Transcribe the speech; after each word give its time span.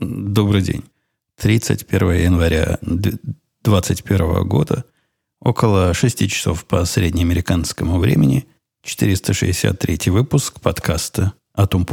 Добрый 0.00 0.62
день. 0.62 0.82
31 1.36 2.12
января 2.12 2.78
2021 2.80 4.48
года, 4.48 4.86
около 5.40 5.92
6 5.92 6.26
часов 6.26 6.64
по 6.64 6.86
среднеамериканскому 6.86 7.98
времени, 7.98 8.46
463 8.82 10.10
выпуск 10.10 10.58
подкаста 10.62 11.34
«Атум 11.52 11.84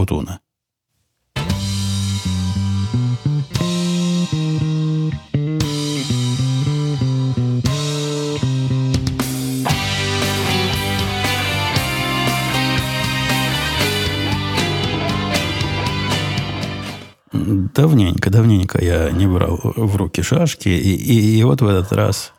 Давненько, 17.78 18.32
давненько 18.32 18.84
я 18.84 19.12
не 19.12 19.28
брал 19.28 19.59
в 19.62 19.95
руки 19.98 20.23
шашки, 20.23 20.68
и, 20.68 20.95
и, 20.95 21.38
и 21.38 21.44
вот 21.44 21.62
в 21.62 21.68
этот 21.68 21.94
раз 21.94 22.34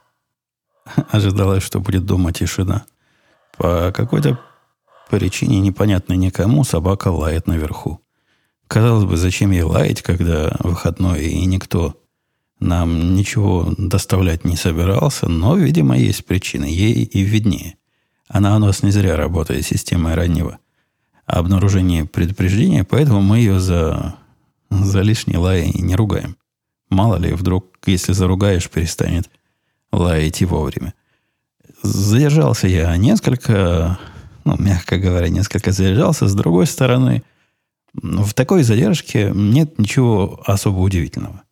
ожидалось, 1.10 1.62
что 1.62 1.78
будет 1.78 2.04
дома 2.04 2.32
тишина. 2.32 2.86
По 3.56 3.92
какой-то 3.94 4.40
причине, 5.08 5.60
непонятной 5.60 6.16
никому, 6.16 6.64
собака 6.64 7.12
лает 7.12 7.46
наверху. 7.46 8.00
Казалось 8.66 9.04
бы, 9.04 9.16
зачем 9.16 9.52
ей 9.52 9.62
лаять, 9.62 10.02
когда 10.02 10.56
выходной, 10.58 11.26
и 11.26 11.46
никто 11.46 11.94
нам 12.58 13.14
ничего 13.14 13.72
доставлять 13.78 14.44
не 14.44 14.56
собирался, 14.56 15.28
но, 15.28 15.56
видимо, 15.56 15.96
есть 15.96 16.26
причины, 16.26 16.64
ей 16.64 17.04
и 17.04 17.20
виднее. 17.20 17.76
Она 18.26 18.56
у 18.56 18.58
нас 18.58 18.82
не 18.82 18.90
зря 18.90 19.14
работает 19.14 19.64
системой 19.64 20.16
раннего 20.16 20.58
обнаружения 21.26 22.06
предупреждения, 22.06 22.82
поэтому 22.82 23.22
мы 23.22 23.38
ее 23.38 23.60
за 23.60 24.17
за 24.70 25.00
лишний 25.00 25.36
лай 25.36 25.70
не 25.74 25.94
ругаем. 25.94 26.36
Мало 26.90 27.16
ли, 27.16 27.32
вдруг, 27.32 27.76
если 27.86 28.12
заругаешь, 28.12 28.70
перестанет 28.70 29.30
лаять 29.92 30.42
и 30.42 30.44
вовремя. 30.44 30.94
Задержался 31.82 32.66
я 32.66 32.96
несколько, 32.96 33.98
ну, 34.44 34.56
мягко 34.58 34.98
говоря, 34.98 35.28
несколько 35.28 35.72
задержался. 35.72 36.26
С 36.28 36.34
другой 36.34 36.66
стороны, 36.66 37.22
в 37.94 38.32
такой 38.34 38.62
задержке 38.62 39.30
нет 39.34 39.78
ничего 39.78 40.42
особо 40.46 40.80
удивительного. 40.80 41.42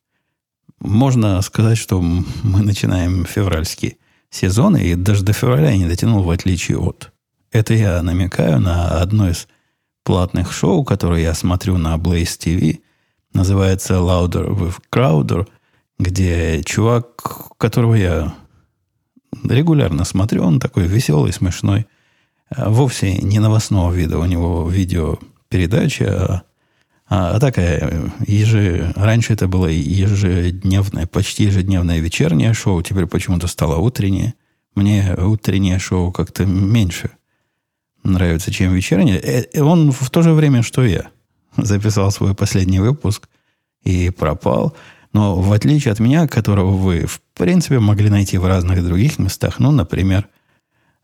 Можно 0.80 1.40
сказать, 1.42 1.78
что 1.78 2.00
мы 2.00 2.62
начинаем 2.62 3.24
февральский 3.24 3.98
сезон, 4.30 4.76
и 4.76 4.94
даже 4.94 5.24
до 5.24 5.32
февраля 5.32 5.70
я 5.70 5.78
не 5.78 5.86
дотянул, 5.86 6.22
в 6.22 6.30
отличие 6.30 6.78
от. 6.78 7.12
Это 7.52 7.74
я 7.74 8.02
намекаю 8.02 8.60
на 8.60 9.00
одно 9.00 9.30
из 9.30 9.48
платных 10.04 10.52
шоу, 10.52 10.84
которые 10.84 11.22
я 11.22 11.34
смотрю 11.34 11.78
на 11.78 11.96
Blaze 11.96 12.38
TV, 12.38 12.80
называется 13.36 13.94
Louder 13.94 14.48
with 14.48 14.76
Crowder, 14.90 15.46
где 15.98 16.62
чувак, 16.64 17.52
которого 17.58 17.94
я 17.94 18.34
регулярно 19.44 20.04
смотрю, 20.04 20.42
он 20.42 20.58
такой 20.58 20.86
веселый, 20.86 21.32
смешной, 21.32 21.86
а 22.48 22.70
вовсе 22.70 23.18
не 23.18 23.38
новостного 23.38 23.92
вида. 23.92 24.18
У 24.18 24.24
него 24.24 24.68
видео 24.68 25.18
передача, 25.48 26.42
а, 27.08 27.36
а 27.36 27.40
такая 27.40 28.12
еже... 28.26 28.92
Раньше 28.96 29.34
это 29.34 29.46
было 29.46 29.66
ежедневное, 29.66 31.06
почти 31.06 31.44
ежедневное 31.44 32.00
вечернее 32.00 32.54
шоу, 32.54 32.82
теперь 32.82 33.06
почему-то 33.06 33.46
стало 33.46 33.76
утреннее. 33.76 34.34
Мне 34.74 35.14
утреннее 35.16 35.78
шоу 35.78 36.12
как-то 36.12 36.44
меньше 36.44 37.10
нравится, 38.02 38.52
чем 38.52 38.72
вечернее. 38.72 39.18
И 39.18 39.58
э, 39.58 39.62
он 39.62 39.90
в 39.92 40.10
то 40.10 40.22
же 40.22 40.32
время, 40.32 40.62
что 40.62 40.84
я 40.84 41.10
записал 41.56 42.10
свой 42.10 42.34
последний 42.34 42.80
выпуск 42.80 43.28
и 43.82 44.10
пропал. 44.10 44.76
Но 45.12 45.40
в 45.40 45.52
отличие 45.52 45.92
от 45.92 46.00
меня, 46.00 46.26
которого 46.28 46.72
вы, 46.72 47.06
в 47.06 47.20
принципе, 47.34 47.78
могли 47.78 48.10
найти 48.10 48.38
в 48.38 48.46
разных 48.46 48.84
других 48.84 49.18
местах, 49.18 49.58
ну, 49.58 49.70
например, 49.70 50.28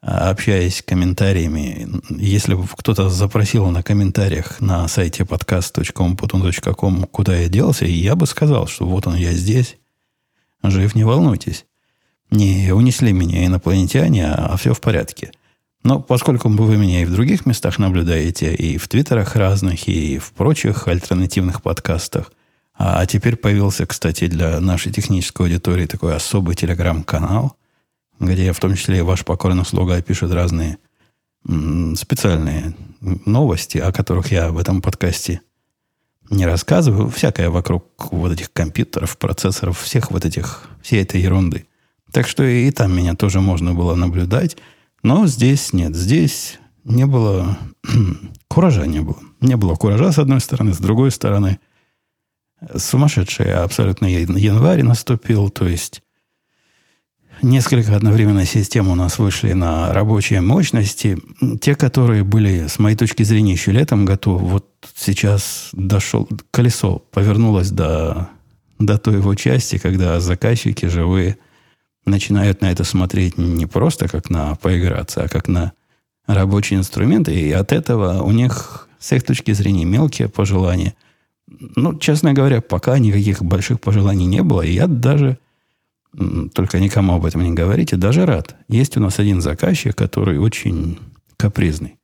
общаясь 0.01 0.83
комментариями, 0.83 1.89
если 2.11 2.55
бы 2.55 2.67
кто-то 2.67 3.09
запросил 3.09 3.67
на 3.67 3.83
комментариях 3.83 4.61
на 4.61 4.89
сайте 4.89 5.23
podcast.com, 5.23 6.17
куда 7.07 7.37
я 7.37 7.49
делся, 7.49 7.87
я 7.87 8.17
бы 8.17 8.27
сказал, 8.27 8.67
что 8.67 8.85
вот 8.85 9.07
он, 9.07 9.15
я 9.15 9.33
здесь, 9.33 9.77
жив, 10.63 10.95
не 10.95 11.05
волнуйтесь. 11.05 11.65
Не 12.31 12.73
унесли 12.73 13.13
меня 13.13 13.47
инопланетяне, 13.47 14.33
а 14.33 14.57
все 14.57 14.75
в 14.75 14.81
порядке– 14.81 15.33
но 15.83 16.01
поскольку 16.01 16.49
вы 16.49 16.77
меня 16.77 17.03
и 17.03 17.05
в 17.05 17.13
других 17.13 17.45
местах 17.47 17.79
наблюдаете, 17.79 18.55
и 18.55 18.79
в 18.79 18.89
твиттерах 18.89 19.35
разных, 19.37 19.89
и 19.89 20.19
в 20.19 20.33
прочих 20.33 20.87
альтернативных 20.87 21.63
подкастах, 21.63 22.33
а 22.75 23.05
теперь 23.07 23.37
появился, 23.37 23.87
кстати, 23.87 24.27
для 24.27 24.61
нашей 24.61 24.93
технической 24.93 25.47
аудитории 25.47 25.87
такой 25.87 26.15
особый 26.15 26.55
телеграм-канал, 26.55 27.57
где 28.19 28.53
в 28.53 28.61
том 28.61 28.77
числе 28.77 28.99
и 28.99 29.03
ваш 29.03 29.25
покорный 29.25 29.65
слуга 29.65 30.01
пишет 30.01 30.33
разные 30.33 30.79
специальные 31.97 32.75
новости, 33.01 33.79
о 33.79 33.93
которых 33.93 34.31
я 34.31 34.51
в 34.51 34.59
этом 34.59 34.81
подкасте 34.81 35.41
не 36.31 36.47
рассказываю. 36.47 37.11
Всякое 37.11 37.51
вокруг 37.51 38.13
вот 38.13 38.33
этих 38.33 38.53
компьютеров, 38.53 39.19
процессоров, 39.19 39.81
всех 39.81 40.11
вот 40.11 40.25
этих, 40.25 40.69
всей 40.83 41.03
этой 41.03 41.21
ерунды. 41.21 41.67
Так 42.13 42.29
что 42.29 42.45
и 42.45 42.71
там 42.71 42.97
меня 42.97 43.15
тоже 43.15 43.41
можно 43.41 43.75
было 43.75 43.95
наблюдать. 43.95 44.57
Но 45.03 45.27
здесь 45.27 45.73
нет. 45.73 45.97
Здесь 45.97 46.59
не 46.85 47.07
было... 47.07 47.59
куража 48.49 48.87
не 48.87 49.01
было. 49.01 49.19
Не 49.41 49.57
было 49.57 49.75
куража, 49.75 50.13
с 50.13 50.19
одной 50.19 50.41
стороны. 50.41 50.73
С 50.73 50.79
другой 50.79 51.11
стороны, 51.11 51.59
сумасшедший 52.77 53.53
абсолютно 53.53 54.07
январь 54.07 54.85
наступил. 54.85 55.51
То 55.51 55.67
есть, 55.67 56.03
несколько 57.43 57.97
одновременно 57.97 58.47
систем 58.47 58.89
у 58.89 58.95
нас 58.95 59.19
вышли 59.19 59.55
на 59.55 59.93
рабочие 59.93 60.41
мощности. 60.41 61.19
Те, 61.61 61.75
которые 61.75 62.23
были, 62.23 62.69
с 62.69 62.79
моей 62.79 62.97
точки 62.97 63.25
зрения, 63.25 63.53
еще 63.53 63.73
летом 63.73 64.05
готовы, 64.05 64.47
вот 64.47 64.69
сейчас 64.95 65.71
дошел, 65.73 66.29
колесо 66.53 67.01
повернулось 67.11 67.71
до, 67.71 68.29
до 68.79 68.99
той 68.99 69.17
его 69.17 69.35
части, 69.35 69.79
когда 69.79 70.21
заказчики 70.21 70.87
живые– 70.87 71.39
начинают 72.05 72.61
на 72.61 72.71
это 72.71 72.85
смотреть 72.85 73.39
не 73.39 73.67
просто 73.67 74.09
как 74.09 74.31
на 74.31 74.55
поиграться, 74.57 75.25
а 75.25 75.29
как 75.29 75.49
на 75.49 75.73
рабочий 76.27 76.77
инструмент, 76.77 77.29
и 77.29 77.51
от 77.53 77.73
этого 77.73 78.23
у 78.23 78.31
них, 78.31 78.89
с 78.99 79.13
их 79.13 79.25
точки 79.25 79.53
зрения, 79.53 79.85
мелкие 79.85 80.29
пожелания. 80.29 80.95
Ну, 81.49 81.99
честно 81.99 82.33
говоря, 82.33 82.61
пока 82.61 82.99
никаких 82.99 83.43
больших 83.43 83.81
пожеланий 83.81 84.27
не 84.27 84.43
было, 84.43 84.63
и 84.63 84.73
я 84.73 84.87
даже, 84.87 85.39
только 86.55 86.79
никому 86.79 87.15
об 87.15 87.27
этом 87.27 87.43
не 87.43 87.53
говорите, 87.53 87.97
даже 87.97 88.27
рад. 88.27 88.57
Есть 88.69 88.97
у 88.97 89.01
нас 89.01 89.19
один 89.19 89.41
заказчик, 89.41 89.95
который 89.95 90.39
очень 90.39 90.99
капризный. 91.37 91.99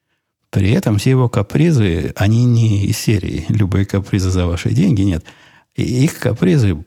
При 0.51 0.71
этом 0.71 0.99
все 0.99 1.11
его 1.11 1.29
капризы, 1.29 2.13
они 2.17 2.45
не 2.45 2.87
из 2.87 2.99
серии 2.99 3.45
«любые 3.49 3.85
капризы 3.85 4.31
за 4.31 4.47
ваши 4.47 4.71
деньги», 4.71 5.03
нет. 5.03 5.25
И 5.77 6.05
их 6.05 6.19
капризы 6.19 6.85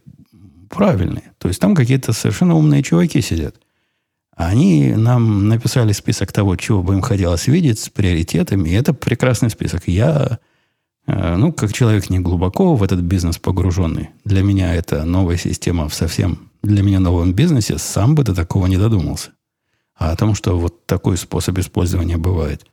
правильные. 0.71 1.33
То 1.37 1.47
есть 1.47 1.59
там 1.59 1.75
какие-то 1.75 2.13
совершенно 2.13 2.55
умные 2.55 2.81
чуваки 2.81 3.21
сидят. 3.21 3.55
Они 4.35 4.93
нам 4.95 5.49
написали 5.49 5.91
список 5.91 6.31
того, 6.31 6.55
чего 6.55 6.81
бы 6.81 6.93
им 6.93 7.01
хотелось 7.01 7.47
видеть 7.47 7.79
с 7.79 7.89
приоритетами. 7.89 8.69
И 8.69 8.73
это 8.73 8.93
прекрасный 8.93 9.49
список. 9.49 9.87
Я, 9.87 10.39
э, 11.05 11.35
ну, 11.35 11.51
как 11.51 11.73
человек 11.73 12.09
не 12.09 12.19
глубоко 12.19 12.75
в 12.75 12.81
этот 12.81 13.01
бизнес 13.01 13.37
погруженный, 13.37 14.09
для 14.23 14.41
меня 14.41 14.73
это 14.73 15.03
новая 15.03 15.37
система 15.37 15.87
в 15.89 15.93
совсем 15.93 16.49
для 16.63 16.81
меня 16.83 16.99
новом 16.99 17.33
бизнесе, 17.33 17.77
сам 17.77 18.15
бы 18.15 18.23
до 18.23 18.33
такого 18.33 18.67
не 18.67 18.77
додумался. 18.77 19.31
А 19.95 20.11
о 20.11 20.15
том, 20.15 20.35
что 20.35 20.57
вот 20.57 20.85
такой 20.85 21.17
способ 21.17 21.57
использования 21.57 22.17
бывает. 22.17 22.65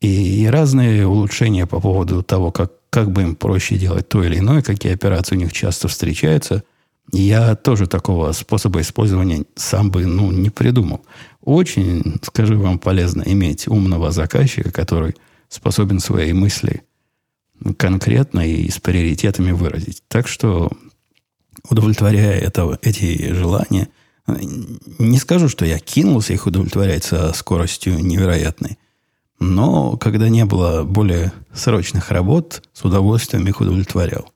И, 0.00 0.42
и 0.42 0.46
разные 0.46 1.06
улучшения 1.06 1.66
по 1.66 1.80
поводу 1.80 2.22
того, 2.22 2.50
как, 2.50 2.72
как 2.90 3.10
бы 3.12 3.22
им 3.22 3.36
проще 3.36 3.76
делать 3.76 4.08
то 4.08 4.22
или 4.22 4.38
иное, 4.38 4.62
какие 4.62 4.92
операции 4.92 5.36
у 5.36 5.38
них 5.38 5.52
часто 5.52 5.88
встречаются– 5.88 6.64
я 7.12 7.54
тоже 7.54 7.86
такого 7.86 8.32
способа 8.32 8.80
использования 8.80 9.44
сам 9.56 9.90
бы 9.90 10.04
ну, 10.06 10.30
не 10.30 10.50
придумал. 10.50 11.04
Очень, 11.42 12.16
скажу 12.22 12.58
вам, 12.58 12.78
полезно 12.78 13.22
иметь 13.26 13.66
умного 13.68 14.10
заказчика, 14.10 14.70
который 14.70 15.14
способен 15.48 16.00
свои 16.00 16.32
мысли 16.32 16.82
конкретно 17.76 18.40
и 18.40 18.68
с 18.68 18.78
приоритетами 18.78 19.52
выразить. 19.52 20.02
Так 20.08 20.28
что, 20.28 20.70
удовлетворяя 21.68 22.38
это, 22.38 22.78
эти 22.82 23.32
желания, 23.32 23.88
не 24.98 25.18
скажу, 25.18 25.48
что 25.48 25.64
я 25.64 25.78
кинулся 25.78 26.34
их 26.34 26.46
удовлетворять 26.46 27.04
со 27.04 27.32
скоростью 27.32 27.98
невероятной, 27.98 28.78
но 29.40 29.96
когда 29.96 30.28
не 30.28 30.44
было 30.44 30.84
более 30.84 31.32
срочных 31.54 32.10
работ, 32.10 32.62
с 32.72 32.84
удовольствием 32.84 33.46
их 33.46 33.60
удовлетворял. 33.60 34.32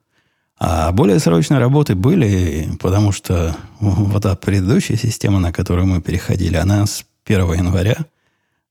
А 0.64 0.92
более 0.92 1.18
срочные 1.18 1.58
работы 1.58 1.96
были, 1.96 2.68
потому 2.78 3.10
что 3.10 3.56
вот 3.80 4.22
та 4.22 4.36
предыдущая 4.36 4.96
система, 4.96 5.40
на 5.40 5.52
которую 5.52 5.88
мы 5.88 6.00
переходили, 6.00 6.54
она 6.54 6.86
с 6.86 7.04
1 7.24 7.54
января, 7.54 7.96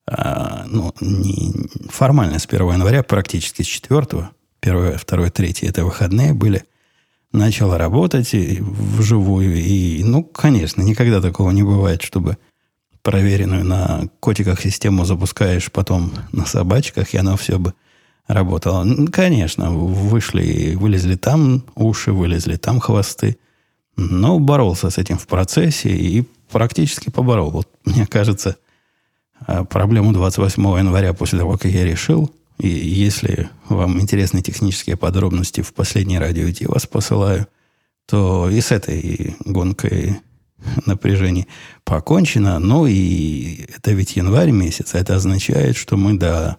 а, 0.08 0.64
ну, 0.70 0.94
не, 1.02 1.54
формально 1.90 2.40
с 2.40 2.46
1 2.46 2.62
января, 2.72 3.04
практически 3.04 3.64
с 3.64 3.66
4, 3.66 4.30
1, 4.62 5.00
2, 5.06 5.30
3, 5.32 5.56
это 5.64 5.84
выходные 5.84 6.34
были, 6.34 6.64
начал 7.34 7.76
работать 7.76 8.34
вживую. 8.34 9.58
И, 9.58 10.02
ну, 10.06 10.24
конечно, 10.24 10.82
никогда 10.84 11.20
такого 11.20 11.52
не 11.52 11.64
бывает, 11.64 12.04
чтобы 12.04 12.38
проверенную 13.02 13.66
на 13.66 14.04
котиках 14.22 14.62
систему 14.62 15.04
запускаешь 15.04 15.70
потом 15.70 16.14
на 16.32 16.46
собачках, 16.46 17.14
и 17.14 17.18
оно 17.18 17.36
все 17.36 17.60
бы 17.60 17.74
работало. 18.34 18.88
Конечно, 19.12 19.72
вышли, 19.72 20.76
вылезли 20.76 21.16
там 21.16 21.64
уши, 21.76 22.12
вылезли 22.12 22.56
там 22.56 22.80
хвосты. 22.80 23.38
Но 23.98 24.40
боролся 24.40 24.90
с 24.90 24.98
этим 24.98 25.18
в 25.18 25.28
процессе 25.28 25.90
и 25.90 26.24
практически 26.52 27.10
поборол. 27.10 27.52
Вот, 27.52 27.68
мне 27.86 28.08
кажется, 28.08 28.58
а, 29.46 29.64
проблему 29.64 30.14
28 30.14 30.62
января 30.78 31.14
после 31.14 31.40
того, 31.40 31.58
как 31.58 31.72
я 31.72 31.84
решил, 31.84 32.32
и 32.58 32.68
если 32.68 33.50
вам 33.70 34.00
интересны 34.00 34.42
технические 34.42 34.96
подробности 34.96 35.62
в 35.62 35.74
последней 35.74 36.20
радио, 36.20 36.48
я 36.48 36.68
вас 36.68 36.86
посылаю, 36.86 37.48
то 38.06 38.50
и 38.50 38.62
с 38.62 38.72
этой 38.72 39.36
гонкой 39.46 40.20
напряжений 40.86 41.48
покончено. 41.84 42.60
Ну 42.60 42.86
и 42.86 43.66
это 43.76 43.92
ведь 43.92 44.16
январь 44.16 44.52
месяц. 44.52 44.94
Это 44.94 45.16
означает, 45.16 45.76
что 45.76 45.98
мы 45.98 46.18
до 46.18 46.58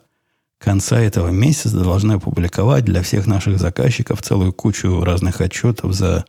конца 0.63 1.01
этого 1.01 1.29
месяца 1.29 1.77
должны 1.77 2.13
опубликовать 2.13 2.85
для 2.85 3.03
всех 3.03 3.27
наших 3.27 3.59
заказчиков 3.59 4.23
целую 4.23 4.53
кучу 4.53 5.03
разных 5.03 5.41
отчетов 5.41 5.93
за 5.93 6.25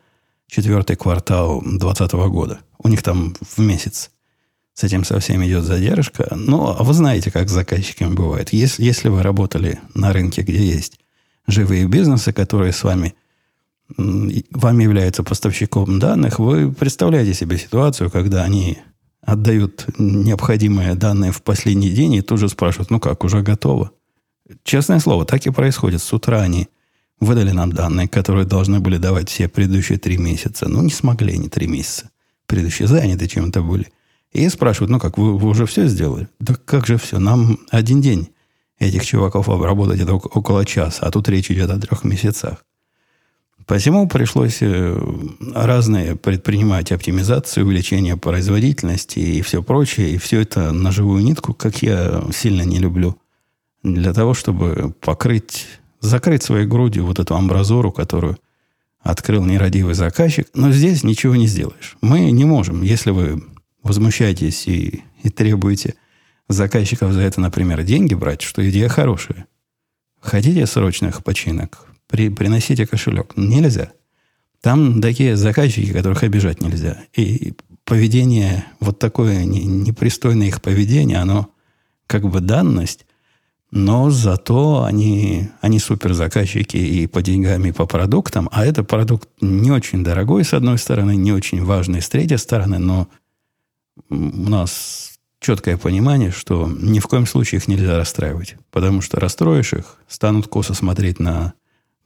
четвертый 0.47 0.95
квартал 0.95 1.61
2020 1.61 2.13
года. 2.29 2.59
У 2.79 2.87
них 2.87 3.03
там 3.03 3.35
в 3.39 3.59
месяц 3.59 4.11
с 4.73 4.83
этим 4.83 5.03
совсем 5.03 5.45
идет 5.45 5.63
задержка. 5.63 6.33
Но 6.35 6.75
а 6.77 6.83
вы 6.83 6.93
знаете, 6.93 7.31
как 7.31 7.47
с 7.47 7.53
заказчиками 7.53 8.13
бывает. 8.13 8.51
Если, 8.51 8.83
если 8.83 9.09
вы 9.09 9.21
работали 9.21 9.79
на 9.93 10.11
рынке, 10.11 10.41
где 10.41 10.65
есть 10.65 10.99
живые 11.47 11.85
бизнесы, 11.85 12.33
которые 12.33 12.73
с 12.73 12.83
вами 12.83 13.15
вами 13.97 14.83
являются 14.83 15.23
поставщиком 15.23 15.99
данных, 15.99 16.39
вы 16.39 16.71
представляете 16.71 17.33
себе 17.33 17.57
ситуацию, 17.57 18.09
когда 18.09 18.43
они 18.43 18.79
отдают 19.21 19.85
необходимые 19.99 20.95
данные 20.95 21.31
в 21.31 21.43
последний 21.43 21.91
день 21.91 22.13
и 22.15 22.21
тут 22.21 22.39
же 22.39 22.49
спрашивают, 22.49 22.89
ну 22.89 22.99
как, 22.99 23.23
уже 23.23 23.41
готово? 23.41 23.91
Честное 24.63 24.99
слово, 24.99 25.25
так 25.25 25.45
и 25.45 25.51
происходит. 25.51 26.01
С 26.01 26.13
утра 26.13 26.41
они 26.41 26.67
выдали 27.19 27.51
нам 27.51 27.71
данные, 27.71 28.07
которые 28.07 28.45
должны 28.45 28.79
были 28.79 28.97
давать 28.97 29.29
все 29.29 29.47
предыдущие 29.47 29.97
три 29.97 30.17
месяца. 30.17 30.67
Ну, 30.67 30.81
не 30.81 30.91
смогли 30.91 31.33
они 31.33 31.49
три 31.49 31.67
месяца. 31.67 32.09
Предыдущие 32.45 32.87
заняты 32.87 33.27
чем-то 33.27 33.61
были. 33.61 33.91
И 34.31 34.49
спрашивают, 34.49 34.89
ну 34.89 34.99
как, 34.99 35.17
вы, 35.17 35.37
вы 35.37 35.49
уже 35.49 35.65
все 35.65 35.87
сделали? 35.87 36.27
Да 36.39 36.55
как 36.55 36.87
же 36.87 36.97
все? 36.97 37.19
Нам 37.19 37.59
один 37.69 38.01
день 38.01 38.29
этих 38.79 39.05
чуваков 39.05 39.47
обработать 39.47 40.01
это 40.01 40.13
около 40.15 40.65
часа, 40.65 41.05
а 41.05 41.11
тут 41.11 41.29
речь 41.29 41.51
идет 41.51 41.69
о 41.69 41.79
трех 41.79 42.03
месяцах. 42.03 42.65
Посему 43.65 44.09
пришлось 44.09 44.57
э, 44.61 44.99
разные 45.53 46.17
предпринимать 46.17 46.91
оптимизации, 46.91 47.61
увеличение 47.61 48.17
производительности 48.17 49.19
и 49.19 49.41
все 49.41 49.63
прочее. 49.63 50.09
И 50.09 50.17
все 50.17 50.41
это 50.41 50.73
на 50.73 50.91
живую 50.91 51.23
нитку, 51.23 51.53
как 51.53 51.81
я 51.81 52.23
сильно 52.33 52.63
не 52.63 52.79
люблю, 52.79 53.17
для 53.83 54.13
того, 54.13 54.33
чтобы 54.33 54.93
покрыть, 54.99 55.67
закрыть 55.99 56.43
своей 56.43 56.65
грудью 56.65 57.05
вот 57.05 57.19
эту 57.19 57.35
амбразуру, 57.35 57.91
которую 57.91 58.37
открыл 58.99 59.43
нерадивый 59.43 59.93
заказчик. 59.93 60.47
Но 60.53 60.71
здесь 60.71 61.03
ничего 61.03 61.35
не 61.35 61.47
сделаешь. 61.47 61.97
Мы 62.01 62.31
не 62.31 62.45
можем, 62.45 62.81
если 62.81 63.11
вы 63.11 63.43
возмущаетесь 63.83 64.67
и, 64.67 65.03
и 65.23 65.29
требуете 65.29 65.95
заказчиков 66.47 67.11
за 67.11 67.21
это, 67.21 67.41
например, 67.41 67.83
деньги 67.83 68.13
брать, 68.13 68.41
что 68.41 68.67
идея 68.69 68.87
хорошая. 68.87 69.45
Хотите 70.21 70.65
срочных 70.65 71.23
починок? 71.23 71.87
при, 72.13 72.29
приносите 72.29 72.85
кошелек. 72.85 73.33
Нельзя. 73.35 73.91
Там 74.61 75.01
такие 75.01 75.35
заказчики, 75.35 75.91
которых 75.91 76.21
обижать 76.21 76.61
нельзя. 76.61 77.01
И 77.15 77.55
поведение, 77.85 78.65
вот 78.79 78.99
такое 78.99 79.45
непристойное 79.45 80.45
их 80.45 80.61
поведение, 80.61 81.17
оно 81.17 81.49
как 82.05 82.29
бы 82.29 82.39
данность, 82.39 83.07
но 83.75 84.11
зато 84.11 84.83
они, 84.83 85.49
они 85.61 85.79
супер 85.79 86.13
заказчики 86.13 86.77
и 86.77 87.07
по 87.07 87.23
деньгам, 87.23 87.65
и 87.65 87.71
по 87.71 87.87
продуктам. 87.87 88.47
А 88.51 88.63
это 88.63 88.83
продукт 88.83 89.27
не 89.41 89.71
очень 89.71 90.03
дорогой, 90.03 90.43
с 90.43 90.53
одной 90.53 90.77
стороны, 90.77 91.15
не 91.15 91.31
очень 91.31 91.65
важный, 91.65 91.99
с 91.99 92.07
третьей 92.07 92.37
стороны, 92.37 92.77
но 92.77 93.07
у 94.11 94.15
нас 94.15 95.13
четкое 95.39 95.77
понимание, 95.77 96.29
что 96.29 96.67
ни 96.67 96.99
в 96.99 97.07
коем 97.07 97.25
случае 97.25 97.57
их 97.57 97.67
нельзя 97.67 97.97
расстраивать. 97.97 98.57
Потому 98.69 99.01
что 99.01 99.19
расстроишь 99.19 99.73
их, 99.73 99.97
станут 100.07 100.47
косо 100.47 100.75
смотреть 100.75 101.19
на 101.19 101.53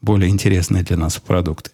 более 0.02 0.30
интересные 0.30 0.84
для 0.84 0.96
нас 0.96 1.18
продукты. 1.18 1.72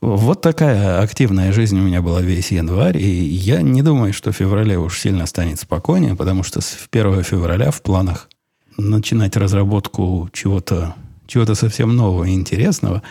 Вот 0.00 0.42
такая 0.42 1.00
активная 1.00 1.52
жизнь 1.52 1.78
у 1.78 1.84
меня 1.84 2.02
была 2.02 2.22
весь 2.22 2.50
январь, 2.50 2.98
и 2.98 3.08
я 3.08 3.62
не 3.62 3.82
думаю, 3.82 4.12
что 4.12 4.32
в 4.32 4.36
феврале 4.36 4.78
уж 4.78 4.98
сильно 4.98 5.26
станет 5.26 5.60
спокойнее, 5.60 6.16
потому 6.16 6.42
что 6.42 6.60
с 6.60 6.76
1 6.90 7.22
февраля 7.22 7.70
в 7.70 7.82
планах 7.82 8.28
начинать 8.78 9.36
разработку 9.36 10.30
чего-то 10.32 10.94
чего 11.26 11.54
совсем 11.54 11.94
нового 11.94 12.24
и 12.24 12.32
интересного. 12.32 13.02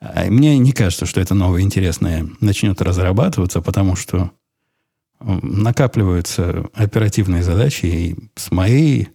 А 0.00 0.24
мне 0.30 0.56
не 0.58 0.72
кажется, 0.72 1.04
что 1.04 1.20
это 1.20 1.34
новое 1.34 1.60
и 1.60 1.64
интересное 1.64 2.26
начнет 2.40 2.80
разрабатываться, 2.80 3.60
потому 3.60 3.96
что 3.96 4.30
накапливаются 5.20 6.66
оперативные 6.74 7.42
задачи, 7.42 7.86
и 7.86 8.16
с 8.34 8.50
моей 8.50 9.08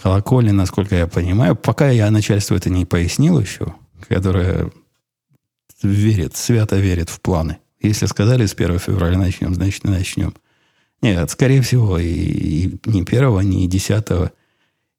колокольни, 0.00 0.50
насколько 0.50 0.94
я 0.94 1.06
понимаю, 1.06 1.56
пока 1.56 1.90
я 1.90 2.10
начальству 2.10 2.56
это 2.56 2.70
не 2.70 2.84
пояснил 2.84 3.40
еще, 3.40 3.74
которая 4.08 4.70
верит, 5.82 6.36
свято 6.36 6.76
верит 6.76 7.10
в 7.10 7.20
планы. 7.20 7.58
Если 7.80 8.06
сказали 8.06 8.46
с 8.46 8.54
1 8.54 8.78
февраля 8.78 9.18
начнем, 9.18 9.54
значит, 9.54 9.84
начнем. 9.84 10.34
Нет, 11.00 11.30
скорее 11.30 11.62
всего, 11.62 11.98
и, 11.98 12.06
и 12.06 12.80
не 12.84 13.02
1, 13.02 13.40
не 13.40 13.66
10, 13.66 14.32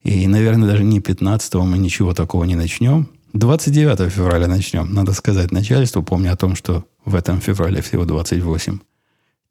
и, 0.04 0.28
наверное, 0.28 0.70
даже 0.70 0.84
не 0.84 1.00
15 1.00 1.54
мы 1.56 1.78
ничего 1.78 2.14
такого 2.14 2.44
не 2.44 2.56
начнем. 2.56 3.10
29 3.34 4.12
февраля 4.12 4.48
начнем. 4.48 4.94
Надо 4.94 5.14
сказать 5.14 5.52
начальству, 5.52 6.04
помня 6.04 6.32
о 6.34 6.38
том, 6.38 6.56
что 6.56 6.86
в 7.04 7.16
этом 7.16 7.42
феврале 7.42 7.82
всего 7.82 8.06
28 8.06 8.80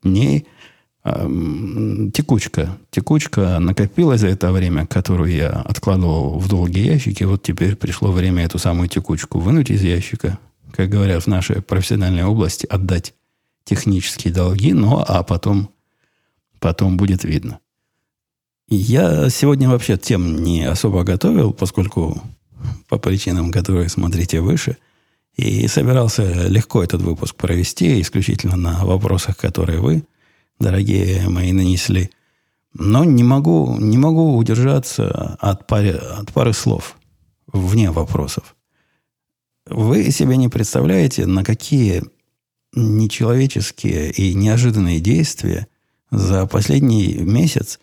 дней. 0.04 0.46
Текучка. 1.04 2.78
Текучка 2.90 3.58
накопилась 3.58 4.20
за 4.20 4.28
это 4.28 4.52
время, 4.52 4.86
которую 4.86 5.32
я 5.32 5.50
откладывал 5.50 6.38
в 6.38 6.48
долгие 6.48 6.86
ящики. 6.86 7.24
Вот 7.24 7.42
теперь 7.42 7.74
пришло 7.74 8.12
время 8.12 8.44
эту 8.44 8.58
самую 8.58 8.88
текучку 8.88 9.40
вынуть 9.40 9.70
из 9.70 9.82
ящика. 9.82 10.38
Как 10.70 10.88
говорят 10.88 11.24
в 11.24 11.26
нашей 11.26 11.60
профессиональной 11.60 12.24
области, 12.24 12.66
отдать 12.66 13.14
технические 13.64 14.32
долги, 14.32 14.72
ну 14.72 15.02
а 15.06 15.22
потом, 15.24 15.70
потом 16.60 16.96
будет 16.96 17.24
видно. 17.24 17.58
Я 18.74 19.28
сегодня 19.28 19.68
вообще 19.68 19.98
тем 19.98 20.42
не 20.42 20.62
особо 20.62 21.04
готовил, 21.04 21.52
поскольку 21.52 22.22
по 22.88 22.96
причинам, 22.96 23.50
которые 23.50 23.90
смотрите 23.90 24.40
выше, 24.40 24.78
и 25.36 25.68
собирался 25.68 26.48
легко 26.48 26.82
этот 26.82 27.02
выпуск 27.02 27.34
провести, 27.36 28.00
исключительно 28.00 28.56
на 28.56 28.82
вопросах, 28.86 29.36
которые 29.36 29.80
вы 29.80 30.04
дорогие 30.58 31.28
мои, 31.28 31.52
нанесли. 31.52 32.10
Но 32.72 33.04
не 33.04 33.22
могу, 33.22 33.76
не 33.78 33.98
могу 33.98 34.38
удержаться 34.38 35.36
от 35.38 35.66
пары, 35.66 35.90
от 35.90 36.32
пары 36.32 36.54
слов 36.54 36.96
вне 37.52 37.90
вопросов. 37.90 38.56
Вы 39.66 40.10
себе 40.10 40.38
не 40.38 40.48
представляете, 40.48 41.26
на 41.26 41.44
какие 41.44 42.04
нечеловеческие 42.74 44.12
и 44.12 44.32
неожиданные 44.32 44.98
действия 44.98 45.66
за 46.10 46.46
последний 46.46 47.18
месяц 47.18 47.78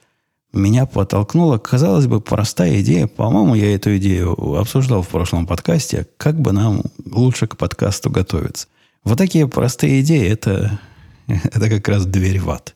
меня 0.53 0.85
подтолкнула, 0.85 1.57
казалось 1.57 2.07
бы, 2.07 2.21
простая 2.21 2.81
идея. 2.81 3.07
По-моему, 3.07 3.55
я 3.55 3.75
эту 3.75 3.95
идею 3.97 4.33
обсуждал 4.55 5.03
в 5.03 5.07
прошлом 5.07 5.45
подкасте. 5.45 6.07
Как 6.17 6.39
бы 6.39 6.51
нам 6.51 6.83
лучше 7.05 7.47
к 7.47 7.57
подкасту 7.57 8.09
готовиться? 8.09 8.67
Вот 9.03 9.17
такие 9.17 9.47
простые 9.47 10.01
идеи 10.01 10.27
это, 10.27 10.79
это 11.27 11.69
как 11.69 11.87
раз 11.87 12.05
дверь 12.05 12.39
в 12.39 12.49
ад. 12.49 12.75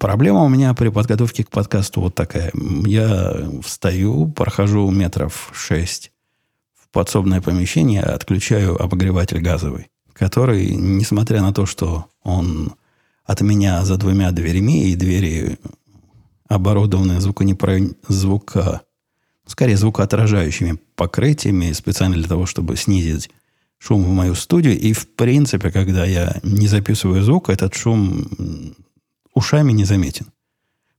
Проблема 0.00 0.42
у 0.42 0.48
меня 0.48 0.74
при 0.74 0.88
подготовке 0.88 1.44
к 1.44 1.50
подкасту 1.50 2.00
вот 2.00 2.14
такая. 2.14 2.50
Я 2.84 3.34
встаю, 3.62 4.28
прохожу 4.28 4.90
метров 4.90 5.50
шесть 5.54 6.12
в 6.74 6.88
подсобное 6.88 7.40
помещение, 7.40 8.02
отключаю 8.02 8.82
обогреватель 8.82 9.40
газовый, 9.40 9.88
который, 10.12 10.74
несмотря 10.74 11.42
на 11.42 11.52
то, 11.52 11.64
что 11.64 12.06
он 12.22 12.74
от 13.24 13.40
меня 13.40 13.84
за 13.84 13.96
двумя 13.96 14.30
дверями, 14.32 14.88
и 14.88 14.96
двери 14.96 15.58
оборудованы 16.48 17.20
звуконепро... 17.20 17.80
звука, 18.08 18.82
скорее 19.46 19.76
звукоотражающими 19.76 20.78
покрытиями, 20.94 21.72
специально 21.72 22.16
для 22.16 22.28
того, 22.28 22.46
чтобы 22.46 22.76
снизить 22.76 23.30
шум 23.78 24.04
в 24.04 24.10
мою 24.10 24.34
студию. 24.34 24.78
И, 24.78 24.92
в 24.92 25.08
принципе, 25.14 25.70
когда 25.70 26.04
я 26.04 26.38
не 26.42 26.68
записываю 26.68 27.22
звук, 27.22 27.50
этот 27.50 27.74
шум 27.74 28.26
ушами 29.34 29.72
не 29.72 29.84
заметен. 29.84 30.26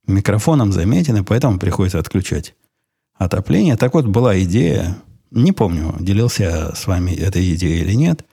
Микрофоном 0.07 0.71
заметен, 0.71 1.17
и 1.17 1.23
поэтому 1.23 1.57
приходится 1.57 1.99
отключать 1.99 2.55
отопление. 3.15 3.75
Так 3.75 3.93
вот, 3.93 4.05
была 4.05 4.39
идея, 4.41 4.97
не 5.31 5.51
помню, 5.51 5.95
делился 5.99 6.43
я 6.43 6.75
с 6.75 6.85
вами 6.85 7.11
этой 7.11 7.55
идеей 7.55 7.81
или 7.81 7.93
нет, 7.93 8.25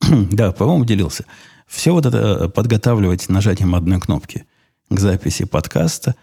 да, 0.00 0.52
по-моему, 0.52 0.84
делился. 0.84 1.24
Все 1.72 1.92
вот 1.92 2.04
это 2.04 2.50
подготавливать 2.50 3.30
нажатием 3.30 3.74
одной 3.74 3.98
кнопки 3.98 4.44
к 4.90 5.00
записи 5.00 5.46
подкаста. 5.46 6.14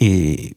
И 0.00 0.56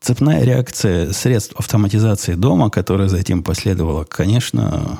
цепная 0.00 0.42
реакция 0.42 1.12
средств 1.12 1.54
автоматизации 1.56 2.34
дома, 2.34 2.70
которая 2.70 3.06
затем 3.06 3.44
последовала, 3.44 4.02
конечно, 4.04 4.98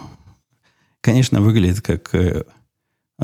конечно, 1.01 1.41
выглядит 1.41 1.81
как... 1.83 2.15
Э, 2.15 2.45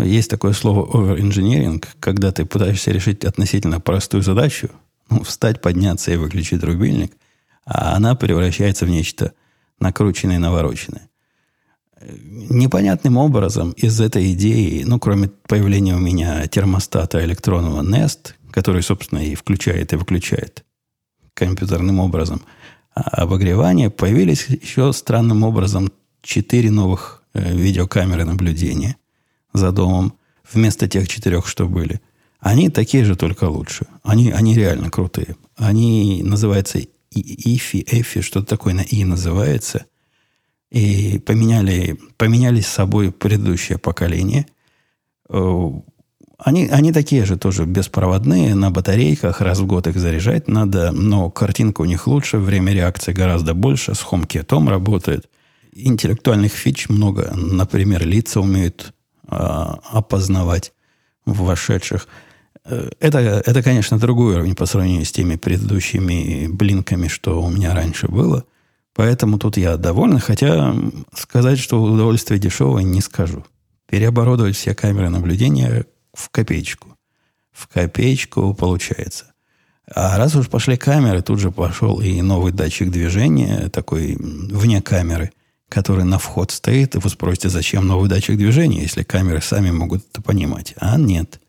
есть 0.02 0.28
такое 0.28 0.52
слово 0.52 0.84
over-engineering, 0.84 1.84
когда 2.00 2.32
ты 2.32 2.44
пытаешься 2.44 2.90
решить 2.90 3.24
относительно 3.24 3.78
простую 3.78 4.24
задачу, 4.24 4.70
ну, 5.08 5.22
встать, 5.22 5.62
подняться 5.62 6.10
и 6.10 6.16
выключить 6.16 6.64
рубильник, 6.64 7.12
а 7.64 7.94
она 7.94 8.16
превращается 8.16 8.86
в 8.86 8.90
нечто 8.90 9.34
накрученное 9.78 10.36
и 10.36 10.40
навороченное. 10.40 11.08
Непонятным 12.50 13.16
образом 13.16 13.72
из 13.72 14.00
этой 14.00 14.32
идеи, 14.32 14.82
ну, 14.84 14.98
кроме 14.98 15.28
появления 15.48 15.94
у 15.94 16.00
меня 16.00 16.46
термостата 16.46 17.24
электронного 17.24 17.82
Nest, 17.82 18.34
который, 18.50 18.82
собственно, 18.82 19.20
и 19.20 19.34
включает, 19.34 19.92
и 19.92 19.96
выключает 19.96 20.64
компьютерным 21.34 22.00
образом 22.00 22.42
а 22.94 23.22
обогревание, 23.22 23.90
появились 23.90 24.46
еще 24.48 24.92
странным 24.92 25.42
образом 25.42 25.90
четыре 26.22 26.70
новых 26.70 27.24
э, 27.34 27.54
видеокамеры 27.54 28.24
наблюдения 28.24 28.96
за 29.52 29.72
домом 29.72 30.14
вместо 30.52 30.88
тех 30.88 31.08
четырех, 31.08 31.48
что 31.48 31.66
были. 31.66 32.00
Они 32.38 32.68
такие 32.68 33.04
же, 33.04 33.16
только 33.16 33.44
лучше. 33.44 33.86
Они, 34.04 34.30
они 34.30 34.54
реально 34.54 34.90
крутые. 34.90 35.36
Они 35.56 36.22
называются 36.22 36.78
ИФИ, 37.10 37.84
ЭФИ, 37.88 38.20
что-то 38.20 38.46
такое 38.46 38.74
на 38.74 38.82
И 38.82 39.04
называется. 39.04 39.86
И 40.70 41.18
поменяли, 41.18 41.98
поменяли 42.16 42.60
с 42.60 42.66
собой 42.66 43.12
предыдущее 43.12 43.78
поколение. 43.78 44.46
Э, 45.28 45.70
они, 46.38 46.66
они 46.68 46.92
такие 46.92 47.24
же 47.24 47.36
тоже 47.36 47.64
беспроводные, 47.64 48.54
на 48.54 48.70
батарейках, 48.70 49.40
раз 49.40 49.60
в 49.60 49.66
год 49.66 49.86
их 49.86 49.96
заряжать 49.96 50.48
надо, 50.48 50.90
но 50.92 51.30
картинка 51.30 51.82
у 51.82 51.84
них 51.84 52.06
лучше, 52.06 52.38
время 52.38 52.72
реакции 52.72 53.12
гораздо 53.12 53.54
больше, 53.54 53.94
с 53.94 54.04
HomeKit 54.04 54.68
работает. 54.68 55.28
Интеллектуальных 55.72 56.52
фич 56.52 56.88
много, 56.88 57.32
например, 57.34 58.06
лица 58.06 58.40
умеют 58.40 58.92
а, 59.26 59.80
опознавать 59.90 60.72
в 61.24 61.44
вошедших. 61.44 62.06
Э, 62.64 62.90
это, 63.00 63.18
это, 63.18 63.62
конечно, 63.62 63.98
другой 63.98 64.34
уровень 64.34 64.54
по 64.54 64.66
сравнению 64.66 65.04
с 65.04 65.12
теми 65.12 65.36
предыдущими 65.36 66.46
блинками, 66.48 67.08
что 67.08 67.42
у 67.42 67.50
меня 67.50 67.74
раньше 67.74 68.08
было. 68.08 68.44
Поэтому 68.94 69.38
тут 69.38 69.56
я 69.56 69.76
доволен, 69.76 70.20
хотя 70.20 70.74
сказать, 71.14 71.58
что 71.58 71.82
удовольствие 71.82 72.38
дешевое, 72.38 72.84
не 72.84 73.00
скажу. 73.00 73.44
Переоборудовать 73.88 74.56
все 74.56 74.74
камеры 74.74 75.08
наблюдения 75.10 75.84
в 76.12 76.30
копеечку. 76.30 76.96
В 77.52 77.66
копеечку 77.68 78.54
получается. 78.54 79.32
А 79.92 80.16
раз 80.16 80.34
уж 80.36 80.48
пошли 80.48 80.76
камеры, 80.76 81.22
тут 81.22 81.40
же 81.40 81.50
пошел 81.50 82.00
и 82.00 82.22
новый 82.22 82.52
датчик 82.52 82.90
движения, 82.90 83.68
такой 83.68 84.16
вне 84.18 84.80
камеры, 84.80 85.32
который 85.68 86.04
на 86.04 86.18
вход 86.18 86.52
стоит. 86.52 86.94
И 86.94 86.98
вы 86.98 87.10
спросите, 87.10 87.48
зачем 87.48 87.86
новый 87.86 88.08
датчик 88.08 88.36
движения, 88.36 88.80
если 88.82 89.02
камеры 89.02 89.42
сами 89.42 89.72
могут 89.72 90.04
это 90.08 90.22
понимать. 90.22 90.74
А 90.78 90.96
нет. 90.96 91.40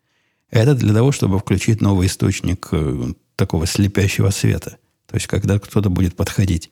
Это 0.50 0.74
для 0.74 0.92
того, 0.92 1.12
чтобы 1.12 1.38
включить 1.38 1.80
новый 1.80 2.08
источник 2.08 2.68
э, 2.72 3.12
такого 3.36 3.66
слепящего 3.66 4.30
света. 4.30 4.78
То 5.06 5.14
есть, 5.14 5.28
когда 5.28 5.58
кто-то 5.58 5.90
будет 5.90 6.16
подходить 6.16 6.70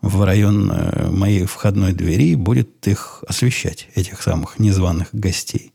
в 0.00 0.22
район 0.22 0.70
э, 0.70 1.10
моей 1.10 1.44
входной 1.44 1.92
двери, 1.92 2.34
будет 2.34 2.86
их 2.86 3.24
освещать, 3.26 3.88
этих 3.94 4.22
самых 4.22 4.58
незваных 4.58 5.08
гостей 5.12 5.72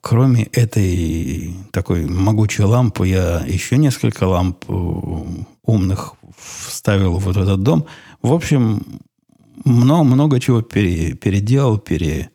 кроме 0.00 0.44
этой 0.44 1.54
такой 1.72 2.06
могучей 2.06 2.64
лампы, 2.64 3.08
я 3.08 3.44
еще 3.46 3.76
несколько 3.76 4.24
ламп 4.24 4.64
э, 4.68 4.72
умных 5.64 6.14
вставил 6.36 7.18
в 7.18 7.28
этот 7.28 7.62
дом. 7.62 7.86
В 8.22 8.32
общем, 8.32 9.00
много, 9.64 10.04
много 10.04 10.40
чего 10.40 10.62
пере, 10.62 11.14
переделал, 11.14 11.78
пере, 11.78 12.30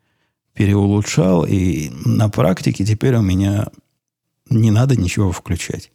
переулучшал. 0.53 1.45
И 1.45 1.89
на 2.05 2.29
практике 2.29 2.85
теперь 2.85 3.15
у 3.15 3.21
меня 3.21 3.67
не 4.49 4.71
надо 4.71 4.95
ничего 4.95 5.31
включать. 5.31 5.91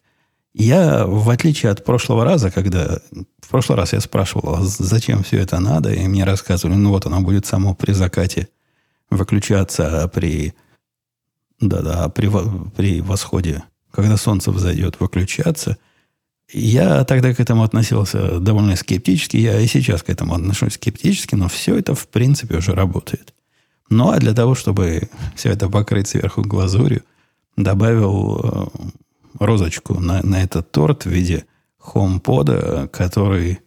Я, 0.52 1.07
в 1.07 1.30
отличие 1.30 1.71
от 1.71 1.85
прошлого 1.85 2.25
раза, 2.25 2.50
когда 2.50 3.00
в 3.40 3.49
прошлый 3.49 3.76
раз 3.76 3.92
я 3.92 4.00
спрашивал, 4.00 4.57
а 4.57 4.62
зачем 4.62 5.23
все 5.23 5.38
это 5.38 5.61
надо, 5.61 5.92
и 5.92 6.09
мне 6.09 6.25
рассказывали, 6.25 6.76
ну 6.76 6.90
вот 6.90 7.07
оно 7.07 7.21
будет 7.21 7.47
само 7.47 7.75
при 7.75 7.92
закате 7.92 8.49
выключаться, 9.11 10.02
а 10.02 10.09
при 10.09 10.54
да-да, 11.61 12.09
при, 12.09 12.30
при 12.76 13.00
восходе, 13.00 13.62
когда 13.90 14.16
солнце 14.16 14.50
взойдет, 14.50 14.99
выключаться. 14.99 15.76
Я 16.52 17.04
тогда 17.04 17.33
к 17.33 17.38
этому 17.38 17.62
относился 17.62 18.40
довольно 18.40 18.75
скептически. 18.76 19.37
Я 19.37 19.61
и 19.61 19.66
сейчас 19.66 20.02
к 20.02 20.11
этому 20.11 20.35
отношусь 20.35 20.75
скептически, 20.75 21.35
но 21.35 21.49
все 21.49 21.76
это, 21.76 21.95
в 21.95 22.09
принципе, 22.09 22.57
уже 22.57 22.73
работает. 22.73 23.35
Ну, 23.88 24.11
а 24.11 24.19
для 24.19 24.35
того, 24.35 24.54
чтобы 24.54 25.11
все 25.37 25.50
это 25.50 25.69
покрыть 25.69 26.09
сверху 26.09 26.42
глазурью, 26.42 27.02
добавил 27.57 28.40
э, 28.42 28.90
розочку 29.39 30.01
на, 30.01 30.23
на 30.23 30.43
этот 30.43 30.71
торт 30.71 31.05
в 31.05 31.11
виде 31.11 31.45
HomePod, 31.81 32.89
который 32.89 33.61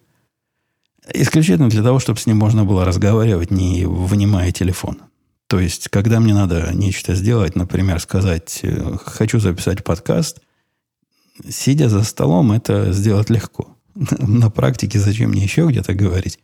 исключительно 1.14 1.70
для 1.70 1.84
того, 1.84 2.00
чтобы 2.00 2.20
с 2.20 2.26
ним 2.26 2.38
можно 2.38 2.66
было 2.66 2.86
разговаривать, 2.86 3.52
не 3.52 3.86
вынимая 3.86 4.52
телефон. 4.52 5.02
То 5.48 5.60
есть, 5.60 5.90
когда 5.90 6.20
мне 6.20 6.34
надо 6.34 6.72
нечто 6.74 7.16
сделать, 7.16 7.56
например, 7.56 8.00
сказать, 8.00 8.62
э, 8.64 8.98
хочу 9.06 9.40
записать 9.40 9.84
подкаст, 9.84 10.40
сидя 11.48 11.90
за 11.90 12.04
столом, 12.04 12.52
это 12.52 12.92
сделать 12.94 13.30
легко. 13.30 13.76
На 13.96 14.50
практике 14.50 15.00
зачем 15.00 15.32
мне 15.32 15.44
еще 15.44 15.68
где-то 15.68 15.94
говорить? 15.94 16.40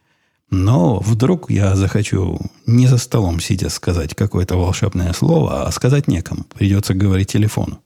Но 0.52 1.00
вдруг 1.00 1.50
я 1.52 1.76
захочу 1.76 2.40
не 2.66 2.88
за 2.88 2.98
столом 2.98 3.40
сидя 3.40 3.70
сказать 3.70 4.16
какое-то 4.16 4.58
волшебное 4.58 5.14
слово, 5.14 5.68
а 5.68 5.72
сказать 5.72 6.08
некому. 6.08 6.44
Придется 6.44 6.94
говорить 6.94 7.32
телефону. 7.32 7.82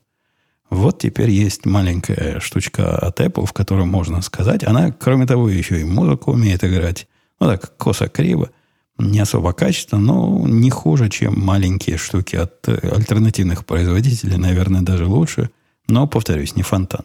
Вот 0.70 0.98
теперь 0.98 1.30
есть 1.30 1.66
маленькая 1.66 2.40
штучка 2.40 2.96
от 2.98 3.20
Apple, 3.20 3.46
в 3.46 3.52
которой 3.52 3.86
можно 3.86 4.22
сказать. 4.22 4.64
Она, 4.64 4.90
кроме 4.92 5.26
того, 5.26 5.48
еще 5.48 5.80
и 5.80 5.84
музыку 5.84 6.32
умеет 6.32 6.64
играть. 6.64 7.06
Ну 7.40 7.46
так, 7.46 7.76
косо-криво 7.76 8.50
не 8.98 9.20
особо 9.20 9.52
качественно, 9.52 10.00
но 10.00 10.46
не 10.46 10.70
хуже, 10.70 11.08
чем 11.08 11.38
маленькие 11.38 11.96
штуки 11.96 12.36
от 12.36 12.68
э, 12.68 12.78
альтернативных 12.94 13.66
производителей, 13.66 14.36
наверное, 14.36 14.82
даже 14.82 15.06
лучше. 15.06 15.50
Но, 15.88 16.06
повторюсь, 16.06 16.56
не 16.56 16.62
фонтан. 16.62 17.04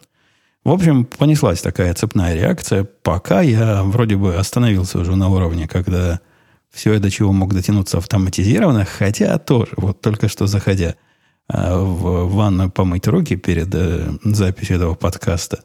В 0.62 0.70
общем, 0.70 1.04
понеслась 1.04 1.62
такая 1.62 1.92
цепная 1.94 2.34
реакция, 2.34 2.84
пока 2.84 3.40
я 3.40 3.82
вроде 3.82 4.16
бы 4.16 4.36
остановился 4.36 4.98
уже 4.98 5.16
на 5.16 5.28
уровне, 5.28 5.66
когда 5.66 6.20
все 6.70 6.92
это, 6.92 7.10
чего 7.10 7.32
мог 7.32 7.54
дотянуться 7.54 7.98
автоматизированно, 7.98 8.84
хотя 8.84 9.38
тоже, 9.38 9.72
вот 9.76 10.00
только 10.00 10.28
что 10.28 10.46
заходя 10.46 10.94
в 11.52 12.34
ванную 12.34 12.70
помыть 12.70 13.06
руки 13.08 13.36
перед 13.36 13.74
э, 13.74 14.12
записью 14.24 14.76
этого 14.76 14.94
подкаста, 14.94 15.64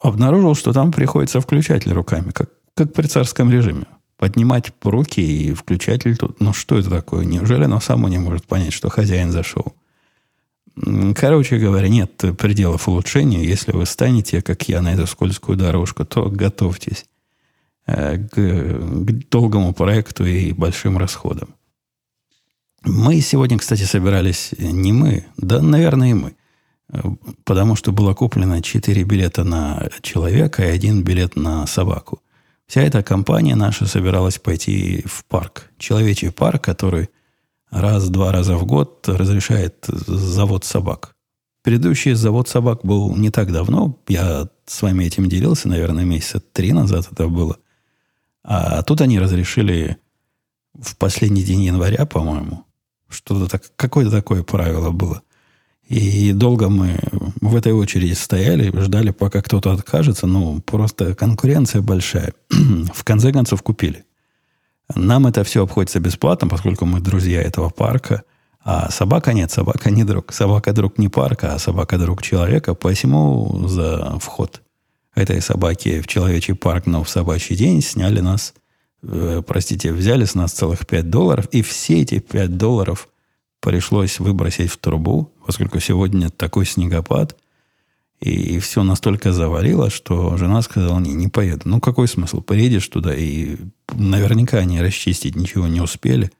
обнаружил, 0.00 0.54
что 0.54 0.72
там 0.72 0.92
приходится 0.92 1.40
включатель 1.40 1.92
руками, 1.92 2.30
как, 2.30 2.50
как 2.74 2.92
при 2.92 3.06
царском 3.06 3.50
режиме 3.50 3.86
поднимать 4.16 4.72
руки 4.82 5.20
и 5.20 5.54
включатель 5.54 6.16
тут. 6.16 6.40
Ну, 6.40 6.52
что 6.52 6.78
это 6.78 6.90
такое? 6.90 7.24
Неужели 7.24 7.64
оно 7.64 7.80
само 7.80 8.08
не 8.08 8.18
может 8.18 8.46
понять, 8.46 8.72
что 8.72 8.88
хозяин 8.88 9.32
зашел? 9.32 9.74
Короче 11.14 11.58
говоря, 11.58 11.88
нет 11.88 12.22
пределов 12.38 12.88
улучшения. 12.88 13.44
Если 13.44 13.72
вы 13.72 13.86
станете, 13.86 14.42
как 14.42 14.68
я, 14.68 14.82
на 14.82 14.92
эту 14.92 15.06
скользкую 15.06 15.56
дорожку, 15.56 16.04
то 16.04 16.28
готовьтесь 16.28 17.06
э, 17.86 18.18
к, 18.18 18.34
к 18.34 19.28
долгому 19.30 19.72
проекту 19.72 20.24
и 20.24 20.52
большим 20.52 20.98
расходам. 20.98 21.54
Мы 22.84 23.20
сегодня, 23.20 23.58
кстати, 23.58 23.82
собирались, 23.82 24.52
не 24.58 24.92
мы, 24.92 25.24
да, 25.38 25.62
наверное, 25.62 26.10
и 26.10 26.14
мы, 26.14 26.36
э, 26.92 27.00
потому 27.44 27.76
что 27.76 27.92
было 27.92 28.12
куплено 28.12 28.60
4 28.60 29.04
билета 29.04 29.42
на 29.42 29.88
человека 30.02 30.62
и 30.62 30.70
один 30.70 31.02
билет 31.02 31.34
на 31.34 31.66
собаку. 31.66 32.20
Вся 32.66 32.82
эта 32.82 33.02
компания 33.02 33.56
наша 33.56 33.86
собиралась 33.86 34.38
пойти 34.38 35.02
в 35.06 35.24
парк. 35.24 35.70
Человечий 35.78 36.30
парк, 36.30 36.62
который 36.62 37.08
раз-два 37.70 38.32
раза 38.32 38.56
в 38.56 38.66
год 38.66 39.08
разрешает 39.08 39.86
завод 39.88 40.64
собак. 40.64 41.14
Предыдущий 41.62 42.12
завод 42.12 42.48
собак 42.48 42.80
был 42.84 43.16
не 43.16 43.30
так 43.30 43.50
давно. 43.50 43.98
Я 44.08 44.48
с 44.66 44.82
вами 44.82 45.04
этим 45.04 45.30
делился, 45.30 45.68
наверное, 45.68 46.04
месяца 46.04 46.40
три 46.40 46.72
назад 46.72 47.08
это 47.10 47.28
было. 47.28 47.56
А 48.42 48.82
тут 48.82 49.00
они 49.00 49.18
разрешили 49.18 49.96
в 50.74 50.96
последний 50.98 51.42
день 51.42 51.62
января, 51.62 52.04
по-моему. 52.04 52.63
Что-то 53.14 53.48
так, 53.48 53.62
какое-то 53.76 54.10
такое 54.10 54.42
правило 54.42 54.90
было– 54.90 55.22
и 55.88 56.32
долго 56.32 56.68
мы 56.68 56.98
в 57.40 57.54
этой 57.54 57.72
очереди 57.72 58.14
стояли, 58.14 58.72
ждали, 58.80 59.10
пока 59.10 59.42
кто-то 59.42 59.72
откажется. 59.72 60.26
Ну, 60.26 60.60
просто 60.62 61.14
конкуренция 61.14 61.82
большая. 61.82 62.32
в 62.50 63.04
конце 63.04 63.32
концов 63.32 63.62
купили. 63.62 64.04
Нам 64.94 65.26
это 65.26 65.44
все 65.44 65.62
обходится 65.62 66.00
бесплатно, 66.00 66.48
поскольку 66.48 66.86
мы 66.86 67.00
друзья 67.00 67.42
этого 67.42 67.68
парка. 67.68 68.22
А 68.64 68.90
собака 68.90 69.34
нет, 69.34 69.50
собака 69.50 69.90
не 69.90 70.04
друг. 70.04 70.32
Собака 70.32 70.72
друг 70.72 70.96
не 70.96 71.08
парка, 71.08 71.54
а 71.54 71.58
собака 71.58 71.98
друг 71.98 72.22
человека. 72.22 72.74
Посему 72.74 73.68
за 73.68 74.18
вход 74.20 74.62
этой 75.14 75.42
собаки 75.42 76.00
в 76.00 76.06
человечий 76.06 76.54
парк, 76.54 76.86
но 76.86 77.04
в 77.04 77.10
собачий 77.10 77.56
день 77.56 77.82
сняли 77.82 78.20
нас, 78.20 78.54
простите, 79.46 79.92
взяли 79.92 80.24
с 80.24 80.34
нас 80.34 80.52
целых 80.52 80.86
5 80.86 81.10
долларов. 81.10 81.48
И 81.52 81.62
все 81.62 82.02
эти 82.02 82.18
5 82.18 82.56
долларов 82.56 83.08
пришлось 83.60 84.18
выбросить 84.18 84.70
в 84.70 84.76
трубу, 84.76 85.32
поскольку 85.46 85.80
сегодня 85.80 86.30
такой 86.30 86.66
снегопад, 86.66 87.36
и 88.20 88.58
все 88.58 88.82
настолько 88.84 89.32
завалило, 89.32 89.90
что 89.90 90.36
жена 90.36 90.62
сказала, 90.62 90.98
не, 90.98 91.12
не 91.12 91.28
поеду. 91.28 91.62
Ну, 91.64 91.80
какой 91.80 92.08
смысл? 92.08 92.40
Поедешь 92.40 92.88
туда, 92.88 93.14
и 93.14 93.56
наверняка 93.92 94.58
они 94.58 94.80
расчистить 94.80 95.36
ничего 95.36 95.66
не 95.66 95.80
успели, 95.80 96.30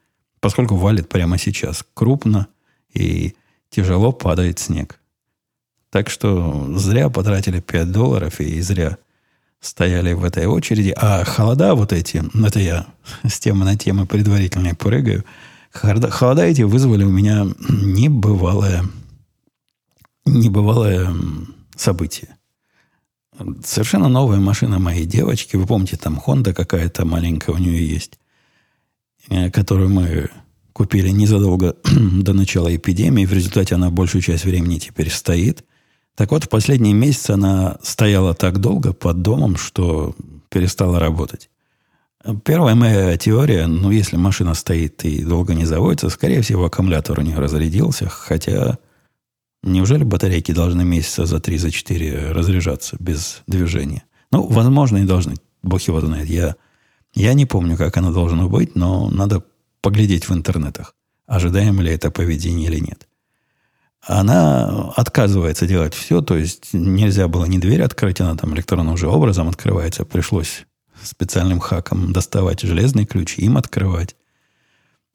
поскольку 0.41 0.77
валит 0.77 1.09
прямо 1.09 1.37
сейчас 1.37 1.85
крупно, 1.95 2.47
и 2.93 3.35
тяжело 3.71 4.13
падает 4.13 4.59
снег. 4.59 4.99
Так 5.91 6.11
что 6.11 6.73
зря 6.77 7.09
потратили 7.09 7.61
5 7.61 7.93
долларов 7.93 8.41
и 8.41 8.61
зря 8.61 8.99
стояли 9.65 10.13
в 10.13 10.25
этой 10.25 10.47
очереди. 10.47 10.95
А 10.97 11.25
холода 11.25 11.75
вот 11.75 11.93
эти, 11.93 12.23
это 12.47 12.61
я 12.61 12.87
с 13.27 13.41
темы 13.41 13.65
на 13.65 13.77
тему 13.77 14.07
предварительно 14.07 14.75
прыгаю, 14.75 15.25
холода 15.73 16.45
эти 16.45 16.63
вызвали 16.63 17.05
у 17.05 17.11
меня 17.11 17.47
небывалое, 17.69 18.85
небывалое 20.27 21.15
событие. 21.77 22.37
Совершенно 23.65 24.09
новая 24.09 24.39
машина 24.39 24.79
моей 24.79 25.07
девочки. 25.07 25.57
Вы 25.57 25.67
помните, 25.67 25.97
там 25.97 26.23
Honda 26.25 26.53
какая-то 26.53 27.05
маленькая 27.05 27.53
у 27.53 27.59
нее 27.59 27.85
есть, 27.85 28.21
э, 29.29 29.51
которую 29.51 29.89
мы 29.89 30.31
купили 30.73 31.09
незадолго 31.09 31.77
до 31.85 32.33
начала 32.33 32.75
эпидемии. 32.75 33.27
В 33.27 33.33
результате 33.33 33.75
она 33.75 33.91
большую 33.91 34.23
часть 34.23 34.45
времени 34.45 34.79
теперь 34.79 35.11
стоит. 35.11 35.65
Так 36.17 36.31
вот, 36.31 36.45
в 36.45 36.49
последние 36.49 36.95
месяцы 36.95 37.33
она 37.33 37.77
стояла 37.83 38.35
так 38.35 38.59
долго 38.59 38.93
под 38.93 39.23
домом, 39.23 39.57
что 39.57 40.15
перестала 40.49 40.99
работать. 40.99 41.51
Первая 42.45 42.75
моя 42.75 43.17
теория, 43.17 43.67
ну, 43.67 43.91
если 43.91 44.17
машина 44.17 44.55
стоит 44.55 45.05
и 45.05 45.25
долго 45.25 45.55
не 45.55 45.65
заводится, 45.65 46.09
скорее 46.09 46.41
всего, 46.41 46.65
аккумулятор 46.65 47.19
у 47.19 47.23
нее 47.23 47.39
разрядился, 47.39 48.09
хотя 48.09 48.79
Неужели 49.65 50.05
батарейки 50.05 50.53
должны 50.53 50.85
месяца 50.85 51.25
за 51.25 51.41
три, 51.41 51.57
за 51.57 51.71
четыре 51.71 52.33
разряжаться 52.33 52.97
без 53.01 53.43
движения? 53.47 54.05
Ну, 54.31 54.47
возможно, 54.47 54.99
и 54.99 55.07
должны. 55.07 55.37
Бог 55.63 55.81
его 55.83 56.03
знает. 56.03 56.29
Я, 56.29 56.57
я 57.15 57.33
не 57.33 57.47
помню, 57.47 57.79
как 57.79 57.97
оно 57.97 58.13
должно 58.13 58.51
быть, 58.51 58.75
но 58.77 59.09
надо 59.09 59.43
поглядеть 59.81 60.29
в 60.29 60.35
интернетах, 60.35 60.95
ожидаем 61.27 61.81
ли 61.81 61.91
это 61.91 62.11
поведение 62.11 62.69
или 62.69 62.79
нет. 62.79 63.09
Она 64.07 64.93
отказывается 64.97 65.67
делать 65.67 65.95
все, 65.95 66.21
то 66.21 66.37
есть 66.37 66.75
нельзя 66.75 67.27
было 67.27 67.47
ни 67.47 67.59
дверь 67.59 67.83
открыть, 67.83 68.21
она 68.21 68.37
там 68.37 68.55
электронным 68.55 68.97
же 68.97 69.09
образом 69.09 69.49
открывается. 69.49 70.05
Пришлось 70.05 70.67
специальным 71.03 71.59
хаком 71.59 72.13
доставать 72.13 72.61
железный 72.61 73.07
ключ, 73.07 73.39
им 73.39 73.57
открывать. 73.57 74.15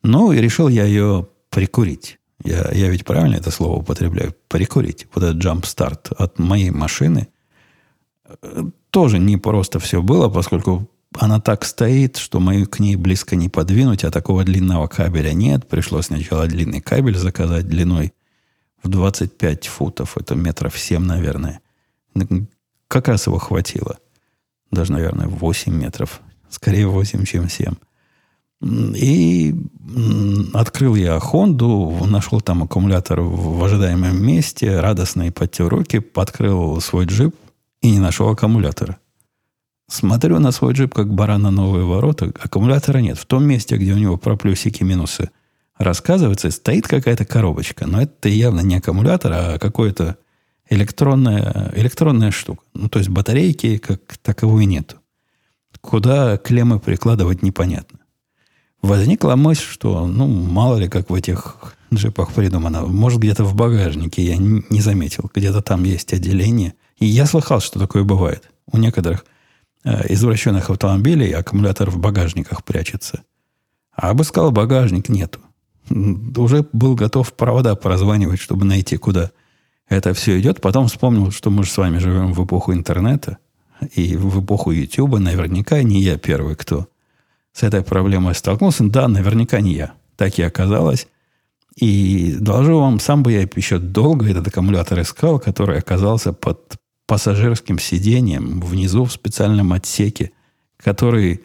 Ну, 0.02 0.32
и 0.32 0.40
решил 0.40 0.68
я 0.70 0.86
ее 0.86 1.28
прикурить. 1.50 2.20
Я, 2.44 2.70
я 2.72 2.90
ведь 2.90 3.06
правильно 3.06 3.36
это 3.36 3.52
слово 3.52 3.80
употребляю? 3.80 4.34
Прикурить. 4.48 5.08
Вот 5.14 5.24
этот 5.24 5.44
jump 5.44 5.64
start 5.64 6.14
от 6.18 6.40
моей 6.40 6.72
машины 6.72 7.28
э, 8.42 8.64
тоже 8.90 9.20
не 9.20 9.38
просто 9.38 9.80
все 9.80 10.02
было, 10.02 10.30
поскольку 10.30 10.90
она 11.18 11.40
так 11.40 11.66
стоит, 11.66 12.18
что 12.18 12.40
мою 12.40 12.66
к 12.66 12.80
ней 12.80 12.96
близко 12.96 13.36
не 13.36 13.50
подвинуть, 13.50 14.04
а 14.04 14.12
такого 14.12 14.44
длинного 14.44 14.88
кабеля 14.88 15.34
нет. 15.34 15.68
Пришлось 15.68 16.06
сначала 16.06 16.48
длинный 16.48 16.82
кабель 16.82 17.18
заказать 17.18 17.68
длиной 17.68 18.14
в 18.84 18.90
25 18.90 19.68
футов. 19.68 20.18
Это 20.18 20.36
метров 20.36 20.78
7, 20.78 21.04
наверное. 21.04 21.62
Как 22.88 23.08
раз 23.08 23.28
его 23.28 23.38
хватило. 23.38 23.98
Даже, 24.72 24.92
наверное, 24.92 25.28
8 25.28 25.74
метров. 25.74 26.22
Скорее 26.50 26.88
8, 26.88 27.26
чем 27.26 27.50
7. 27.50 27.74
И 28.96 29.56
открыл 30.54 30.96
я 30.96 31.20
Хонду, 31.20 32.06
нашел 32.08 32.42
там 32.42 32.64
аккумулятор 32.64 33.22
в 33.22 33.64
ожидаемом 33.64 34.22
месте, 34.22 34.80
радостно 34.80 35.28
и 35.28 35.32
подтер 35.32 35.70
руки, 35.70 36.00
подкрыл 36.00 36.82
свой 36.82 37.06
джип 37.06 37.36
и 37.82 37.92
не 37.92 38.00
нашел 38.00 38.28
аккумулятора. 38.28 38.98
Смотрю 39.88 40.40
на 40.40 40.52
свой 40.52 40.74
джип, 40.74 40.94
как 40.94 41.14
баран 41.14 41.44
на 41.44 41.52
новые 41.52 41.86
ворота, 41.86 42.34
аккумулятора 42.38 43.00
нет. 43.00 43.18
В 43.18 43.26
том 43.26 43.46
месте, 43.46 43.78
где 43.78 43.94
у 43.94 43.98
него 43.98 44.18
про 44.18 44.36
плюсики 44.36 44.84
и 44.84 44.86
минусы 44.86 45.32
рассказывается, 45.80 46.52
стоит 46.52 46.88
какая-то 46.88 47.26
коробочка. 47.26 47.88
Но 47.88 48.02
это 48.02 48.30
явно 48.30 48.60
не 48.60 48.76
аккумулятор, 48.76 49.32
а 49.34 49.58
какое-то 49.58 50.18
электронная, 50.70 51.72
электронная 51.76 52.32
штука. 52.32 52.62
Ну, 52.74 52.90
то 52.90 53.00
есть 53.00 53.10
батарейки 53.10 53.78
как 53.78 54.18
таковой 54.22 54.66
нету. 54.66 54.98
Куда 55.82 56.38
клеммы 56.38 56.80
прикладывать 56.80 57.42
непонятно 57.42 58.00
возникла 58.82 59.36
мысль, 59.36 59.66
что, 59.66 60.06
ну, 60.08 60.28
мало 60.28 60.78
ли, 60.78 60.88
как 60.88 61.10
в 61.10 61.14
этих 61.14 61.58
джипах 61.94 62.34
придумано. 62.34 62.86
Может, 62.86 63.20
где-то 63.20 63.44
в 63.44 63.56
багажнике 63.56 64.24
я 64.24 64.38
не 64.38 64.82
заметил. 64.82 65.30
Где-то 65.34 65.62
там 65.62 65.84
есть 65.84 66.14
отделение. 66.14 66.74
И 66.98 67.06
я 67.06 67.26
слыхал, 67.26 67.60
что 67.62 67.80
такое 67.80 68.04
бывает. 68.04 68.50
У 68.72 68.78
некоторых 68.78 69.26
э, 69.84 70.14
извращенных 70.14 70.70
автомобилей 70.70 71.32
аккумулятор 71.32 71.90
в 71.90 71.98
багажниках 71.98 72.64
прячется. 72.64 73.24
А 73.94 74.10
обыскал 74.10 74.52
багажник, 74.52 75.10
нету. 75.10 75.40
Уже 75.90 76.66
был 76.74 76.96
готов 76.96 77.34
провода 77.34 77.76
прозванивать, 77.76 78.40
чтобы 78.40 78.66
найти, 78.66 78.98
куда 78.98 79.32
это 79.88 80.14
все 80.14 80.40
идет. 80.40 80.62
Потом 80.62 80.88
вспомнил, 80.88 81.32
что 81.32 81.50
мы 81.50 81.64
же 81.64 81.72
с 81.72 81.78
вами 81.78 81.98
живем 81.98 82.34
в 82.34 82.46
эпоху 82.46 82.74
интернета 82.74 83.38
и 83.96 84.16
в 84.16 84.44
эпоху 84.44 84.72
Ютуба. 84.72 85.20
Наверняка 85.20 85.82
не 85.84 86.02
я 86.02 86.18
первый, 86.18 86.56
кто 86.56 86.88
с 87.54 87.64
этой 87.64 87.82
проблемой 87.82 88.36
столкнулся. 88.36 88.84
Да, 88.84 89.08
наверняка 89.08 89.60
не 89.62 89.74
я. 89.74 89.94
Так 90.16 90.38
и 90.38 90.44
оказалось. 90.44 91.08
И 91.76 92.36
доложу 92.40 92.80
вам, 92.80 93.00
сам 93.00 93.24
бы 93.24 93.32
я 93.32 93.42
еще 93.42 93.80
долго 93.80 94.30
этот 94.30 94.48
аккумулятор 94.48 95.02
искал, 95.02 95.40
который 95.40 95.80
оказался 95.80 96.34
под 96.34 96.76
пассажирским 97.08 97.80
сиденьем 97.80 98.60
внизу 98.62 99.06
в 99.06 99.12
специальном 99.12 99.74
отсеке, 99.74 100.32
который 100.78 101.42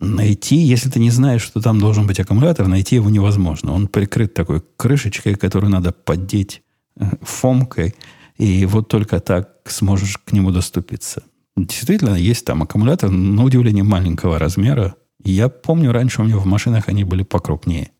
найти, 0.00 0.56
если 0.56 0.90
ты 0.90 1.00
не 1.00 1.10
знаешь, 1.10 1.42
что 1.42 1.60
там 1.60 1.78
должен 1.78 2.06
быть 2.06 2.20
аккумулятор, 2.20 2.66
найти 2.66 2.96
его 2.96 3.10
невозможно. 3.10 3.72
Он 3.72 3.88
прикрыт 3.88 4.34
такой 4.34 4.62
крышечкой, 4.76 5.34
которую 5.34 5.70
надо 5.70 5.92
поддеть 5.92 6.62
э, 6.96 7.04
фомкой, 7.20 7.94
и 8.38 8.66
вот 8.66 8.88
только 8.88 9.20
так 9.20 9.50
сможешь 9.66 10.18
к 10.18 10.32
нему 10.32 10.50
доступиться. 10.50 11.22
Действительно, 11.56 12.14
есть 12.14 12.44
там 12.44 12.62
аккумулятор, 12.62 13.10
на 13.10 13.44
удивление 13.44 13.84
маленького 13.84 14.38
размера, 14.38 14.94
я 15.24 15.48
помню, 15.48 15.92
раньше 15.92 16.20
у 16.20 16.24
меня 16.24 16.38
в 16.38 16.46
машинах 16.46 16.88
они 16.88 17.04
были 17.04 17.22
покрупнее. 17.22 17.90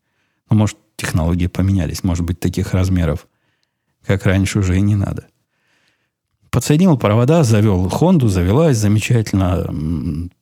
Ну, 0.49 0.57
может, 0.57 0.77
технологии 0.97 1.47
поменялись. 1.47 2.03
Может 2.03 2.25
быть, 2.25 2.39
таких 2.39 2.73
размеров, 2.73 3.27
как 4.05 4.25
раньше, 4.25 4.59
уже 4.59 4.77
и 4.77 4.81
не 4.81 4.95
надо. 4.95 5.27
Подсоединил 6.53 6.97
провода, 6.97 7.43
завел 7.43 7.89
Хонду, 7.89 8.29
завелась 8.29 8.77
замечательно. 8.77 9.67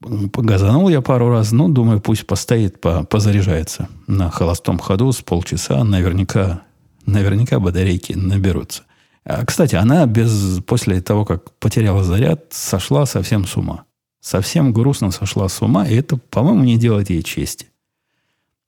Газанул 0.01 0.89
я 0.89 1.01
пару 1.01 1.29
раз. 1.29 1.51
Ну, 1.51 1.69
думаю, 1.69 2.01
пусть 2.01 2.27
постоит, 2.27 2.79
по, 2.79 3.03
позаряжается 3.03 3.87
на 4.05 4.29
холостом 4.29 4.77
ходу 4.77 5.11
с 5.11 5.21
полчаса. 5.21 5.83
Наверняка, 5.83 6.61
наверняка 7.07 7.59
батарейки 7.59 8.13
наберутся. 8.13 8.83
А, 9.25 9.43
кстати, 9.45 9.75
она 9.75 10.05
без, 10.05 10.59
после 10.67 11.01
того, 11.01 11.25
как 11.25 11.51
потеряла 11.59 12.03
заряд, 12.03 12.45
сошла 12.51 13.07
совсем 13.07 13.47
с 13.47 13.57
ума 13.57 13.85
совсем 14.21 14.71
грустно 14.71 15.11
сошла 15.11 15.49
с 15.49 15.61
ума, 15.61 15.85
и 15.85 15.95
это, 15.95 16.15
по-моему, 16.15 16.63
не 16.63 16.77
делает 16.77 17.09
ей 17.09 17.23
чести. 17.23 17.67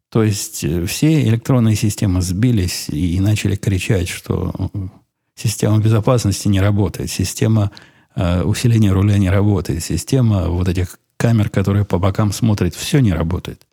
То 0.09 0.23
есть 0.23 0.63
э, 0.63 0.85
все 0.85 1.21
электронные 1.23 1.75
системы 1.75 2.21
сбились 2.21 2.89
и 2.89 3.19
начали 3.19 3.55
кричать, 3.55 4.09
что 4.09 4.53
система 5.35 5.79
безопасности 5.79 6.47
не 6.47 6.61
работает, 6.61 7.09
система 7.09 7.71
э, 8.15 8.43
усиления 8.43 8.91
руля 8.91 9.17
не 9.17 9.29
работает, 9.29 9.83
система 9.83 10.49
вот 10.49 10.67
этих 10.67 10.99
камер, 11.17 11.49
которые 11.49 11.85
по 11.85 11.99
бокам 11.99 12.31
смотрят, 12.31 12.75
все 12.75 12.99
не 12.99 13.13
работает. 13.13 13.65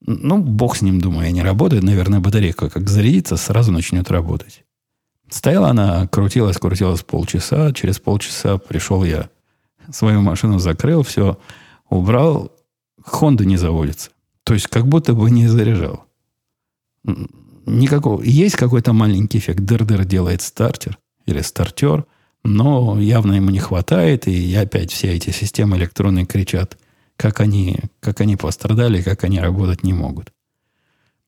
Ну, 0.00 0.38
бог 0.38 0.76
с 0.76 0.82
ним, 0.82 1.00
думаю, 1.00 1.32
не 1.32 1.42
работает. 1.42 1.82
Наверное, 1.82 2.20
батарейка 2.20 2.68
как 2.68 2.88
зарядится, 2.88 3.36
сразу 3.36 3.72
начнет 3.72 4.10
работать. 4.10 4.64
Стояла 5.28 5.70
она, 5.70 6.06
крутилась, 6.06 6.58
крутилась 6.58 7.02
полчаса. 7.02 7.72
Через 7.72 7.98
полчаса 7.98 8.58
пришел 8.58 9.04
я 9.04 9.28
свою 9.90 10.20
машину 10.20 10.58
закрыл, 10.58 11.02
все 11.02 11.38
убрал, 11.88 12.52
Honda 13.04 13.44
не 13.44 13.56
заводится. 13.56 14.10
То 14.44 14.54
есть, 14.54 14.68
как 14.68 14.86
будто 14.86 15.14
бы 15.14 15.30
не 15.30 15.48
заряжал. 15.48 16.04
Никакого. 17.66 18.22
Есть 18.22 18.56
какой-то 18.56 18.92
маленький 18.92 19.38
эффект. 19.38 19.60
Дыр-дыр 19.60 20.04
делает 20.04 20.40
стартер 20.40 20.98
или 21.26 21.40
стартер, 21.42 22.06
но 22.44 22.98
явно 23.00 23.34
ему 23.34 23.50
не 23.50 23.58
хватает, 23.58 24.28
и 24.28 24.54
опять 24.54 24.92
все 24.92 25.12
эти 25.12 25.30
системы 25.30 25.76
электронные 25.76 26.26
кричат 26.26 26.78
как 27.16 27.40
они, 27.40 27.78
как 28.00 28.20
они 28.20 28.36
пострадали, 28.36 29.02
как 29.02 29.24
они 29.24 29.40
работать 29.40 29.82
не 29.82 29.92
могут. 29.92 30.32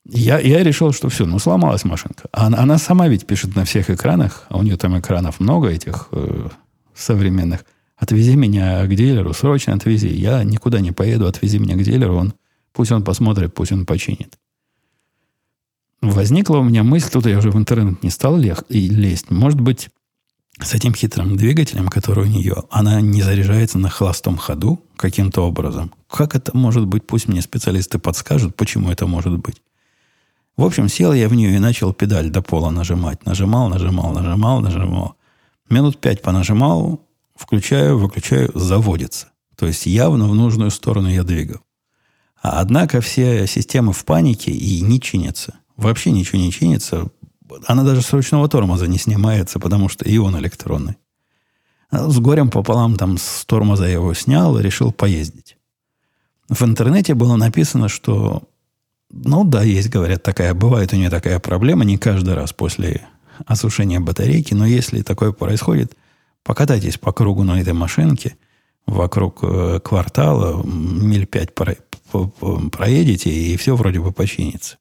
Я, 0.05 0.39
я 0.39 0.63
решил, 0.63 0.93
что 0.93 1.09
все, 1.09 1.27
ну 1.27 1.39
сломалась 1.39 1.85
машинка. 1.85 2.29
Она, 2.33 2.59
она 2.59 2.79
сама 2.79 3.09
ведь 3.09 3.27
пишет 3.27 3.57
на 3.57 3.65
всех 3.65 3.91
экранах, 3.91 4.45
а 4.49 4.59
у 4.59 4.63
нее 4.63 4.77
там 4.77 4.99
экранов 4.99 5.41
много 5.41 5.69
этих 5.69 6.09
э, 6.13 6.49
современных. 6.95 7.65
Отвези 7.97 8.37
меня 8.37 8.87
к 8.87 8.95
дилеру, 8.95 9.35
срочно 9.35 9.75
отвези. 9.75 10.09
Я 10.09 10.45
никуда 10.45 10.81
не 10.81 10.93
поеду, 10.93 11.27
отвези 11.27 11.59
меня 11.59 11.75
к 11.75 11.83
дилеру, 11.83 12.17
он, 12.17 12.33
пусть 12.73 12.93
он 12.93 13.03
посмотрит, 13.03 13.55
пусть 13.55 13.73
он 13.73 13.85
починит. 13.85 14.39
Возникла 16.01 16.59
у 16.59 16.63
меня 16.63 16.85
мысль, 16.85 17.11
тут 17.11 17.27
я 17.27 17.39
уже 17.39 17.51
в 17.51 17.57
интернет 17.57 18.03
не 18.03 18.11
стал 18.11 18.37
лезть. 18.37 19.31
Может 19.31 19.61
быть, 19.61 19.89
с 20.61 20.75
этим 20.75 20.95
хитрым 20.95 21.37
двигателем, 21.37 21.89
который 21.89 22.25
у 22.25 22.29
нее, 22.29 22.65
она 22.71 23.01
не 23.01 23.23
заряжается 23.23 23.79
на 23.79 23.89
холостом 23.89 24.37
ходу 24.37 24.81
каким-то 24.97 25.43
образом. 25.43 25.93
Как 26.09 26.35
это 26.35 26.57
может 26.57 26.87
быть? 26.87 27.07
Пусть 27.07 27.29
мне 27.29 27.43
специалисты 27.43 27.99
подскажут, 27.99 28.57
почему 28.57 28.91
это 28.91 29.07
может 29.07 29.39
быть. 29.39 29.63
В 30.57 30.65
общем, 30.65 30.89
сел 30.89 31.13
я 31.13 31.29
в 31.29 31.35
нее 31.35 31.55
и 31.55 31.61
начал 31.61 31.93
педаль 31.93 32.31
до 32.31 32.43
пола 32.43 32.71
нажимать. 32.71 33.25
Нажимал, 33.25 33.69
нажимал, 33.69 34.13
нажимал, 34.13 34.61
нажимал. 34.61 35.17
Минут 35.71 35.99
пять 35.99 36.23
понажимал, 36.23 37.07
включаю, 37.37 37.99
выключаю, 37.99 38.51
заводится. 38.55 39.29
То 39.57 39.67
есть 39.67 39.87
явно 39.87 40.29
в 40.29 40.35
нужную 40.35 40.71
сторону 40.71 41.09
я 41.09 41.23
двигал. 41.23 41.61
А 42.43 42.61
однако 42.61 43.01
все 43.01 43.47
системы 43.47 43.93
в 43.93 44.05
панике 44.05 44.51
и 44.51 44.81
не 44.81 45.01
чинятся. 45.01 45.55
Вообще 45.79 46.11
ничего 46.11 46.39
не 46.39 46.53
чинится. 46.53 47.09
Она 47.67 47.85
даже 47.85 48.03
с 48.03 48.13
ручного 48.13 48.49
тормоза 48.49 48.87
не 48.87 48.99
снимается, 48.99 49.59
потому 49.59 49.89
что 49.89 50.05
и 50.05 50.19
он 50.19 50.39
электронный. 50.39 50.97
С 51.91 52.19
горем 52.19 52.51
пополам 52.51 52.97
там 52.97 53.17
с 53.17 53.47
тормоза 53.47 53.87
я 53.87 53.95
его 53.95 54.13
снял 54.13 54.59
и 54.59 54.63
решил 54.63 54.93
поездить. 54.93 55.57
В 56.51 56.63
интернете 56.63 57.15
было 57.15 57.37
написано, 57.37 57.89
что 57.89 58.43
ну 59.11 59.45
да, 59.45 59.63
есть, 59.63 59.89
говорят, 59.89 60.23
такая, 60.23 60.53
бывает 60.53 60.93
у 60.93 60.97
нее 60.97 61.11
такая 61.11 61.39
проблема, 61.39 61.85
не 61.85 61.97
каждый 61.97 62.35
раз 62.35 62.53
после 62.53 63.07
осушения 63.47 64.01
батарейки, 64.01 64.53
но 64.53 64.67
если 64.67 65.03
такое 65.03 65.33
происходит, 65.33 65.97
покатайтесь 66.43 66.99
по 66.99 67.13
кругу 67.13 67.45
на 67.45 67.61
этой 67.61 67.73
машинке, 67.73 68.37
вокруг 68.87 69.39
э, 69.43 69.81
квартала, 69.83 70.63
миль 70.63 71.27
пять 71.27 71.55
про, 71.55 71.77
проедете, 72.73 73.31
и 73.31 73.57
все 73.57 73.77
вроде 73.77 74.01
бы 74.01 74.13
починится. 74.13 74.77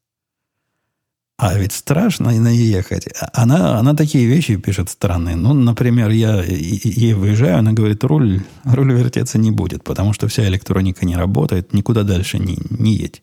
А 1.38 1.56
ведь 1.56 1.72
страшно 1.72 2.32
на 2.32 2.52
ней 2.52 2.66
ехать. 2.66 3.08
Она, 3.32 3.78
она 3.78 3.94
такие 3.94 4.26
вещи 4.26 4.56
пишет 4.56 4.90
странные. 4.90 5.36
Ну, 5.36 5.54
например, 5.54 6.10
я 6.10 6.42
ей 6.44 7.14
выезжаю, 7.14 7.60
она 7.60 7.74
говорит, 7.74 8.04
руль, 8.04 8.42
руль 8.64 8.94
вертеться 8.94 9.38
не 9.38 9.52
будет, 9.52 9.84
потому 9.84 10.14
что 10.14 10.28
вся 10.28 10.48
электроника 10.48 11.06
не 11.06 11.16
работает, 11.16 11.74
никуда 11.74 12.02
дальше 12.02 12.40
не, 12.40 12.58
не 12.72 12.96
едь. 12.96 13.22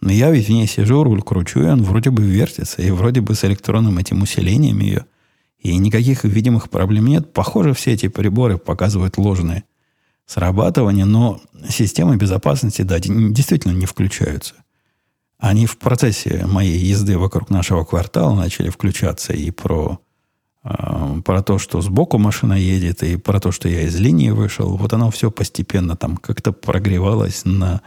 Но 0.00 0.12
я 0.12 0.30
ведь 0.30 0.46
в 0.46 0.50
ней 0.50 0.68
сижу, 0.68 1.02
руль 1.02 1.22
кручу, 1.22 1.60
и 1.60 1.66
он 1.66 1.82
вроде 1.82 2.10
бы 2.10 2.22
вертится, 2.22 2.82
и 2.82 2.90
вроде 2.92 3.20
бы 3.20 3.34
с 3.34 3.44
электронным 3.44 3.98
этим 3.98 4.22
усилением 4.22 4.78
ее. 4.78 5.06
И 5.58 5.76
никаких 5.76 6.22
видимых 6.22 6.70
проблем 6.70 7.06
нет. 7.06 7.32
Похоже, 7.32 7.74
все 7.74 7.92
эти 7.92 8.06
приборы 8.06 8.58
показывают 8.58 9.16
ложные 9.16 9.64
срабатывания, 10.26 11.04
но 11.04 11.40
системы 11.68 12.16
безопасности, 12.16 12.82
да, 12.82 13.00
действительно 13.00 13.72
не 13.72 13.86
включаются. 13.86 14.54
Они 15.44 15.66
в 15.66 15.76
процессе 15.76 16.46
моей 16.46 16.78
езды 16.78 17.18
вокруг 17.18 17.50
нашего 17.50 17.84
квартала 17.84 18.34
начали 18.34 18.70
включаться 18.70 19.32
и 19.32 19.50
про, 19.50 19.98
э, 20.64 21.20
про 21.24 21.42
то, 21.42 21.58
что 21.58 21.80
сбоку 21.82 22.18
машина 22.18 22.54
едет, 22.54 23.02
и 23.02 23.16
про 23.16 23.40
то, 23.40 23.52
что 23.52 23.68
я 23.68 23.82
из 23.82 23.94
линии 24.00 24.30
вышел. 24.30 24.76
Вот 24.76 24.92
оно 24.94 25.10
все 25.10 25.30
постепенно 25.30 25.96
там 25.96 26.16
как-то 26.16 26.52
прогревалось 26.52 27.44
на 27.44 27.82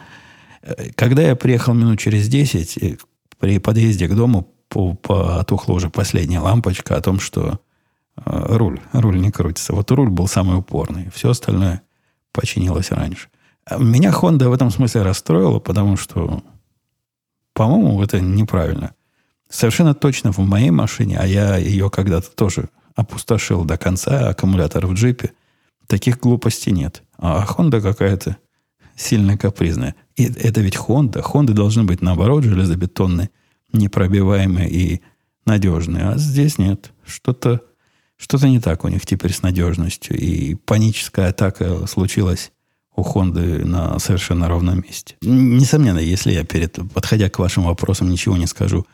когда 0.95 1.21
я 1.21 1.35
приехал 1.35 1.73
минут 1.73 1.99
через 1.99 2.27
10, 2.27 2.77
э, 2.77 2.97
при 3.39 3.59
подъезде 3.59 4.07
к 4.07 4.15
дому 4.15 4.53
потухла 4.69 5.73
уже 5.73 5.89
последняя 5.89 6.39
лампочка 6.39 6.95
о 6.95 7.01
том, 7.01 7.19
что 7.19 7.59
э, 8.17 8.55
руль, 8.55 8.81
руль 8.93 9.19
не 9.19 9.31
крутится. 9.31 9.73
Вот 9.73 9.89
руль 9.91 10.09
был 10.09 10.27
самый 10.27 10.57
упорный. 10.57 11.09
Все 11.13 11.29
остальное 11.29 11.81
починилось 12.33 12.91
раньше. 12.91 13.29
А 13.65 13.77
меня 13.77 14.11
Honda 14.11 14.49
в 14.49 14.53
этом 14.53 14.71
смысле 14.71 15.01
расстроила, 15.01 15.59
потому 15.59 15.97
что, 15.97 16.43
по-моему, 17.57 18.03
это 18.03 18.19
неправильно. 18.19 18.93
Совершенно 19.49 19.95
точно 19.95 20.31
в 20.31 20.37
моей 20.37 20.69
машине, 20.69 21.17
а 21.17 21.25
я 21.25 21.57
ее 21.57 21.89
когда-то 21.89 22.29
тоже 22.29 22.69
опустошил 22.93 23.65
до 23.65 23.79
конца, 23.79 24.29
аккумулятор 24.29 24.85
в 24.85 24.93
джипе, 24.93 25.31
таких 25.87 26.19
глупостей 26.19 26.71
нет. 26.71 27.01
А 27.17 27.43
Honda 27.49 27.81
какая-то 27.81 28.37
сильно 28.95 29.39
капризная. 29.39 29.95
И 30.15 30.25
это 30.25 30.61
ведь 30.61 30.75
Honda. 30.75 31.23
Хонды 31.23 31.53
должны 31.53 31.83
быть, 31.83 32.03
наоборот, 32.03 32.43
железобетонные, 32.43 33.31
непробиваемые 33.73 34.69
и 34.69 35.01
надежные. 35.47 36.09
А 36.09 36.17
здесь 36.19 36.59
нет. 36.59 36.91
Что-то 37.07 37.63
что 38.17 38.37
не 38.45 38.59
так 38.59 38.83
у 38.83 38.87
них 38.87 39.03
теперь 39.03 39.33
с 39.33 39.41
надежностью. 39.41 40.15
И 40.15 40.53
паническая 40.53 41.29
атака 41.29 41.87
случилась 41.87 42.51
у 42.97 43.03
Хонды 43.03 43.63
на 43.63 43.99
совершенно 43.99 44.49
ровном 44.49 44.81
месте. 44.81 45.15
Несомненно, 45.21 45.99
если 45.99 46.33
я 46.33 46.43
перед, 46.43 46.77
подходя 46.93 47.29
к 47.29 47.39
вашим 47.39 47.63
вопросам, 47.63 48.09
ничего 48.09 48.35
не 48.37 48.47
скажу 48.47 48.85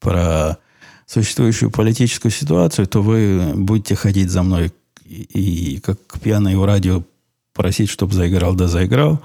про 0.00 0.56
существующую 1.06 1.70
политическую 1.70 2.32
ситуацию, 2.32 2.86
то 2.86 3.02
вы 3.02 3.52
будете 3.54 3.94
ходить 3.94 4.30
за 4.30 4.42
мной 4.42 4.72
и, 5.04 5.74
и 5.74 5.80
как 5.80 5.98
пьяный 6.22 6.54
у 6.54 6.64
радио 6.64 7.02
просить, 7.52 7.90
чтобы 7.90 8.14
заиграл, 8.14 8.54
да 8.54 8.66
заиграл. 8.66 9.20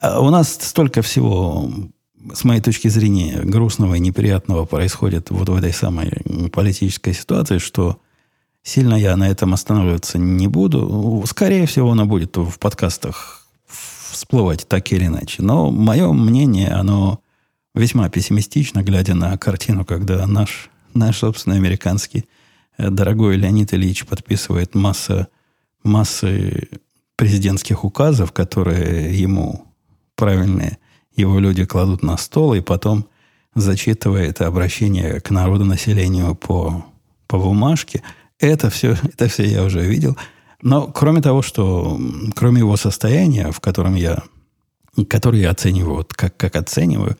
А 0.00 0.20
у 0.20 0.30
нас 0.30 0.56
столько 0.58 1.02
всего, 1.02 1.70
с 2.32 2.44
моей 2.44 2.62
точки 2.62 2.88
зрения, 2.88 3.42
грустного 3.42 3.96
и 3.96 4.00
неприятного 4.00 4.64
происходит 4.64 5.30
вот 5.30 5.50
в 5.50 5.54
этой 5.54 5.74
самой 5.74 6.12
политической 6.50 7.12
ситуации, 7.12 7.58
что 7.58 8.00
сильно 8.62 8.94
я 8.94 9.16
на 9.18 9.28
этом 9.28 9.52
останавливаться 9.52 10.16
не 10.16 10.46
буду. 10.46 11.22
Скорее 11.26 11.66
всего, 11.66 11.90
оно 11.90 12.06
будет 12.06 12.36
в 12.38 12.58
подкастах 12.58 13.45
всплывать 14.16 14.66
так 14.66 14.90
или 14.92 15.06
иначе. 15.06 15.42
Но 15.42 15.70
мое 15.70 16.12
мнение, 16.12 16.70
оно 16.70 17.20
весьма 17.74 18.08
пессимистично, 18.08 18.82
глядя 18.82 19.14
на 19.14 19.36
картину, 19.38 19.84
когда 19.84 20.26
наш, 20.26 20.70
наш 20.94 21.18
собственный 21.18 21.56
американский 21.56 22.24
э, 22.78 22.90
дорогой 22.90 23.36
Леонид 23.36 23.72
Ильич 23.74 24.06
подписывает 24.06 24.74
масса, 24.74 25.28
массы 25.82 26.68
президентских 27.16 27.84
указов, 27.84 28.32
которые 28.32 29.18
ему 29.18 29.66
правильные 30.16 30.78
его 31.14 31.38
люди 31.38 31.64
кладут 31.64 32.02
на 32.02 32.16
стол 32.16 32.54
и 32.54 32.60
потом 32.60 33.06
зачитывает 33.54 34.40
обращение 34.42 35.20
к 35.20 35.30
народу, 35.30 35.64
населению 35.64 36.34
по, 36.34 36.84
по 37.26 37.38
бумажке. 37.38 38.02
Это 38.38 38.70
все, 38.70 38.92
это 39.02 39.28
все 39.28 39.44
я 39.46 39.64
уже 39.64 39.80
видел. 39.80 40.16
Но 40.62 40.86
кроме 40.88 41.20
того, 41.20 41.42
что 41.42 41.98
кроме 42.34 42.60
его 42.60 42.76
состояния, 42.76 43.52
в 43.52 43.60
котором 43.60 43.94
я, 43.94 44.22
который 45.08 45.40
я 45.40 45.50
оцениваю, 45.50 45.96
вот 45.96 46.14
как, 46.14 46.36
как 46.36 46.56
оцениваю, 46.56 47.16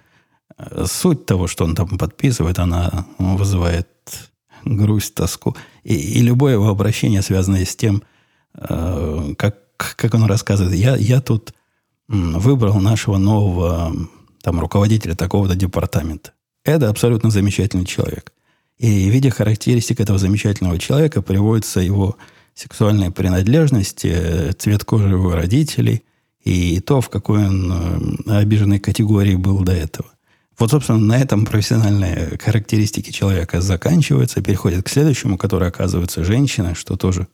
суть 0.87 1.27
того, 1.27 1.47
что 1.47 1.65
он 1.65 1.75
там 1.75 1.99
подписывает, 1.99 2.59
она 2.59 3.07
вызывает 3.19 3.89
грусть, 4.65 5.15
тоску. 5.15 5.57
И, 5.85 5.95
и 5.95 6.23
любое 6.23 6.55
его 6.55 6.69
обращение, 6.69 7.23
связанное 7.23 7.65
с 7.65 7.77
тем, 7.77 8.03
э, 8.55 9.35
как, 9.39 9.59
как 9.77 10.15
он 10.15 10.25
рассказывает, 10.25 10.75
я, 10.75 10.97
я 10.97 11.21
тут 11.21 11.55
выбрал 12.09 12.81
нашего 12.81 13.19
нового 13.19 13.93
там, 14.43 14.61
руководителя 14.61 15.15
такого-то 15.15 15.55
департамента. 15.57 16.33
Это 16.65 16.89
абсолютно 16.89 17.31
замечательный 17.31 17.85
человек. 17.85 18.33
И 18.79 19.09
видя 19.09 19.31
характеристик 19.31 20.01
этого 20.01 20.19
замечательного 20.19 20.79
человека, 20.79 21.23
приводится 21.23 21.81
его 21.81 22.17
сексуальная 22.57 23.13
принадлежность, 23.13 24.05
э, 24.05 24.53
цвет 24.59 24.85
кожи 24.85 25.09
его 25.09 25.33
родителей 25.33 26.03
и 26.43 26.81
то, 26.81 27.01
в 27.01 27.09
какой 27.09 27.47
он 27.47 27.73
э, 28.27 28.41
обиженной 28.41 28.81
категории 28.81 29.37
был 29.37 29.61
до 29.61 29.73
этого. 29.73 30.09
Вот, 30.59 30.73
собственно, 30.73 30.99
на 30.99 31.19
этом 31.21 31.47
профессиональные 31.47 32.37
характеристики 32.43 33.13
человека 33.13 33.61
заканчиваются, 33.61 34.43
переходят 34.43 34.85
к 34.85 34.89
следующему, 34.89 35.39
который 35.39 35.69
оказывается 35.69 36.25
женщина, 36.25 36.75
что 36.75 36.97
тоже 36.97 37.29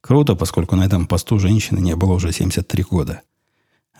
круто, 0.00 0.34
поскольку 0.34 0.76
на 0.76 0.86
этом 0.86 1.06
посту 1.06 1.38
женщины 1.38 1.80
не 1.80 1.94
было 1.94 2.14
уже 2.14 2.32
73 2.32 2.84
года 2.84 3.20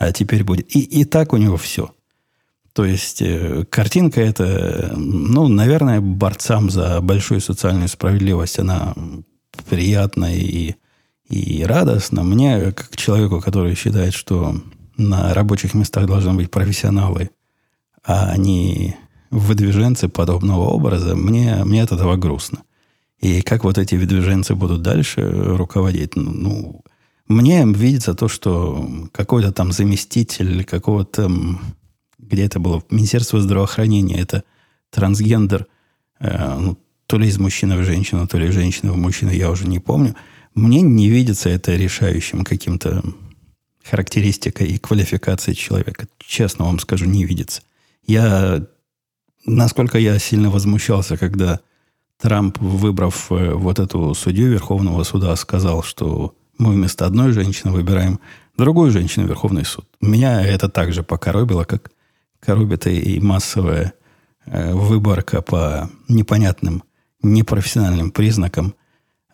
а 0.01 0.13
теперь 0.13 0.43
будет. 0.43 0.75
И, 0.75 0.81
и 0.81 1.05
так 1.05 1.35
у 1.35 1.37
него 1.37 1.59
все. 1.59 1.93
То 2.73 2.87
есть 2.87 3.21
э, 3.21 3.67
картинка 3.69 4.23
это, 4.23 4.95
ну, 4.97 5.47
наверное, 5.47 6.01
борцам 6.01 6.71
за 6.71 7.03
большую 7.03 7.43
социальную 7.43 7.89
справедливость 7.89 8.59
она 8.59 8.95
приятна 9.65 10.35
и, 10.35 10.75
и 11.29 11.65
радостна. 11.65 12.23
Мне, 12.23 12.73
как 12.73 12.97
человеку, 12.97 13.41
который 13.41 13.75
считает, 13.75 14.15
что 14.15 14.55
на 14.97 15.33
рабочих 15.35 15.75
местах 15.75 16.07
должны 16.07 16.35
быть 16.35 16.51
профессионалы, 16.51 17.31
а 18.05 18.37
не 18.37 18.97
выдвиженцы 19.31 20.09
подобного 20.09 20.69
образа, 20.69 21.15
мне, 21.15 21.65
мне 21.65 21.83
от 21.83 21.93
этого 21.93 22.17
грустно. 22.17 22.63
И 23.21 23.43
как 23.43 23.65
вот 23.65 23.79
эти 23.79 23.95
выдвиженцы 23.95 24.55
будут 24.55 24.83
дальше 24.83 25.23
руководить, 25.23 26.17
ну, 26.17 26.83
мне 27.29 27.65
видится 27.65 28.15
то, 28.15 28.29
что 28.29 28.89
какой-то 29.13 29.53
там 29.53 29.73
заместитель 29.73 30.65
какого-то, 30.65 31.31
где 32.19 32.45
это 32.45 32.59
было, 32.59 32.83
Министерство 32.91 33.41
здравоохранения, 33.41 34.19
это 34.19 34.43
трансгендер, 34.91 35.67
э, 36.19 36.59
ну, 36.59 36.79
то 37.11 37.19
ли 37.19 37.27
из 37.27 37.41
мужчины 37.41 37.77
в 37.77 37.83
женщину, 37.83 38.29
то 38.29 38.39
ли 38.39 38.47
из 38.47 38.55
женщины 38.55 38.93
в 38.93 38.97
мужчину, 38.97 39.33
я 39.33 39.51
уже 39.51 39.67
не 39.67 39.81
помню. 39.81 40.15
Мне 40.55 40.81
не 40.81 41.09
видится 41.09 41.49
это 41.49 41.75
решающим 41.75 42.45
каким-то 42.45 43.03
характеристикой 43.83 44.69
и 44.69 44.79
квалификацией 44.79 45.57
человека. 45.57 46.07
Честно 46.19 46.67
вам 46.67 46.79
скажу, 46.79 47.07
не 47.07 47.25
видится. 47.25 47.63
Я, 48.07 48.65
насколько 49.45 49.99
я 49.99 50.21
сильно 50.21 50.51
возмущался, 50.51 51.17
когда 51.17 51.59
Трамп, 52.21 52.59
выбрав 52.59 53.33
э, 53.33 53.55
вот 53.55 53.81
эту 53.81 54.15
судью 54.15 54.53
Верховного 54.53 55.03
суда, 55.03 55.35
сказал, 55.35 55.83
что 55.83 56.37
мы 56.59 56.75
вместо 56.75 57.07
одной 57.07 57.33
женщины 57.33 57.73
выбираем 57.73 58.21
другую 58.57 58.93
женщину 58.93 59.27
в 59.27 59.31
Верховный 59.31 59.65
суд. 59.65 59.85
Меня 60.01 60.47
это 60.47 60.69
также 60.69 61.03
покоробило, 61.03 61.65
как 61.65 61.91
коробит 62.39 62.87
и 62.87 63.19
массовая 63.19 63.95
э, 64.47 64.73
выборка 64.75 65.43
по 65.43 65.91
непонятным, 66.07 66.85
непрофессиональным 67.23 68.11
признакам 68.11 68.75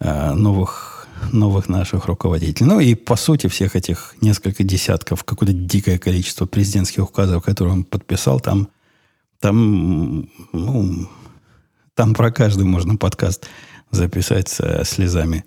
э, 0.01 0.33
новых, 0.33 1.07
новых 1.33 1.69
наших 1.69 2.07
руководителей. 2.07 2.67
Ну 2.67 2.81
и 2.81 2.95
по 2.95 3.17
сути 3.17 3.47
всех 3.49 3.77
этих 3.77 4.15
несколько 4.21 4.65
десятков, 4.65 5.25
какое-то 5.25 5.53
дикое 5.55 5.99
количество 5.99 6.47
президентских 6.47 7.05
указов, 7.05 7.45
которые 7.45 7.75
он 7.75 7.85
подписал, 7.85 8.41
там, 8.41 8.69
там, 9.41 10.29
ну, 10.53 11.09
там 11.95 12.15
про 12.15 12.31
каждый 12.31 12.65
можно 12.65 12.97
подкаст 12.97 13.47
записать 13.91 14.49
со 14.49 14.85
слезами 14.85 15.45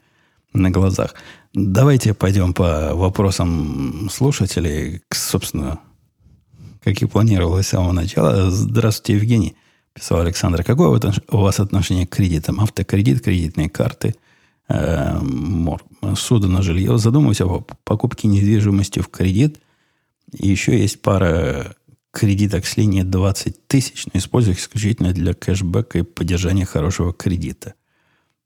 на 0.54 0.72
глазах. 0.72 1.14
Давайте 1.54 2.14
пойдем 2.14 2.54
по 2.54 2.94
вопросам 2.94 4.10
слушателей, 4.12 5.02
собственно, 5.12 5.80
как 6.84 7.02
и 7.02 7.06
планировалось 7.06 7.68
с 7.68 7.70
самого 7.70 7.92
начала. 7.92 8.50
Здравствуйте, 8.52 9.16
Евгений, 9.16 9.56
писал 9.94 10.22
Александр. 10.22 10.64
Какое 10.64 10.88
у 10.90 11.38
вас 11.38 11.60
отношение 11.60 12.08
к 12.08 12.16
кредитам? 12.16 12.60
Автокредит, 12.60 13.22
кредитные 13.22 13.70
карты, 13.70 14.16
э, 14.68 15.20
суда 16.16 16.48
на 16.48 16.62
жилье. 16.62 16.98
Задумываюсь 16.98 17.42
о 17.42 17.66
покупке 17.84 18.28
недвижимости 18.28 19.00
в 19.00 19.10
кредит. 19.10 19.60
Еще 20.32 20.80
есть 20.80 21.02
пара 21.02 21.76
кредиток 22.12 22.66
с 22.66 22.78
линии 22.78 23.04
20 23.04 23.68
тысяч, 23.68 24.06
но 24.08 24.20
использую 24.20 24.56
их 24.56 24.60
исключительно 24.60 25.14
для 25.14 25.34
кэшбэка 25.34 26.00
и 26.00 26.04
поддержания 26.04 26.66
хорошего 26.66 27.14
кредита. 27.14 27.76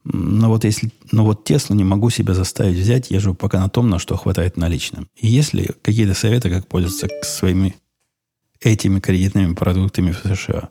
Но 0.04 0.50
вот 0.50 0.66
если, 0.66 0.92
но 1.12 1.24
вот 1.24 1.46
Теслу 1.46 1.76
не 1.76 1.86
могу 1.86 2.10
себя 2.10 2.34
заставить 2.34 2.78
взять, 2.78 3.10
я 3.10 3.22
живу 3.22 3.36
пока 3.36 3.60
на 3.62 3.70
том, 3.70 3.90
на 3.90 4.00
что 4.00 4.18
хватает 4.18 4.58
наличным. 4.58 5.08
И 5.16 5.28
если 5.28 5.72
какие-то 5.82 6.14
советы, 6.14 6.50
как 6.50 6.68
пользоваться 6.68 7.08
своими 7.24 7.76
этими 8.60 9.00
кредитными 9.00 9.54
продуктами 9.54 10.12
в 10.12 10.20
США. 10.20 10.70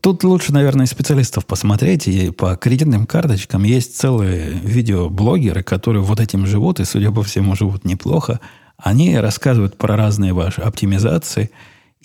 Тут 0.00 0.22
лучше, 0.22 0.52
наверное, 0.52 0.86
специалистов 0.86 1.44
посмотреть. 1.46 2.06
И 2.06 2.30
по 2.30 2.56
кредитным 2.56 3.06
карточкам 3.06 3.64
есть 3.64 3.96
целые 3.96 4.50
видеоблогеры, 4.50 5.62
которые 5.62 6.02
вот 6.02 6.20
этим 6.20 6.46
живут, 6.46 6.80
и, 6.80 6.84
судя 6.84 7.10
по 7.10 7.22
всему, 7.22 7.56
живут 7.56 7.84
неплохо. 7.84 8.40
Они 8.76 9.16
рассказывают 9.18 9.76
про 9.76 9.96
разные 9.96 10.32
ваши 10.32 10.60
оптимизации. 10.60 11.50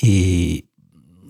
И 0.02 0.66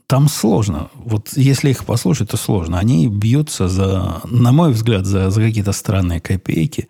там 0.07 0.29
сложно. 0.29 0.89
Вот 0.95 1.31
если 1.35 1.71
их 1.71 1.85
послушать, 1.85 2.29
то 2.29 2.37
сложно. 2.37 2.79
Они 2.79 3.07
бьются 3.07 3.67
за, 3.67 4.21
на 4.25 4.51
мой 4.51 4.71
взгляд, 4.71 5.05
за, 5.05 5.31
за 5.31 5.41
какие-то 5.41 5.73
странные 5.73 6.21
копейки, 6.21 6.87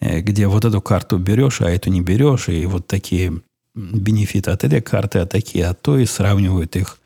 э, 0.00 0.20
где 0.20 0.48
вот 0.48 0.64
эту 0.64 0.80
карту 0.80 1.18
берешь, 1.18 1.60
а 1.60 1.70
эту 1.70 1.90
не 1.90 2.00
берешь, 2.00 2.48
и 2.48 2.66
вот 2.66 2.86
такие 2.86 3.40
бенефиты 3.74 4.50
от 4.50 4.64
этой 4.64 4.80
карты, 4.80 5.20
а 5.20 5.26
такие 5.26 5.66
от 5.66 5.80
той, 5.82 6.04
и 6.04 6.06
сравнивают 6.06 6.74
их 6.76 6.98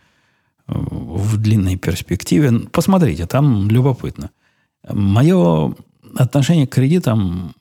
в 0.71 1.37
длинной 1.37 1.77
перспективе. 1.77 2.61
Посмотрите, 2.73 3.27
там 3.27 3.69
любопытно. 3.69 4.31
Мое 4.89 5.75
отношение 6.17 6.67
к 6.67 6.75
кредитам 6.75 7.55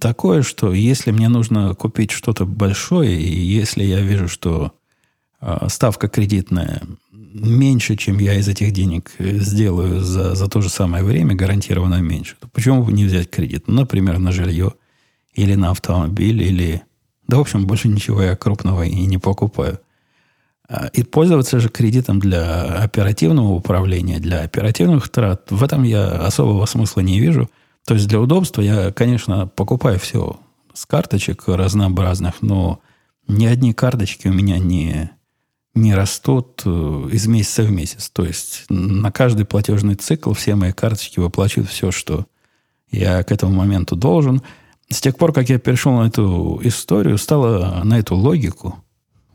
такое, 0.00 0.42
что 0.42 0.72
если 0.72 1.10
мне 1.10 1.28
нужно 1.28 1.74
купить 1.74 2.10
что-то 2.10 2.44
большое, 2.44 3.20
и 3.20 3.40
если 3.40 3.84
я 3.84 4.00
вижу, 4.00 4.28
что 4.28 4.72
э, 5.40 5.66
ставка 5.68 6.08
кредитная 6.08 6.82
меньше, 7.10 7.96
чем 7.96 8.18
я 8.18 8.34
из 8.34 8.48
этих 8.48 8.72
денег 8.72 9.10
э, 9.18 9.38
сделаю 9.38 10.00
за, 10.00 10.34
за 10.34 10.48
то 10.48 10.60
же 10.60 10.68
самое 10.68 11.04
время, 11.04 11.34
гарантированно 11.34 12.00
меньше, 12.00 12.36
то 12.40 12.48
почему 12.48 12.82
бы 12.82 12.92
не 12.92 13.04
взять 13.04 13.30
кредит? 13.30 13.64
Ну, 13.66 13.80
например, 13.80 14.18
на 14.18 14.32
жилье 14.32 14.74
или 15.34 15.54
на 15.54 15.70
автомобиль, 15.70 16.42
или... 16.42 16.82
Да, 17.28 17.38
в 17.38 17.40
общем, 17.40 17.66
больше 17.66 17.88
ничего 17.88 18.22
я 18.22 18.36
крупного 18.36 18.84
и 18.84 19.06
не 19.06 19.18
покупаю. 19.18 19.80
И 20.92 21.04
пользоваться 21.04 21.60
же 21.60 21.68
кредитом 21.68 22.18
для 22.18 22.82
оперативного 22.82 23.52
управления, 23.52 24.18
для 24.18 24.40
оперативных 24.40 25.08
трат, 25.08 25.50
в 25.50 25.62
этом 25.62 25.84
я 25.84 26.08
особого 26.08 26.66
смысла 26.66 27.00
не 27.00 27.20
вижу. 27.20 27.48
То 27.86 27.94
есть 27.94 28.08
для 28.08 28.20
удобства 28.20 28.62
я, 28.62 28.90
конечно, 28.90 29.46
покупаю 29.46 30.00
все 30.00 30.40
с 30.74 30.84
карточек 30.86 31.44
разнообразных, 31.46 32.42
но 32.42 32.80
ни 33.28 33.46
одни 33.46 33.72
карточки 33.72 34.26
у 34.26 34.32
меня 34.32 34.58
не, 34.58 35.10
не 35.74 35.94
растут 35.94 36.62
э, 36.64 37.08
из 37.12 37.28
месяца 37.28 37.62
в 37.62 37.70
месяц. 37.70 38.10
То 38.10 38.24
есть 38.24 38.64
на 38.68 39.12
каждый 39.12 39.46
платежный 39.46 39.94
цикл 39.94 40.32
все 40.32 40.56
мои 40.56 40.72
карточки 40.72 41.20
выплачивают 41.20 41.70
все, 41.70 41.92
что 41.92 42.26
я 42.90 43.22
к 43.22 43.30
этому 43.30 43.52
моменту 43.52 43.94
должен. 43.94 44.42
С 44.88 45.00
тех 45.00 45.16
пор, 45.16 45.32
как 45.32 45.48
я 45.48 45.58
перешел 45.58 45.92
на 45.92 46.08
эту 46.08 46.60
историю, 46.62 47.18
стало 47.18 47.82
на 47.84 47.98
эту 47.98 48.16
логику, 48.16 48.76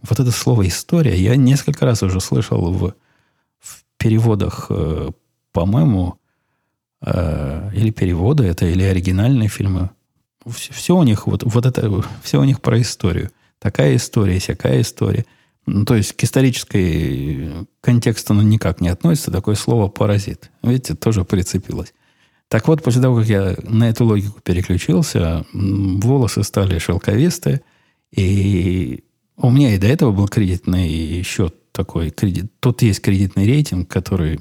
вот 0.02 0.20
это 0.20 0.32
слово 0.32 0.68
«история» 0.68 1.16
я 1.16 1.36
несколько 1.36 1.86
раз 1.86 2.04
уже 2.04 2.20
слышал 2.20 2.72
в, 2.72 2.94
в 3.60 3.84
переводах, 3.98 4.68
э, 4.70 5.12
по-моему, 5.52 6.20
э, 7.02 7.72
или 7.74 7.92
переводы 7.92 8.46
это, 8.46 8.66
или 8.66 8.84
оригинальные 8.84 9.50
фильмы. 9.50 9.90
Все, 10.48 10.74
все 10.74 10.96
у 10.98 11.04
них, 11.04 11.28
вот, 11.28 11.44
вот 11.44 11.66
это, 11.66 12.04
все 12.24 12.40
у 12.40 12.44
них 12.44 12.62
про 12.62 12.82
историю. 12.82 13.32
Такая 13.60 13.96
история, 13.96 14.40
всякая 14.40 14.82
история– 14.82 15.26
ну, 15.66 15.86
то 15.86 15.96
есть 15.96 16.14
к 16.14 16.24
исторической 16.24 17.68
контексту 17.82 18.34
оно 18.34 18.42
никак 18.42 18.82
не 18.82 18.90
относится. 18.90 19.32
Такое 19.32 19.56
слово 19.56 19.88
«паразит». 19.88 20.50
Видите, 20.64 20.96
тоже 20.96 21.24
прицепилось. 21.24 21.94
Так 22.48 22.68
вот, 22.68 22.84
после 22.84 23.02
того, 23.02 23.18
как 23.18 23.28
я 23.28 23.56
на 23.64 23.90
эту 23.90 24.06
логику 24.06 24.42
переключился, 24.42 25.46
волосы 25.54 26.44
стали 26.44 26.80
шелковистые, 26.80 27.62
и 28.12 29.04
у 29.42 29.50
меня 29.50 29.74
и 29.74 29.78
до 29.78 29.88
этого 29.88 30.12
был 30.12 30.28
кредитный 30.28 31.24
счет 31.24 31.56
такой. 31.72 32.12
Кредит. 32.12 32.52
Тут 32.60 32.82
есть 32.82 33.02
кредитный 33.02 33.46
рейтинг, 33.46 33.90
который 33.90 34.40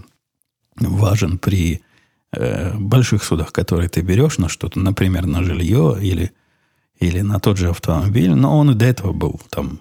важен 0.77 1.39
при 1.39 1.83
э, 2.33 2.77
больших 2.77 3.25
судах, 3.25 3.53
которые 3.53 3.89
ты 3.89 4.01
берешь 4.03 4.39
на 4.39 4.49
что-то, 4.49 4.79
например, 4.79 5.27
на 5.27 5.43
жилье 5.43 5.99
или, 6.01 6.33
или 6.99 7.21
на 7.21 7.41
тот 7.41 7.57
же 7.57 7.71
автомобиль, 7.71 8.35
но 8.35 8.59
он 8.59 8.73
и 8.73 8.75
до 8.75 8.85
этого 8.85 9.13
был 9.13 9.41
там 9.51 9.81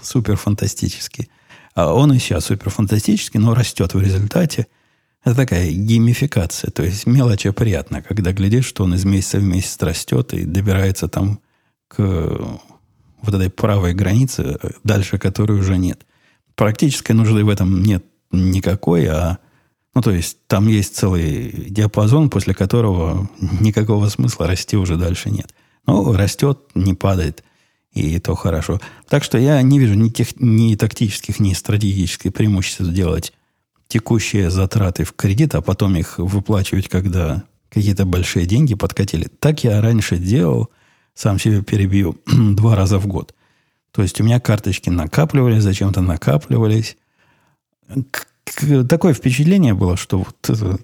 супер 0.00 0.36
фантастический. 0.36 1.30
А 1.74 1.92
он 1.94 2.12
и 2.12 2.18
сейчас 2.18 2.46
супер 2.46 2.70
фантастический, 2.70 3.40
но 3.40 3.54
растет 3.54 3.94
в 3.94 4.00
результате. 4.00 4.66
Это 5.24 5.36
такая 5.36 5.70
геймификация, 5.70 6.70
то 6.70 6.82
есть 6.82 7.06
мелочь 7.06 7.46
приятно, 7.54 8.02
когда 8.02 8.32
глядишь, 8.32 8.66
что 8.66 8.84
он 8.84 8.94
из 8.94 9.04
месяца 9.04 9.38
в 9.38 9.44
месяц 9.44 9.80
растет 9.80 10.34
и 10.34 10.44
добирается 10.44 11.06
там 11.06 11.38
к 11.86 12.60
вот 13.22 13.34
этой 13.34 13.50
правой 13.50 13.94
границе, 13.94 14.58
дальше 14.84 15.18
которой 15.18 15.58
уже 15.58 15.78
нет. 15.78 16.06
Практической 16.54 17.12
нужды 17.12 17.44
в 17.44 17.48
этом 17.48 17.82
нет 17.82 18.04
никакой, 18.30 19.06
а 19.06 19.38
ну, 19.94 20.00
то 20.00 20.10
есть 20.10 20.38
там 20.46 20.68
есть 20.68 20.96
целый 20.96 21.66
диапазон, 21.68 22.30
после 22.30 22.54
которого 22.54 23.28
никакого 23.60 24.08
смысла 24.08 24.46
расти 24.46 24.76
уже 24.76 24.96
дальше 24.96 25.30
нет. 25.30 25.54
Но 25.86 26.12
растет, 26.14 26.58
не 26.74 26.94
падает 26.94 27.44
и 27.92 28.18
то 28.18 28.34
хорошо. 28.34 28.80
Так 29.08 29.22
что 29.22 29.36
я 29.38 29.60
не 29.60 29.78
вижу 29.78 29.94
ни, 29.94 30.08
тех, 30.08 30.40
ни 30.40 30.74
тактических, 30.76 31.40
ни 31.40 31.52
стратегических 31.52 32.32
преимуществ 32.32 32.80
делать 32.82 33.32
текущие 33.88 34.50
затраты 34.50 35.04
в 35.04 35.12
кредит, 35.12 35.54
а 35.54 35.60
потом 35.60 35.96
их 35.96 36.18
выплачивать, 36.18 36.88
когда 36.88 37.44
какие-то 37.68 38.06
большие 38.06 38.46
деньги 38.46 38.74
подкатили. 38.74 39.28
Так 39.38 39.64
я 39.64 39.82
раньше 39.82 40.16
делал, 40.16 40.70
сам 41.14 41.38
себе 41.38 41.62
перебью, 41.62 42.16
два 42.26 42.76
раза 42.76 42.98
в 42.98 43.06
год. 43.06 43.34
То 43.92 44.02
есть 44.02 44.20
у 44.20 44.24
меня 44.24 44.40
карточки 44.40 44.90
накапливались, 44.90 45.62
зачем-то 45.62 46.00
накапливались. 46.00 46.96
Такое 48.88 49.12
впечатление 49.12 49.74
было, 49.74 49.96
что 49.96 50.18
вот 50.24 50.78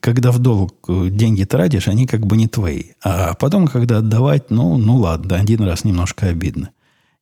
когда 0.00 0.30
в 0.30 0.38
долг 0.38 0.74
деньги 0.88 1.44
тратишь, 1.44 1.88
они 1.88 2.06
как 2.06 2.26
бы 2.26 2.36
не 2.36 2.48
твои. 2.48 2.92
А 3.02 3.34
потом, 3.34 3.66
когда 3.66 3.98
отдавать, 3.98 4.50
ну, 4.50 4.76
ну 4.76 4.96
ладно, 4.96 5.36
один 5.36 5.62
раз 5.62 5.84
немножко 5.84 6.26
обидно. 6.26 6.70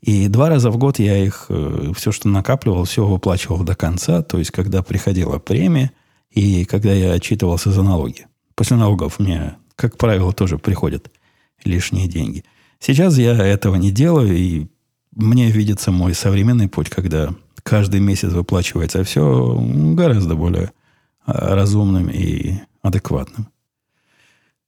И 0.02 0.28
два 0.28 0.48
раза 0.48 0.70
в 0.70 0.78
год 0.78 0.98
я 0.98 1.24
их, 1.24 1.46
э, 1.50 1.92
все, 1.94 2.10
что 2.10 2.28
накапливал, 2.28 2.84
все 2.84 3.04
выплачивал 3.04 3.64
до 3.64 3.74
конца. 3.74 4.22
То 4.22 4.38
есть, 4.38 4.50
когда 4.50 4.82
приходила 4.82 5.38
премия 5.38 5.92
и 6.30 6.64
когда 6.64 6.92
я 6.92 7.12
отчитывался 7.12 7.70
за 7.70 7.82
налоги. 7.82 8.26
После 8.54 8.76
налогов 8.76 9.18
мне, 9.18 9.56
как 9.76 9.98
правило, 9.98 10.32
тоже 10.32 10.58
приходят 10.58 11.10
лишние 11.64 12.08
деньги. 12.08 12.44
Сейчас 12.78 13.18
я 13.18 13.32
этого 13.32 13.76
не 13.76 13.90
делаю, 13.90 14.36
и 14.36 14.66
мне 15.14 15.50
видится 15.50 15.90
мой 15.90 16.14
современный 16.14 16.68
путь, 16.68 16.88
когда 16.88 17.34
каждый 17.62 18.00
месяц 18.00 18.32
выплачивается 18.32 19.04
все 19.04 19.58
гораздо 19.94 20.34
более 20.34 20.72
а, 21.24 21.54
разумным 21.54 22.08
и 22.08 22.54
адекватным. 22.82 23.48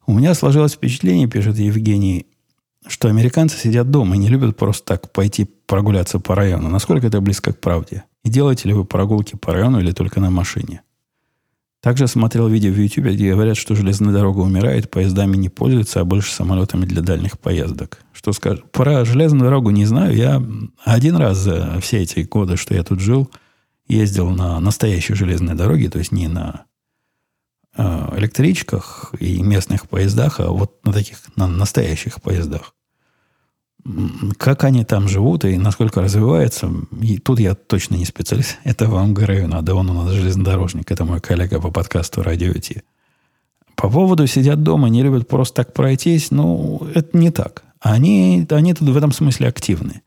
У 0.06 0.12
меня 0.14 0.34
сложилось 0.34 0.74
впечатление, 0.74 1.28
пишет 1.28 1.56
Евгений, 1.58 2.26
что 2.86 3.08
американцы 3.08 3.56
сидят 3.56 3.90
дома 3.90 4.16
и 4.16 4.18
не 4.18 4.28
любят 4.28 4.56
просто 4.56 4.84
так 4.84 5.12
пойти 5.12 5.44
прогуляться 5.66 6.18
по 6.18 6.34
району. 6.34 6.68
Насколько 6.68 7.06
это 7.06 7.20
близко 7.20 7.52
к 7.52 7.60
правде? 7.60 8.04
И 8.24 8.28
делаете 8.28 8.68
ли 8.68 8.74
вы 8.74 8.84
прогулки 8.84 9.36
по 9.36 9.52
району 9.52 9.80
или 9.80 9.92
только 9.92 10.20
на 10.20 10.30
машине? 10.30 10.82
Также 11.82 12.06
смотрел 12.06 12.46
видео 12.46 12.70
в 12.70 12.76
YouTube, 12.76 13.06
где 13.06 13.32
говорят, 13.32 13.56
что 13.56 13.74
железная 13.74 14.12
дорога 14.12 14.38
умирает, 14.38 14.88
поездами 14.88 15.36
не 15.36 15.48
пользуются, 15.48 16.00
а 16.00 16.04
больше 16.04 16.32
самолетами 16.32 16.84
для 16.84 17.02
дальних 17.02 17.40
поездок. 17.40 17.98
Что 18.12 18.32
скажешь? 18.32 18.62
Про 18.70 19.04
железную 19.04 19.42
дорогу 19.42 19.70
не 19.70 19.84
знаю. 19.84 20.14
Я 20.14 20.40
один 20.84 21.16
раз 21.16 21.38
за 21.38 21.80
все 21.80 21.98
эти 21.98 22.20
годы, 22.20 22.56
что 22.56 22.72
я 22.72 22.84
тут 22.84 23.00
жил, 23.00 23.28
ездил 23.88 24.30
на 24.30 24.60
настоящей 24.60 25.14
железной 25.14 25.56
дороге, 25.56 25.90
то 25.90 25.98
есть 25.98 26.12
не 26.12 26.28
на 26.28 26.66
э, 27.76 27.82
электричках 28.16 29.12
и 29.18 29.42
местных 29.42 29.88
поездах, 29.88 30.38
а 30.38 30.52
вот 30.52 30.84
на 30.86 30.92
таких, 30.92 31.18
на 31.34 31.48
настоящих 31.48 32.22
поездах. 32.22 32.76
Как 34.36 34.62
они 34.64 34.84
там 34.84 35.08
живут 35.08 35.44
и 35.44 35.58
насколько 35.58 36.00
развиваются, 36.00 36.70
и 37.00 37.18
тут 37.18 37.40
я 37.40 37.54
точно 37.54 37.96
не 37.96 38.04
специалист. 38.04 38.58
Это 38.64 38.86
вам 38.86 39.12
говорю, 39.14 39.48
надо, 39.48 39.74
он 39.74 39.90
у 39.90 39.92
нас 39.92 40.12
железнодорожник, 40.12 40.90
это 40.90 41.04
мой 41.04 41.20
коллега 41.20 41.60
по 41.60 41.70
подкасту 41.70 42.22
«Радио 42.22 42.52
Ти». 42.52 42.82
По 43.74 43.90
поводу 43.90 44.26
сидят 44.26 44.62
дома, 44.62 44.88
не 44.88 45.02
любят 45.02 45.26
просто 45.26 45.64
так 45.64 45.72
пройтись, 45.72 46.30
ну, 46.30 46.86
это 46.94 47.16
не 47.18 47.30
так. 47.30 47.64
Они, 47.80 48.46
они 48.50 48.74
тут 48.74 48.88
в 48.88 48.96
этом 48.96 49.10
смысле 49.10 49.48
активны. 49.48 50.02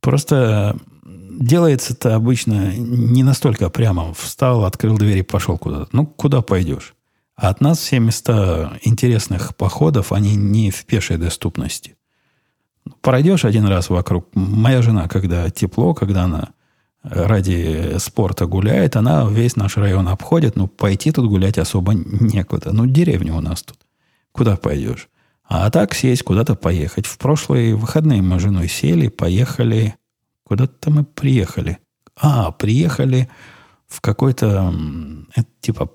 Просто 0.00 0.78
делается 1.04 1.92
это 1.92 2.14
обычно 2.14 2.74
не 2.76 3.22
настолько 3.22 3.68
прямо. 3.68 4.14
Встал, 4.14 4.64
открыл 4.64 4.96
дверь 4.96 5.18
и 5.18 5.22
пошел 5.22 5.58
куда-то. 5.58 5.88
Ну, 5.92 6.06
куда 6.06 6.40
пойдешь? 6.40 6.94
А 7.36 7.48
от 7.48 7.60
нас 7.60 7.78
все 7.78 7.98
места 7.98 8.78
интересных 8.82 9.56
походов, 9.56 10.12
они 10.12 10.34
не 10.36 10.70
в 10.70 10.84
пешей 10.84 11.16
доступности. 11.16 11.96
Пройдешь 13.00 13.44
один 13.44 13.66
раз 13.66 13.90
вокруг. 13.90 14.28
Моя 14.34 14.82
жена, 14.82 15.08
когда 15.08 15.50
тепло, 15.50 15.94
когда 15.94 16.24
она 16.24 16.50
ради 17.02 17.96
спорта 17.98 18.46
гуляет, 18.46 18.96
она 18.96 19.26
весь 19.28 19.56
наш 19.56 19.76
район 19.76 20.08
обходит. 20.08 20.56
Ну, 20.56 20.66
пойти 20.66 21.12
тут 21.12 21.28
гулять 21.28 21.58
особо 21.58 21.94
некуда. 21.94 22.72
Ну, 22.72 22.86
деревня 22.86 23.34
у 23.34 23.40
нас 23.40 23.62
тут. 23.62 23.78
Куда 24.32 24.56
пойдешь? 24.56 25.08
А 25.44 25.70
так 25.70 25.94
сесть, 25.94 26.22
куда-то 26.22 26.54
поехать. 26.54 27.06
В 27.06 27.18
прошлые 27.18 27.74
выходные 27.74 28.22
мы 28.22 28.38
с 28.38 28.42
женой 28.42 28.68
сели, 28.68 29.08
поехали. 29.08 29.96
Куда-то 30.44 30.90
мы 30.90 31.04
приехали. 31.04 31.78
А, 32.16 32.52
приехали 32.52 33.28
в 33.88 34.00
какой-то, 34.00 34.74
типа 35.60 35.90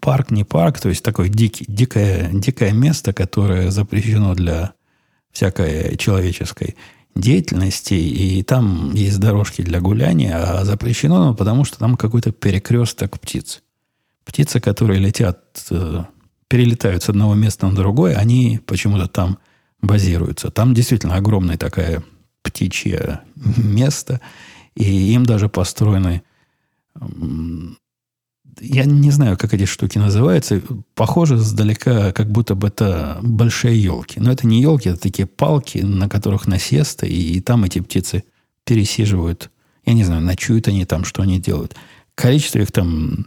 парк, 0.00 0.30
не 0.30 0.44
парк, 0.44 0.80
то 0.80 0.88
есть 0.88 1.04
такое 1.04 1.28
дикий, 1.28 1.64
дикое, 1.68 2.30
дикое 2.32 2.72
место, 2.72 3.12
которое 3.12 3.70
запрещено 3.70 4.34
для 4.34 4.72
всякой 5.32 5.96
человеческой 5.96 6.76
деятельности, 7.14 7.94
и 7.94 8.42
там 8.42 8.94
есть 8.94 9.18
дорожки 9.18 9.62
для 9.62 9.80
гуляния, 9.80 10.60
а 10.60 10.64
запрещено, 10.64 11.26
ну, 11.26 11.34
потому 11.34 11.64
что 11.64 11.78
там 11.78 11.96
какой-то 11.96 12.32
перекресток 12.32 13.18
птиц. 13.20 13.62
Птицы, 14.24 14.60
которые 14.60 15.00
летят, 15.00 15.40
э, 15.70 16.04
перелетают 16.48 17.02
с 17.02 17.08
одного 17.08 17.34
места 17.34 17.66
на 17.66 17.74
другое, 17.74 18.16
они 18.16 18.60
почему-то 18.64 19.08
там 19.08 19.38
базируются. 19.82 20.50
Там 20.50 20.74
действительно 20.74 21.16
огромная 21.16 21.56
такая 21.56 22.02
птичье 22.42 23.20
место, 23.56 24.20
и 24.74 25.12
им 25.12 25.26
даже 25.26 25.48
построены 25.48 26.22
я 28.60 28.84
не 28.84 29.10
знаю, 29.10 29.36
как 29.36 29.54
эти 29.54 29.64
штуки 29.64 29.98
называются. 29.98 30.60
Похоже 30.94 31.36
сдалека, 31.38 32.12
как 32.12 32.30
будто 32.30 32.54
бы 32.54 32.68
это 32.68 33.18
большие 33.22 33.82
елки. 33.82 34.20
Но 34.20 34.32
это 34.32 34.46
не 34.46 34.60
елки, 34.60 34.88
это 34.88 35.00
такие 35.00 35.26
палки, 35.26 35.78
на 35.78 36.08
которых 36.08 36.46
насесты, 36.46 37.06
и, 37.06 37.36
и 37.36 37.40
там 37.40 37.64
эти 37.64 37.80
птицы 37.80 38.24
пересиживают. 38.64 39.50
Я 39.84 39.94
не 39.94 40.04
знаю, 40.04 40.22
ночуют 40.22 40.68
они 40.68 40.84
там, 40.84 41.04
что 41.04 41.22
они 41.22 41.38
делают. 41.38 41.76
Количество 42.14 42.58
их 42.58 42.72
там 42.72 43.26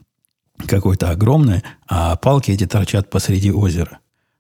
какое-то 0.68 1.10
огромное, 1.10 1.64
а 1.88 2.16
палки 2.16 2.52
эти 2.52 2.66
торчат 2.66 3.10
посреди 3.10 3.52
озера. 3.52 4.00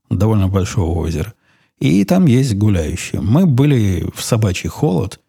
Довольно 0.09 0.47
большого 0.47 0.99
озера. 0.99 1.33
И 1.79 2.03
там 2.05 2.27
есть 2.27 2.55
гуляющие. 2.55 3.21
Мы 3.21 3.45
были 3.45 4.07
в 4.15 4.21
собачий 4.21 4.69
холод, 4.69 5.19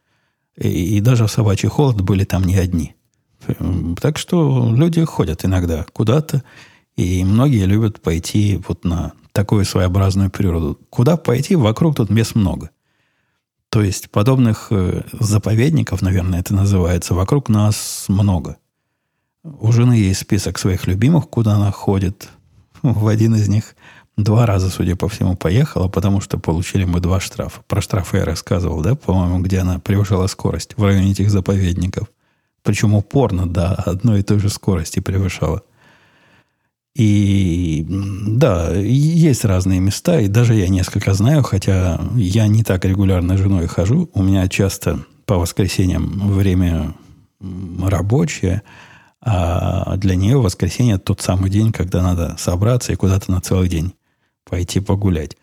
и, 0.56 0.96
и 0.96 1.00
даже 1.00 1.26
в 1.26 1.30
собачий 1.30 1.68
холод 1.68 2.00
были 2.00 2.24
там 2.24 2.44
не 2.44 2.56
одни– 2.56 2.94
так 4.00 4.18
что 4.18 4.72
люди 4.74 5.04
ходят 5.04 5.44
иногда 5.44 5.86
куда-то, 5.92 6.42
и 6.96 7.24
многие 7.24 7.64
любят 7.66 8.00
пойти 8.00 8.62
вот 8.68 8.84
на 8.84 9.12
такую 9.32 9.64
своеобразную 9.64 10.30
природу. 10.30 10.78
Куда 10.90 11.16
пойти? 11.16 11.56
Вокруг 11.56 11.96
тут 11.96 12.10
мест 12.10 12.34
много. 12.34 12.70
То 13.68 13.82
есть 13.82 14.10
подобных 14.10 14.68
э, 14.70 15.02
заповедников, 15.18 16.00
наверное, 16.02 16.38
это 16.38 16.54
называется, 16.54 17.14
вокруг 17.14 17.48
нас 17.48 18.04
много. 18.06 18.56
У 19.42 19.72
жены 19.72 19.94
есть 19.94 20.20
список 20.20 20.58
своих 20.58 20.86
любимых, 20.86 21.28
куда 21.28 21.54
она 21.54 21.72
ходит. 21.72 22.28
В 22.82 23.08
один 23.08 23.34
из 23.34 23.48
них 23.48 23.74
два 24.16 24.46
раза, 24.46 24.70
судя 24.70 24.94
по 24.94 25.08
всему, 25.08 25.36
поехала, 25.36 25.88
потому 25.88 26.20
что 26.20 26.38
получили 26.38 26.84
мы 26.84 27.00
два 27.00 27.18
штрафа. 27.18 27.62
Про 27.66 27.80
штрафы 27.80 28.18
я 28.18 28.24
рассказывал, 28.24 28.82
да, 28.82 28.94
по-моему, 28.94 29.40
где 29.40 29.58
она 29.58 29.80
превышала 29.80 30.28
скорость 30.28 30.74
в 30.76 30.84
районе 30.84 31.10
этих 31.10 31.30
заповедников– 31.30 32.06
причем 32.64 32.94
упорно 32.94 33.46
до 33.46 33.74
одной 33.74 34.20
и 34.20 34.22
той 34.22 34.40
же 34.40 34.48
скорости 34.48 34.98
превышала. 34.98 35.62
И 36.96 37.84
да, 37.88 38.72
есть 38.72 39.44
разные 39.44 39.80
места, 39.80 40.20
и 40.20 40.28
даже 40.28 40.54
я 40.54 40.68
несколько 40.68 41.12
знаю, 41.12 41.42
хотя 41.42 42.00
я 42.16 42.46
не 42.46 42.62
так 42.62 42.84
регулярно 42.84 43.36
с 43.36 43.40
женой 43.40 43.66
хожу. 43.66 44.08
У 44.14 44.22
меня 44.22 44.48
часто 44.48 45.00
по 45.26 45.36
воскресеньям 45.36 46.32
время 46.32 46.94
рабочее, 47.40 48.62
а 49.20 49.96
для 49.96 50.14
нее 50.14 50.38
воскресенье 50.38 50.98
тот 50.98 51.20
самый 51.20 51.50
день, 51.50 51.72
когда 51.72 52.02
надо 52.02 52.36
собраться 52.38 52.92
и 52.92 52.96
куда-то 52.96 53.30
на 53.30 53.40
целый 53.40 53.68
день 53.68 53.94
пойти 54.48 54.80
погулять. 54.80 55.36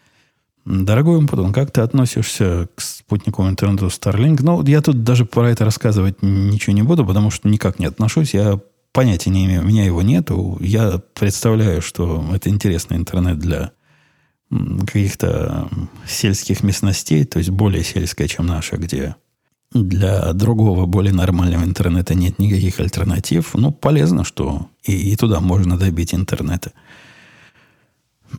Дорогой 0.65 1.17
Умпутун, 1.17 1.53
как 1.53 1.71
ты 1.71 1.81
относишься 1.81 2.67
к 2.75 2.81
спутниковому 2.81 3.51
интернету 3.51 3.87
Starlink? 3.87 4.41
Ну, 4.41 4.63
я 4.65 4.81
тут 4.81 5.03
даже 5.03 5.25
про 5.25 5.49
это 5.49 5.65
рассказывать 5.65 6.21
ничего 6.21 6.75
не 6.75 6.83
буду, 6.83 7.05
потому 7.05 7.31
что 7.31 7.49
никак 7.49 7.79
не 7.79 7.87
отношусь. 7.87 8.33
Я 8.33 8.59
понятия 8.91 9.31
не 9.31 9.45
имею, 9.45 9.61
у 9.61 9.65
меня 9.65 9.85
его 9.85 10.01
нету. 10.03 10.57
Я 10.61 11.01
представляю, 11.15 11.81
что 11.81 12.23
это 12.33 12.49
интересный 12.49 12.97
интернет 12.97 13.39
для 13.39 13.71
каких-то 14.85 15.69
сельских 16.05 16.61
местностей, 16.61 17.23
то 17.23 17.39
есть 17.39 17.49
более 17.49 17.83
сельская, 17.83 18.27
чем 18.27 18.45
наша, 18.45 18.77
где 18.77 19.15
для 19.73 20.33
другого, 20.33 20.85
более 20.85 21.13
нормального 21.13 21.63
интернета 21.63 22.13
нет 22.13 22.37
никаких 22.37 22.79
альтернатив. 22.79 23.51
Ну, 23.53 23.71
полезно, 23.71 24.25
что 24.25 24.67
и, 24.83 24.91
и 24.91 25.15
туда 25.15 25.39
можно 25.39 25.77
добить 25.77 26.13
интернета. 26.13 26.73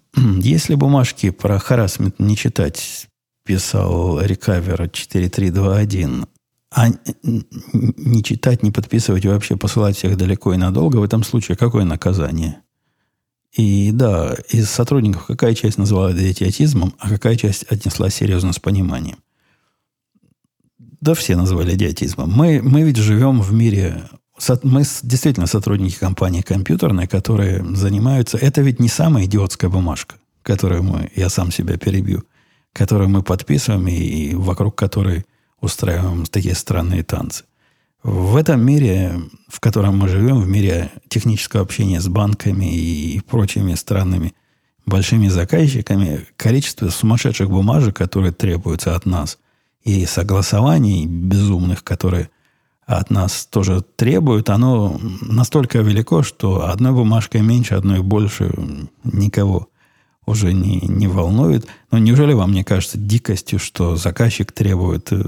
Если 0.16 0.74
бумажки 0.74 1.30
про 1.30 1.58
харасмент 1.58 2.18
не 2.18 2.36
читать, 2.36 3.08
писал 3.44 4.20
Recover 4.20 4.90
4321, 4.90 6.26
а 6.74 6.88
не 7.22 8.22
читать, 8.22 8.62
не 8.62 8.70
подписывать 8.70 9.24
и 9.24 9.28
вообще 9.28 9.56
посылать 9.56 9.96
всех 9.96 10.16
далеко 10.16 10.54
и 10.54 10.56
надолго, 10.56 10.96
в 10.96 11.02
этом 11.02 11.22
случае 11.22 11.56
какое 11.56 11.84
наказание? 11.84 12.62
И 13.52 13.90
да, 13.92 14.34
из 14.48 14.70
сотрудников 14.70 15.26
какая 15.26 15.54
часть 15.54 15.76
называла 15.76 16.12
идиотизмом, 16.12 16.94
а 16.98 17.10
какая 17.10 17.36
часть 17.36 17.64
отнесла 17.64 18.08
серьезно 18.08 18.54
с 18.54 18.58
пониманием? 18.58 19.18
Да 20.78 21.14
все 21.14 21.36
назвали 21.36 21.74
идиотизмом. 21.74 22.30
Мы, 22.30 22.62
мы 22.62 22.82
ведь 22.82 22.96
живем 22.96 23.42
в 23.42 23.52
мире 23.52 24.08
мы 24.62 24.82
действительно 25.02 25.46
сотрудники 25.46 25.98
компании 25.98 26.42
компьютерной, 26.42 27.06
которые 27.06 27.64
занимаются... 27.76 28.38
Это 28.38 28.60
ведь 28.62 28.80
не 28.80 28.88
самая 28.88 29.24
идиотская 29.26 29.70
бумажка, 29.70 30.16
которую 30.42 30.82
мы, 30.82 31.10
я 31.14 31.28
сам 31.28 31.52
себя 31.52 31.76
перебью, 31.76 32.24
которую 32.72 33.08
мы 33.08 33.22
подписываем 33.22 33.86
и 33.88 34.34
вокруг 34.34 34.74
которой 34.74 35.24
устраиваем 35.60 36.24
такие 36.24 36.54
странные 36.54 37.04
танцы. 37.04 37.44
В 38.02 38.36
этом 38.36 38.64
мире, 38.64 39.20
в 39.48 39.60
котором 39.60 39.98
мы 39.98 40.08
живем, 40.08 40.40
в 40.40 40.48
мире 40.48 40.90
технического 41.08 41.62
общения 41.62 42.00
с 42.00 42.08
банками 42.08 42.64
и 42.74 43.20
прочими 43.20 43.74
странными 43.74 44.34
большими 44.86 45.28
заказчиками, 45.28 46.26
количество 46.36 46.88
сумасшедших 46.88 47.48
бумажек, 47.48 47.96
которые 47.96 48.32
требуются 48.32 48.96
от 48.96 49.06
нас, 49.06 49.38
и 49.84 50.06
согласований 50.06 51.06
безумных, 51.06 51.82
которые 51.84 52.30
от 52.98 53.10
нас 53.10 53.46
тоже 53.46 53.82
требуют, 53.96 54.50
оно 54.50 54.98
настолько 55.20 55.78
велико, 55.78 56.22
что 56.22 56.68
одной 56.68 56.92
бумажкой 56.92 57.42
меньше, 57.42 57.74
одной 57.74 58.00
больше 58.00 58.54
никого 59.04 59.68
уже 60.26 60.52
не, 60.52 60.80
не 60.80 61.08
волнует. 61.08 61.66
Но 61.90 61.98
неужели 61.98 62.32
вам 62.32 62.52
не 62.52 62.64
кажется 62.64 62.98
дикостью, 62.98 63.58
что 63.58 63.96
заказчик 63.96 64.52
требует 64.52 65.12
э, 65.12 65.24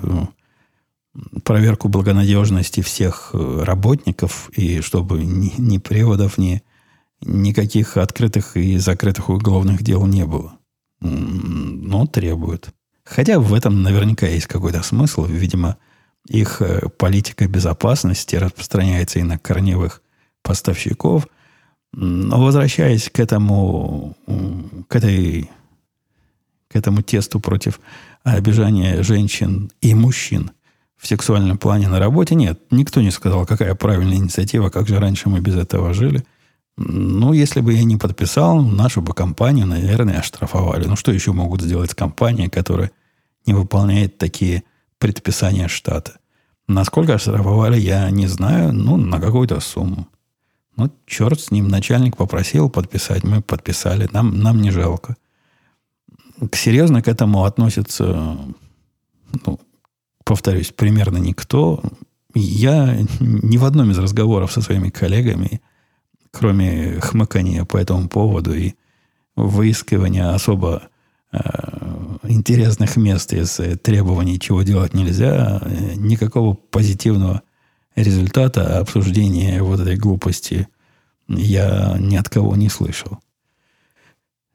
проверку 1.45 1.89
благонадежности 1.89 2.81
всех 2.81 3.31
э, 3.33 3.63
работников, 3.63 4.51
и 4.57 4.81
чтобы 4.81 5.25
ни, 5.25 5.53
ни 5.59 5.79
приводов, 5.79 6.39
ни 6.39 6.63
никаких 7.21 7.97
открытых 7.97 8.57
и 8.57 8.77
закрытых 8.79 9.29
уголовных 9.29 9.83
дел 9.83 10.07
не 10.07 10.25
было? 10.25 10.55
Но 11.01 12.07
требует. 12.07 12.69
Хотя 13.05 13.39
в 13.39 13.53
этом 13.53 13.83
наверняка 13.83 14.27
есть 14.27 14.47
какой-то 14.47 14.83
смысл. 14.83 15.25
Видимо, 15.27 15.77
их 16.29 16.63
э, 16.63 16.89
политика 16.89 17.47
безопасности 17.47 18.37
распространяется 18.37 19.19
и 19.19 19.23
на 19.23 19.39
корневых 19.39 20.03
поставщиков. 20.43 21.27
Но 21.93 22.43
возвращаясь 22.43 23.09
к 23.09 23.21
этому, 23.21 24.17
к 24.89 24.97
этой, 24.97 25.51
к 26.69 26.77
этому 26.77 27.03
тесту 27.03 27.41
против 27.41 27.81
обижания 28.25 29.03
женщин 29.03 29.71
и 29.81 29.95
мужчин 29.95 30.51
в 30.97 31.07
сексуальном 31.07 31.59
плане 31.59 31.89
на 31.89 31.99
работе, 31.99 32.35
нет, 32.35 32.61
никто 32.71 33.01
не 33.01 33.11
сказал, 33.11 33.47
какая 33.47 33.75
правильная 33.75 34.17
инициатива, 34.17 34.71
как 34.71 34.89
же 34.89 34.99
раньше 34.99 35.29
мы 35.29 35.41
без 35.41 35.55
этого 35.55 35.93
жили. 35.93 36.25
Ну, 36.77 37.33
если 37.33 37.61
бы 37.61 37.73
я 37.73 37.85
не 37.85 37.97
подписал, 37.97 38.61
нашу 38.63 39.01
бы 39.01 39.13
компанию, 39.13 39.67
наверное, 39.67 40.19
оштрафовали. 40.19 40.87
Ну, 40.87 40.97
что 40.97 41.13
еще 41.13 41.33
могут 41.33 41.63
сделать 41.63 41.95
компания, 41.95 42.51
которая 42.51 42.91
не 43.47 43.53
выполняет 43.53 44.19
такие 44.19 44.65
предписания 45.05 45.69
штата? 45.69 46.13
Насколько 46.67 47.15
оштрафовали, 47.15 47.79
я 47.79 48.11
не 48.11 48.27
знаю. 48.27 48.73
Ну, 48.73 48.97
на 48.97 49.21
какую-то 49.21 49.61
сумму. 49.61 50.09
Ну, 50.77 50.91
черт 51.07 51.41
с 51.41 51.51
ним. 51.51 51.69
Начальник 51.69 52.17
попросил 52.17 52.71
подписать. 52.71 53.23
Мы 53.23 53.43
подписали. 53.43 54.09
Нам, 54.13 54.41
нам 54.41 54.63
не 54.63 54.71
жалко. 54.71 55.17
Серьезно 56.53 57.03
к 57.03 57.09
этому 57.09 57.45
относится, 57.45 58.39
ну, 59.47 59.61
повторюсь, 60.25 60.73
примерно 60.73 61.19
никто. 61.19 61.83
Я 62.35 62.99
ни 63.21 63.59
в 63.59 63.65
одном 63.65 63.91
из 63.91 63.99
разговоров 63.99 64.53
со 64.53 64.63
своими 64.63 64.89
коллегами– 64.89 65.61
кроме 66.35 67.01
хмыкания 67.01 67.65
по 67.65 67.77
этому 67.77 68.09
поводу 68.09 68.55
и 68.55 68.75
выискивания 69.37 70.35
особо 70.35 70.89
э, 71.33 71.39
интересных 72.23 72.97
мест 72.97 73.33
из 73.33 73.61
требований, 73.83 74.39
чего 74.39 74.63
делать 74.63 74.95
нельзя, 74.95 75.61
никакого 75.97 76.55
позитивного 76.55 77.43
результата 77.97 78.79
обсуждения 78.79 79.63
вот 79.63 79.81
этой 79.81 79.97
глупости 79.97 80.69
я 81.29 81.97
ни 81.99 82.17
от 82.17 82.29
кого 82.29 82.57
не 82.57 82.69
слышал. 82.69 83.19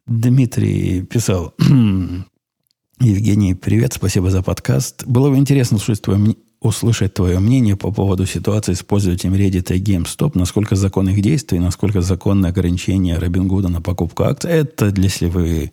Дмитрий 0.06 1.04
писал, 1.04 1.54
Евгений, 3.00 3.54
привет, 3.54 3.94
спасибо 3.94 4.30
за 4.30 4.42
подкаст. 4.42 5.06
Было 5.06 5.30
бы 5.30 5.38
интересно 5.38 5.78
услышать 5.78 6.04
твое, 6.04 6.36
услышать 6.60 7.14
твое 7.14 7.40
мнение 7.40 7.78
по 7.78 7.92
поводу 7.92 8.26
ситуации 8.26 8.74
с 8.74 8.84
пользователем 8.84 9.36
Reddit 9.36 9.74
и 9.74 9.82
GameStop, 9.82 10.32
насколько 10.34 10.76
законны 10.76 11.12
их 11.12 11.22
действия, 11.22 11.60
насколько 11.60 12.02
законны 12.02 12.48
ограничения 12.48 13.18
Робингуда 13.18 13.70
на 13.70 13.82
покупку 13.82 14.24
акций. 14.24 14.52
Это, 14.52 14.94
если 14.98 15.28
вы 15.28 15.72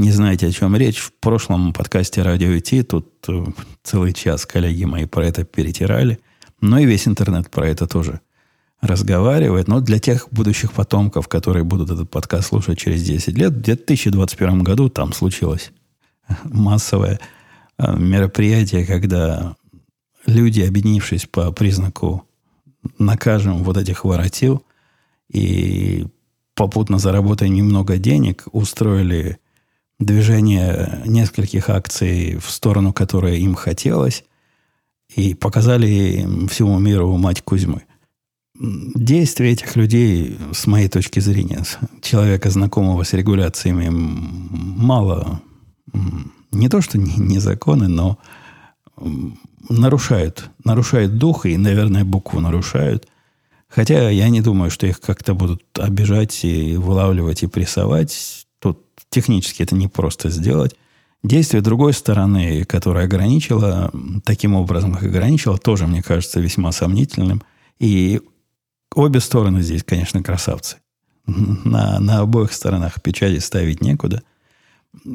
не 0.00 0.12
знаете, 0.12 0.46
о 0.46 0.52
чем 0.52 0.74
речь, 0.76 0.98
в 0.98 1.12
прошлом 1.12 1.74
подкасте 1.74 2.22
«Радио 2.22 2.48
IT» 2.48 2.84
тут 2.84 3.06
э, 3.28 3.44
целый 3.82 4.14
час 4.14 4.46
коллеги 4.46 4.84
мои 4.84 5.04
про 5.04 5.26
это 5.26 5.44
перетирали, 5.44 6.18
но 6.62 6.78
и 6.78 6.86
весь 6.86 7.06
интернет 7.06 7.50
про 7.50 7.68
это 7.68 7.86
тоже 7.86 8.20
разговаривает. 8.80 9.68
Но 9.68 9.80
для 9.80 9.98
тех 9.98 10.28
будущих 10.30 10.72
потомков, 10.72 11.28
которые 11.28 11.64
будут 11.64 11.90
этот 11.90 12.08
подкаст 12.08 12.48
слушать 12.48 12.78
через 12.78 13.02
10 13.02 13.36
лет, 13.36 13.52
в 13.52 13.60
2021 13.60 14.62
году 14.62 14.88
там 14.88 15.12
случилось 15.12 15.70
массовое 16.44 17.20
э, 17.76 17.96
мероприятие, 17.98 18.86
когда 18.86 19.54
люди, 20.24 20.62
объединившись 20.62 21.26
по 21.26 21.52
признаку 21.52 22.24
накажем 22.98 23.62
вот 23.62 23.76
этих 23.76 24.06
воротил 24.06 24.64
и 25.30 26.06
попутно 26.54 26.98
заработая 26.98 27.50
немного 27.50 27.98
денег, 27.98 28.44
устроили 28.50 29.38
движение 30.00 31.02
нескольких 31.04 31.70
акций 31.70 32.38
в 32.38 32.50
сторону, 32.50 32.92
которая 32.92 33.36
им 33.36 33.54
хотелось, 33.54 34.24
и 35.14 35.34
показали 35.34 36.26
всему 36.48 36.78
миру 36.78 37.16
мать 37.16 37.42
Кузьмы. 37.42 37.82
Действия 38.58 39.52
этих 39.52 39.76
людей, 39.76 40.36
с 40.52 40.66
моей 40.66 40.88
точки 40.88 41.20
зрения, 41.20 41.64
человека, 42.02 42.50
знакомого 42.50 43.04
с 43.04 43.12
регуляциями, 43.12 43.88
мало, 43.90 45.40
не 46.50 46.68
то 46.68 46.80
что 46.80 46.98
незаконны, 46.98 47.88
но 47.88 48.18
нарушают, 49.68 50.50
нарушают 50.64 51.16
дух 51.16 51.46
и, 51.46 51.56
наверное, 51.56 52.04
букву 52.04 52.40
нарушают. 52.40 53.06
Хотя 53.68 54.10
я 54.10 54.28
не 54.28 54.40
думаю, 54.40 54.70
что 54.70 54.86
их 54.86 55.00
как-то 55.00 55.34
будут 55.34 55.62
обижать 55.78 56.44
и 56.44 56.76
вылавливать 56.76 57.42
и 57.42 57.46
прессовать. 57.46 58.46
Технически 59.08 59.62
это 59.62 59.74
не 59.74 59.88
просто 59.88 60.30
сделать. 60.30 60.76
Действие 61.22 61.62
другой 61.62 61.92
стороны, 61.92 62.64
которое 62.64 63.04
ограничило, 63.04 63.92
таким 64.24 64.54
образом 64.54 64.94
их 64.94 65.02
ограничило, 65.02 65.58
тоже, 65.58 65.86
мне 65.86 66.02
кажется, 66.02 66.40
весьма 66.40 66.72
сомнительным. 66.72 67.42
И 67.78 68.22
обе 68.94 69.20
стороны 69.20 69.62
здесь, 69.62 69.84
конечно, 69.84 70.22
красавцы. 70.22 70.76
На, 71.26 72.00
на 72.00 72.20
обоих 72.20 72.52
сторонах 72.52 73.02
печати 73.02 73.38
ставить 73.38 73.82
некуда. 73.82 74.22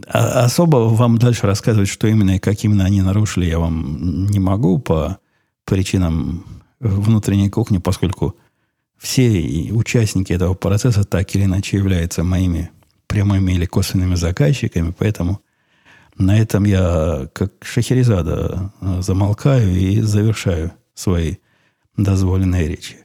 А 0.08 0.46
особо 0.46 0.78
вам 0.78 1.18
дальше 1.18 1.48
рассказывать, 1.48 1.90
что 1.90 2.08
именно 2.08 2.36
и 2.36 2.40
как 2.40 2.64
именно 2.64 2.86
они 2.86 3.02
нарушили, 3.02 3.46
я 3.46 3.60
вам 3.60 4.28
не 4.28 4.40
могу 4.40 4.80
по 4.80 5.18
причинам 5.66 6.46
внутренней 6.80 7.50
кухни, 7.50 7.80
поскольку 7.80 8.36
все 8.98 9.72
участники 9.72 10.32
этого 10.32 10.54
процесса 10.54 11.04
так 11.04 11.36
или 11.36 11.44
иначе 11.44 11.78
являются 11.78 12.24
моими 12.24 12.72
прямыми 13.16 13.54
или 13.54 13.66
косвенными 13.66 14.16
заказчиками, 14.16 14.94
поэтому 14.98 15.40
на 16.18 16.38
этом 16.38 16.66
я, 16.66 17.30
как 17.32 17.54
Шахерезада, 17.62 18.74
замолкаю 19.00 19.74
и 19.74 20.02
завершаю 20.02 20.74
свои 20.94 21.36
дозволенные 21.96 22.68
речи. 22.68 22.98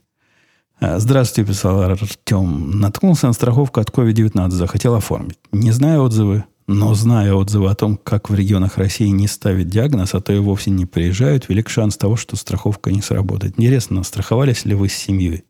Здравствуйте, 0.81 1.49
писал 1.49 1.81
Артем. 1.81 2.77
Наткнулся 2.81 3.27
на 3.27 3.33
страховку 3.33 3.79
от 3.79 3.89
COVID-19, 3.89 4.49
захотел 4.49 4.95
оформить. 4.95 5.39
Не 5.53 5.71
знаю 5.71 6.01
отзывы, 6.01 6.43
но 6.67 6.93
зная 6.93 7.33
отзывы 7.33 7.69
о 7.69 7.75
том, 7.75 7.95
как 7.95 8.29
в 8.29 8.35
регионах 8.35 8.77
России 8.77 9.07
не 9.07 9.27
ставят 9.27 9.69
диагноз, 9.69 10.13
а 10.13 10.19
то 10.19 10.33
и 10.33 10.39
вовсе 10.39 10.71
не 10.71 10.85
приезжают, 10.85 11.47
велик 11.47 11.69
шанс 11.69 11.95
того, 11.95 12.17
что 12.17 12.35
страховка 12.35 12.91
не 12.91 13.01
сработает. 13.01 13.53
Интересно, 13.57 14.03
страховались 14.03 14.65
ли 14.65 14.75
вы 14.75 14.89
с 14.89 14.93
семьей? 14.93 15.45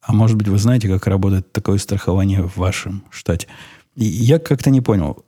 А 0.00 0.12
может 0.12 0.36
быть, 0.36 0.46
вы 0.46 0.58
знаете, 0.58 0.86
как 0.86 1.08
работает 1.08 1.50
такое 1.52 1.78
страхование 1.78 2.42
в 2.42 2.56
вашем 2.56 3.02
штате? 3.10 3.48
Я 4.00 4.38
как-то 4.38 4.70
не 4.70 4.80
понял. 4.80 5.24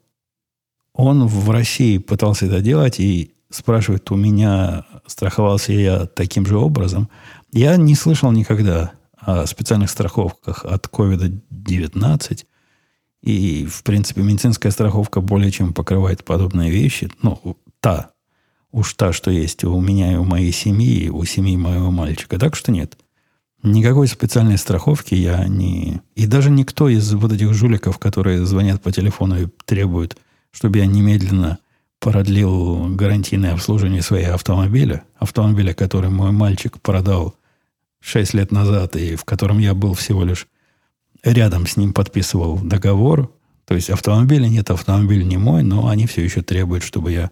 Он 0.93 1.27
в 1.27 1.51
России 1.51 1.99
пытался 1.99 2.47
это 2.47 2.61
делать 2.61 3.01
и 3.01 3.35
спрашивает 3.51 4.09
у 4.13 4.17
меня, 4.17 4.87
страховался 5.07 5.73
я 5.73 6.07
таким 6.07 6.47
же 6.47 6.57
образом. 6.57 7.09
Я 7.53 7.77
не 7.77 7.97
слышал 7.97 8.31
никогда 8.31 8.93
о 9.17 9.47
специальных 9.47 9.91
страховках 9.91 10.65
от 10.65 10.87
COVID-19. 10.87 12.45
И, 13.23 13.67
в 13.67 13.83
принципе, 13.83 14.23
медицинская 14.23 14.71
страховка 14.71 15.21
более 15.21 15.51
чем 15.51 15.73
покрывает 15.73 16.25
подобные 16.25 16.71
вещи. 16.71 17.11
Ну, 17.23 17.57
та, 17.81 18.13
уж 18.71 18.95
та, 18.95 19.13
что 19.13 19.33
есть 19.33 19.65
у 19.65 19.81
меня 19.81 20.13
и 20.13 20.17
у 20.17 20.25
моей 20.25 20.53
семьи, 20.53 21.07
и 21.07 21.11
у 21.11 21.25
семьи 21.25 21.57
моего 21.57 21.91
мальчика. 21.91 22.39
Так 22.39 22.55
что 22.55 22.71
нет. 22.71 22.97
Никакой 23.63 24.09
специальной 24.09 24.57
страховки 24.57 25.15
я 25.15 25.47
не... 25.47 26.01
И 26.15 26.27
даже 26.27 26.51
никто 26.51 26.89
из 26.89 27.13
вот 27.13 27.33
этих 27.33 27.53
жуликов, 27.53 27.99
которые 27.99 28.47
звонят 28.47 28.83
по 28.83 28.91
телефону 28.91 29.43
и 29.43 29.49
требуют, 29.67 30.17
чтобы 30.51 30.79
я 30.79 30.87
немедленно 30.87 31.59
продлил 31.99 32.95
гарантийное 32.95 33.53
обслуживание 33.53 34.01
своего 34.01 34.35
автомобиля, 34.35 35.05
автомобиля, 35.19 35.75
который 35.75 36.09
мой 36.09 36.33
мальчик 36.33 36.81
продал 36.81 37.35
6 38.01 38.33
лет 38.33 38.51
назад, 38.51 38.97
и 38.97 39.15
в 39.17 39.25
котором 39.25 39.59
я 39.59 39.75
был 39.75 39.93
всего 39.93 40.25
лишь 40.25 40.49
рядом 41.23 41.67
с 41.67 41.77
ним 41.77 41.93
подписывал 41.93 42.59
договор. 42.59 43.31
То 43.67 43.75
есть 43.75 43.91
автомобиля 43.91 44.49
нет, 44.49 44.71
автомобиль 44.71 45.27
не 45.27 45.37
мой, 45.37 45.63
но 45.63 45.89
они 45.89 46.07
все 46.07 46.25
еще 46.25 46.41
требуют, 46.41 46.83
чтобы 46.83 47.13
я 47.13 47.31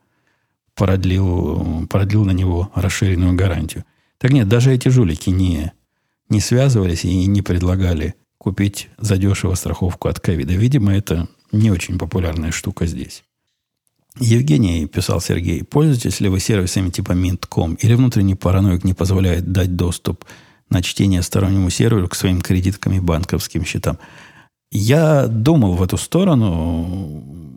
продлил, 0.75 1.87
продлил 1.89 2.27
на 2.27 2.33
него 2.33 2.71
расширенную 2.75 3.35
гарантию. 3.35 3.85
Так 4.19 4.33
нет, 4.33 4.47
даже 4.47 4.73
эти 4.73 4.89
жулики 4.89 5.31
не, 5.31 5.73
не 6.29 6.41
связывались 6.41 7.05
и 7.05 7.27
не 7.27 7.43
предлагали 7.43 8.15
купить 8.39 8.89
задешево 8.99 9.55
страховку 9.55 10.09
от 10.09 10.21
ковида. 10.21 10.55
Видимо, 10.55 10.95
это 10.95 11.29
не 11.53 11.71
очень 11.71 11.99
популярная 11.99 12.53
штука 12.53 12.87
здесь. 12.87 13.25
Евгений, 14.21 14.87
писал 14.87 15.21
Сергей, 15.21 15.63
пользуетесь 15.63 16.21
ли 16.21 16.29
вы 16.29 16.41
сервисами 16.41 16.91
типа 16.91 17.13
Mint.com 17.13 17.75
или 17.75 17.95
внутренний 17.95 18.35
параноик 18.35 18.85
не 18.85 18.95
позволяет 18.95 19.53
дать 19.53 19.77
доступ 19.77 20.25
на 20.71 20.83
чтение 20.83 21.23
стороннему 21.23 21.71
серверу 21.71 22.09
к 22.09 22.15
своим 22.15 22.41
кредиткам 22.41 22.95
и 22.95 23.01
банковским 23.01 23.65
счетам. 23.65 23.99
Я 24.71 25.29
думал 25.29 25.75
в 25.75 25.83
эту 25.83 25.97
сторону, 25.97 27.57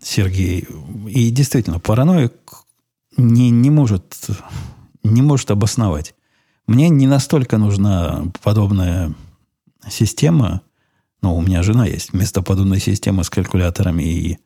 Сергей, 0.00 0.66
и 1.08 1.30
действительно, 1.30 1.80
параноик 1.80 2.32
не, 3.16 3.50
не, 3.50 3.70
может, 3.70 4.28
не 5.02 5.22
может 5.22 5.50
обосновать. 5.50 6.14
Мне 6.66 6.88
не 6.88 7.06
настолько 7.06 7.58
нужна 7.58 8.24
подобная 8.42 9.12
система, 9.88 10.62
но 11.20 11.36
у 11.36 11.40
меня 11.40 11.62
жена 11.62 11.86
есть, 11.86 12.12
вместо 12.12 12.42
подобной 12.42 12.80
системы 12.80 13.24
с 13.24 13.30
калькуляторами 13.30 14.02
и, 14.02 14.38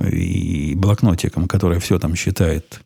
и 0.00 0.74
блокнотиком, 0.74 1.48
который 1.48 1.80
все 1.80 1.98
там 1.98 2.14
считает 2.14 2.80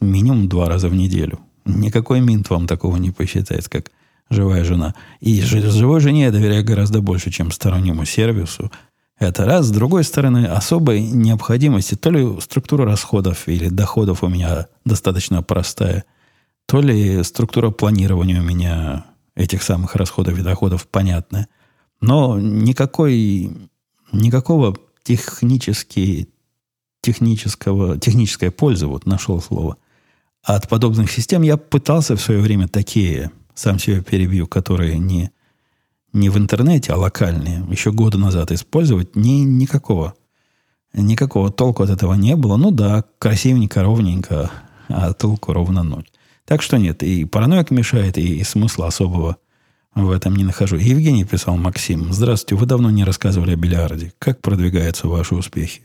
минимум 0.00 0.48
два 0.48 0.68
раза 0.68 0.88
в 0.88 0.94
неделю. 0.94 1.40
Никакой 1.64 2.20
минт 2.20 2.50
вам 2.50 2.66
такого 2.66 2.96
не 2.96 3.10
посчитает, 3.10 3.68
как 3.68 3.90
живая 4.30 4.64
жена. 4.64 4.94
И 5.20 5.40
живой 5.40 6.00
жене 6.00 6.24
я 6.24 6.32
доверяю 6.32 6.64
гораздо 6.64 7.00
больше, 7.00 7.30
чем 7.30 7.50
стороннему 7.50 8.04
сервису. 8.04 8.70
Это 9.18 9.44
раз. 9.46 9.66
С 9.66 9.70
другой 9.70 10.04
стороны, 10.04 10.46
особой 10.46 11.00
необходимости, 11.00 11.94
то 11.94 12.10
ли 12.10 12.40
структура 12.40 12.84
расходов 12.84 13.48
или 13.48 13.68
доходов 13.68 14.22
у 14.22 14.28
меня 14.28 14.66
достаточно 14.84 15.42
простая, 15.42 16.04
то 16.66 16.80
ли 16.80 17.22
структура 17.22 17.70
планирования 17.70 18.40
у 18.40 18.44
меня 18.44 19.06
этих 19.34 19.62
самых 19.62 19.94
расходов 19.94 20.38
и 20.38 20.42
доходов 20.42 20.86
понятная. 20.88 21.48
Но 22.00 22.38
никакой, 22.40 23.50
никакого 24.12 24.76
технически, 25.04 26.28
технического, 27.00 27.98
технической 27.98 28.50
пользы, 28.50 28.86
вот 28.86 29.06
нашел 29.06 29.40
слово, 29.40 29.76
от 30.42 30.68
подобных 30.68 31.10
систем 31.10 31.42
я 31.42 31.56
пытался 31.56 32.16
в 32.16 32.20
свое 32.20 32.40
время 32.40 32.68
такие 32.68 33.30
сам 33.54 33.78
себя 33.78 34.02
перебью, 34.02 34.46
которые 34.46 34.98
не, 34.98 35.30
не 36.12 36.28
в 36.28 36.38
интернете, 36.38 36.92
а 36.92 36.96
локальные, 36.96 37.64
еще 37.70 37.92
года 37.92 38.18
назад 38.18 38.52
использовать, 38.52 39.16
ни, 39.16 39.40
никакого. 39.40 40.14
Никакого 40.92 41.50
толку 41.50 41.82
от 41.82 41.90
этого 41.90 42.14
не 42.14 42.36
было. 42.36 42.56
Ну 42.56 42.70
да, 42.70 43.04
красивенько, 43.18 43.82
ровненько, 43.82 44.50
а 44.88 45.12
толку 45.12 45.52
ровно 45.52 45.82
ноль. 45.82 46.06
Так 46.46 46.62
что 46.62 46.78
нет, 46.78 47.02
и 47.02 47.24
параноик 47.24 47.70
мешает, 47.70 48.16
и, 48.16 48.42
смысла 48.44 48.86
особого 48.86 49.36
в 49.96 50.10
этом 50.10 50.36
не 50.36 50.44
нахожу. 50.44 50.76
Евгений 50.76 51.24
писал 51.24 51.56
Максим. 51.56 52.12
Здравствуйте, 52.12 52.54
вы 52.54 52.66
давно 52.66 52.90
не 52.90 53.02
рассказывали 53.02 53.52
о 53.52 53.56
бильярде. 53.56 54.12
Как 54.18 54.40
продвигаются 54.40 55.08
ваши 55.08 55.34
успехи? 55.34 55.82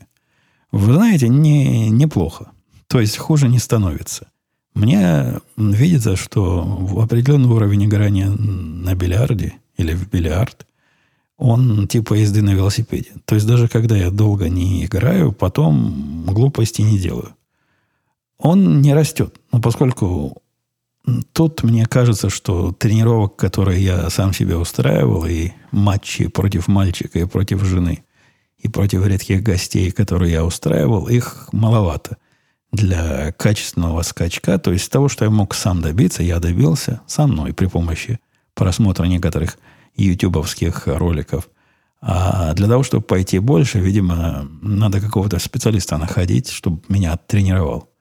Вы 0.70 0.94
знаете, 0.94 1.28
не, 1.28 1.90
неплохо. 1.90 2.52
То 2.86 3.00
есть 3.00 3.16
хуже 3.16 3.48
не 3.48 3.58
становится. 3.58 4.28
Мне 4.74 5.40
видится, 5.56 6.14
что 6.14 6.62
в 6.62 7.00
определенный 7.00 7.48
уровень 7.48 7.86
играния 7.86 8.28
на 8.28 8.94
бильярде 8.94 9.54
или 9.76 9.94
в 9.94 10.08
бильярд, 10.08 10.66
он 11.38 11.88
типа 11.88 12.14
езды 12.14 12.42
на 12.42 12.50
велосипеде. 12.50 13.12
То 13.24 13.34
есть 13.34 13.46
даже 13.46 13.66
когда 13.66 13.96
я 13.96 14.10
долго 14.10 14.48
не 14.48 14.84
играю, 14.84 15.32
потом 15.32 16.24
глупости 16.26 16.82
не 16.82 16.98
делаю. 16.98 17.34
Он 18.38 18.80
не 18.80 18.94
растет. 18.94 19.36
Но 19.52 19.60
поскольку 19.60 20.41
тут 21.32 21.62
мне 21.62 21.86
кажется, 21.86 22.30
что 22.30 22.72
тренировок, 22.72 23.36
которые 23.36 23.82
я 23.82 24.10
сам 24.10 24.32
себе 24.32 24.56
устраивал, 24.56 25.26
и 25.26 25.50
матчи 25.70 26.28
против 26.28 26.68
мальчика 26.68 27.18
и 27.18 27.24
против 27.24 27.62
жены, 27.64 28.04
и 28.58 28.68
против 28.68 29.06
редких 29.06 29.42
гостей, 29.42 29.90
которые 29.90 30.32
я 30.32 30.44
устраивал, 30.44 31.08
их 31.08 31.48
маловато 31.52 32.18
для 32.72 33.32
качественного 33.32 34.02
скачка, 34.02 34.58
то 34.58 34.72
есть 34.72 34.90
того, 34.90 35.08
что 35.08 35.24
я 35.24 35.30
мог 35.30 35.54
сам 35.54 35.82
добиться, 35.82 36.22
я 36.22 36.38
добился 36.38 37.02
со 37.06 37.26
мной 37.26 37.52
при 37.52 37.66
помощи 37.66 38.18
просмотра 38.54 39.04
некоторых 39.04 39.58
ютубовских 39.94 40.86
роликов. 40.86 41.48
А 42.00 42.52
для 42.54 42.66
того, 42.66 42.82
чтобы 42.82 43.04
пойти 43.04 43.38
больше, 43.38 43.78
видимо, 43.78 44.48
надо 44.60 45.00
какого-то 45.00 45.38
специалиста 45.38 45.98
находить, 45.98 46.48
чтобы 46.48 46.82
меня 46.88 47.16
тренировал. 47.16 47.91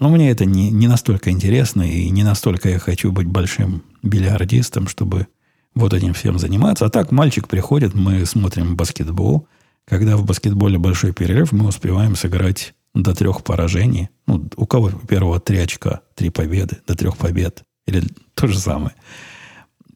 Но 0.00 0.08
мне 0.08 0.30
это 0.30 0.44
не, 0.44 0.70
не 0.70 0.86
настолько 0.86 1.30
интересно, 1.30 1.82
и 1.82 2.08
не 2.10 2.22
настолько 2.22 2.68
я 2.68 2.78
хочу 2.78 3.10
быть 3.10 3.26
большим 3.26 3.82
бильярдистом, 4.02 4.88
чтобы 4.88 5.26
вот 5.74 5.92
этим 5.92 6.14
всем 6.14 6.38
заниматься. 6.38 6.86
А 6.86 6.90
так 6.90 7.10
мальчик 7.10 7.48
приходит, 7.48 7.94
мы 7.94 8.24
смотрим 8.26 8.76
баскетбол. 8.76 9.46
Когда 9.84 10.16
в 10.16 10.24
баскетболе 10.24 10.78
большой 10.78 11.12
перерыв, 11.12 11.52
мы 11.52 11.68
успеваем 11.68 12.14
сыграть 12.14 12.74
до 12.94 13.14
трех 13.14 13.42
поражений. 13.42 14.08
Ну, 14.26 14.48
у 14.56 14.66
кого 14.66 14.90
первого 14.90 15.40
три 15.40 15.58
очка, 15.58 16.00
три 16.14 16.30
победы, 16.30 16.78
до 16.86 16.94
трех 16.94 17.16
побед. 17.16 17.62
Или 17.86 18.04
то 18.34 18.46
же 18.46 18.58
самое. 18.58 18.94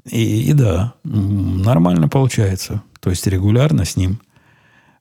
И, 0.04 0.50
и 0.50 0.52
да, 0.52 0.94
нормально 1.04 2.08
получается. 2.08 2.82
То 3.00 3.10
есть 3.10 3.26
регулярно 3.26 3.84
с 3.84 3.96
ним 3.96 4.20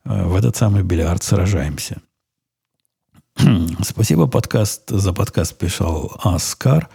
э, 0.04 0.26
в 0.26 0.36
этот 0.36 0.56
самый 0.56 0.84
бильярд 0.84 1.24
сражаемся. 1.24 2.02
Спасибо 3.84 4.28
подкаст, 4.28 4.90
за 4.90 5.14
подкаст 5.14 5.58
писал 5.58 6.12
Аскар. 6.24 6.90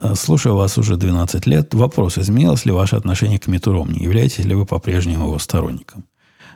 Э, 0.00 0.14
слушаю 0.14 0.56
вас 0.56 0.78
уже 0.78 0.96
12 0.96 1.46
лет. 1.46 1.74
Вопрос, 1.74 2.18
изменилось 2.18 2.64
ли 2.64 2.72
ваше 2.72 2.96
отношение 2.96 3.38
к 3.38 3.46
Миту 3.46 3.72
Ромни? 3.72 4.02
Являетесь 4.02 4.44
ли 4.44 4.54
вы 4.54 4.66
по-прежнему 4.66 5.26
его 5.26 5.38
сторонником? 5.38 6.04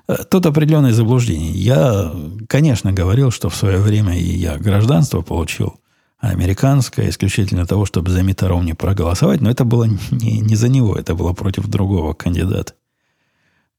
Э, 0.08 0.16
тут 0.28 0.46
определенное 0.46 0.92
заблуждение. 0.92 1.50
Я, 1.52 2.12
конечно, 2.48 2.92
говорил, 2.92 3.30
что 3.30 3.48
в 3.48 3.56
свое 3.56 3.78
время 3.78 4.16
и 4.18 4.22
я 4.22 4.56
гражданство 4.58 5.22
получил 5.22 5.76
американское, 6.18 7.08
исключительно 7.08 7.66
того, 7.66 7.86
чтобы 7.86 8.10
за 8.10 8.22
Мита 8.22 8.46
Ромни 8.46 8.72
проголосовать, 8.72 9.40
но 9.40 9.50
это 9.50 9.64
было 9.64 9.84
не, 10.10 10.40
не 10.40 10.54
за 10.54 10.68
него, 10.68 10.94
это 10.94 11.14
было 11.14 11.32
против 11.32 11.66
другого 11.66 12.12
кандидата. 12.12 12.74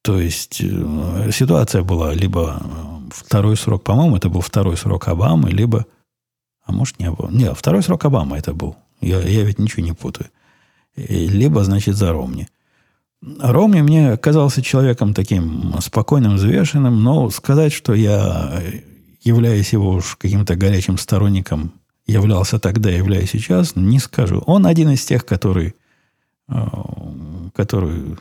То 0.01 0.19
есть 0.19 0.61
э, 0.61 1.31
ситуация 1.31 1.83
была 1.83 2.13
либо 2.13 2.59
э, 2.59 3.09
второй 3.11 3.55
срок, 3.55 3.83
по-моему, 3.83 4.17
это 4.17 4.29
был 4.29 4.41
второй 4.41 4.77
срок 4.77 5.07
Обамы, 5.07 5.51
либо, 5.51 5.85
а 6.63 6.71
может 6.71 6.99
не 6.99 7.11
было, 7.11 7.29
нет, 7.29 7.55
второй 7.55 7.83
срок 7.83 8.05
Обамы 8.05 8.37
это 8.37 8.53
был. 8.53 8.75
Я, 8.99 9.19
я 9.21 9.43
ведь 9.43 9.59
ничего 9.59 9.83
не 9.83 9.93
путаю. 9.93 10.29
Либо, 10.95 11.63
значит, 11.63 11.95
за 11.95 12.11
Ромни. 12.11 12.47
Ромни 13.39 13.81
мне 13.81 14.17
казался 14.17 14.61
человеком 14.61 15.13
таким 15.13 15.75
спокойным, 15.79 16.35
взвешенным, 16.35 17.03
но 17.03 17.29
сказать, 17.29 17.71
что 17.71 17.93
я 17.93 18.61
являюсь 19.21 19.73
его 19.73 19.91
уж 19.91 20.15
каким-то 20.15 20.55
горячим 20.55 20.97
сторонником, 20.97 21.73
являлся 22.07 22.59
тогда, 22.59 22.89
являюсь 22.89 23.31
сейчас, 23.31 23.75
не 23.75 23.99
скажу. 23.99 24.43
Он 24.47 24.65
один 24.65 24.89
из 24.89 25.05
тех, 25.05 25.25
который, 25.25 25.67
э, 25.67 25.73
который 27.55 28.17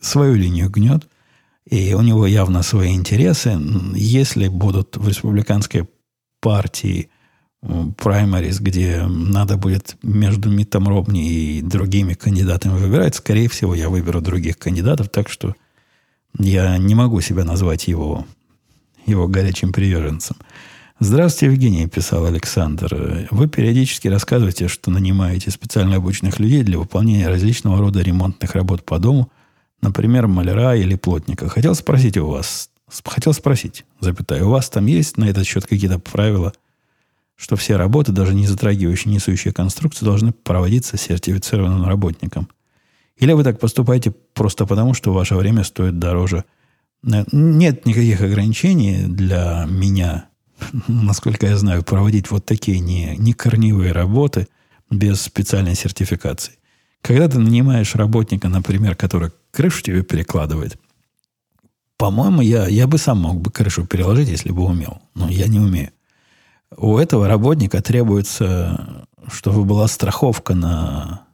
свою 0.00 0.34
линию 0.34 0.70
гнет, 0.70 1.08
и 1.68 1.94
у 1.94 2.00
него 2.00 2.26
явно 2.26 2.62
свои 2.62 2.94
интересы. 2.94 3.58
Если 3.94 4.48
будут 4.48 4.96
в 4.96 5.06
республиканской 5.08 5.88
партии 6.40 7.10
праймарис, 7.96 8.60
где 8.60 9.02
надо 9.06 9.56
будет 9.56 9.96
между 10.02 10.50
Миттом 10.50 10.88
Робни 10.88 11.30
и 11.30 11.62
другими 11.62 12.14
кандидатами 12.14 12.78
выбирать, 12.78 13.16
скорее 13.16 13.48
всего, 13.48 13.74
я 13.74 13.88
выберу 13.88 14.20
других 14.20 14.58
кандидатов, 14.58 15.08
так 15.08 15.28
что 15.28 15.54
я 16.38 16.78
не 16.78 16.94
могу 16.94 17.20
себя 17.20 17.44
назвать 17.44 17.88
его, 17.88 18.26
его 19.06 19.26
горячим 19.26 19.72
приверженцем. 19.72 20.36
Здравствуйте, 21.00 21.52
Евгений, 21.52 21.86
писал 21.86 22.26
Александр. 22.26 23.28
Вы 23.30 23.48
периодически 23.48 24.08
рассказываете, 24.08 24.68
что 24.68 24.90
нанимаете 24.90 25.50
специально 25.50 25.96
обученных 25.96 26.38
людей 26.40 26.62
для 26.62 26.78
выполнения 26.78 27.28
различного 27.28 27.78
рода 27.78 28.00
ремонтных 28.00 28.54
работ 28.54 28.84
по 28.84 28.98
дому, 28.98 29.30
например, 29.80 30.26
маляра 30.26 30.74
или 30.76 30.96
плотника. 30.96 31.48
Хотел 31.48 31.74
спросить 31.74 32.16
у 32.16 32.26
вас, 32.26 32.70
хотел 33.04 33.32
спросить, 33.32 33.84
запятая, 34.00 34.44
у 34.44 34.50
вас 34.50 34.70
там 34.70 34.86
есть 34.86 35.16
на 35.16 35.24
этот 35.26 35.46
счет 35.46 35.66
какие-то 35.66 35.98
правила– 35.98 36.52
что 37.38 37.54
все 37.54 37.76
работы, 37.76 38.10
даже 38.10 38.34
не 38.34 38.46
затрагивающие 38.46 39.14
несущие 39.14 39.54
конструкции, 39.54 40.04
должны 40.04 40.32
проводиться 40.32 40.96
сертифицированным 40.98 41.86
работником. 41.86 42.48
Или 43.16 43.32
вы 43.32 43.44
так 43.44 43.60
поступаете 43.60 44.12
просто 44.34 44.66
потому, 44.66 44.92
что 44.92 45.12
ваше 45.12 45.36
время 45.36 45.62
стоит 45.62 46.00
дороже. 46.00 46.44
Нет 47.02 47.86
никаких 47.86 48.20
ограничений 48.20 49.04
для 49.06 49.66
меня, 49.68 50.27
насколько 50.88 51.46
я 51.46 51.56
знаю, 51.56 51.82
проводить 51.82 52.30
вот 52.30 52.44
такие 52.44 52.80
не, 52.80 53.16
не 53.16 53.32
корневые 53.32 53.92
работы 53.92 54.48
без 54.90 55.22
специальной 55.22 55.74
сертификации. 55.74 56.54
Когда 57.02 57.28
ты 57.28 57.38
нанимаешь 57.38 57.94
работника, 57.94 58.48
например, 58.48 58.96
который 58.96 59.30
крышу 59.50 59.82
тебе 59.82 60.02
перекладывает, 60.02 60.78
по-моему, 61.96 62.42
я, 62.42 62.66
я 62.68 62.86
бы 62.86 62.98
сам 62.98 63.18
мог 63.18 63.40
бы 63.40 63.50
крышу 63.50 63.86
переложить, 63.86 64.28
если 64.28 64.52
бы 64.52 64.64
умел. 64.64 65.02
Но 65.14 65.28
я 65.28 65.46
не 65.46 65.58
умею 65.58 65.90
у 66.76 66.98
этого 66.98 67.28
работника 67.28 67.80
требуется, 67.82 69.06
чтобы 69.30 69.64
была 69.64 69.88
страховка 69.88 70.54
на... 70.54 71.24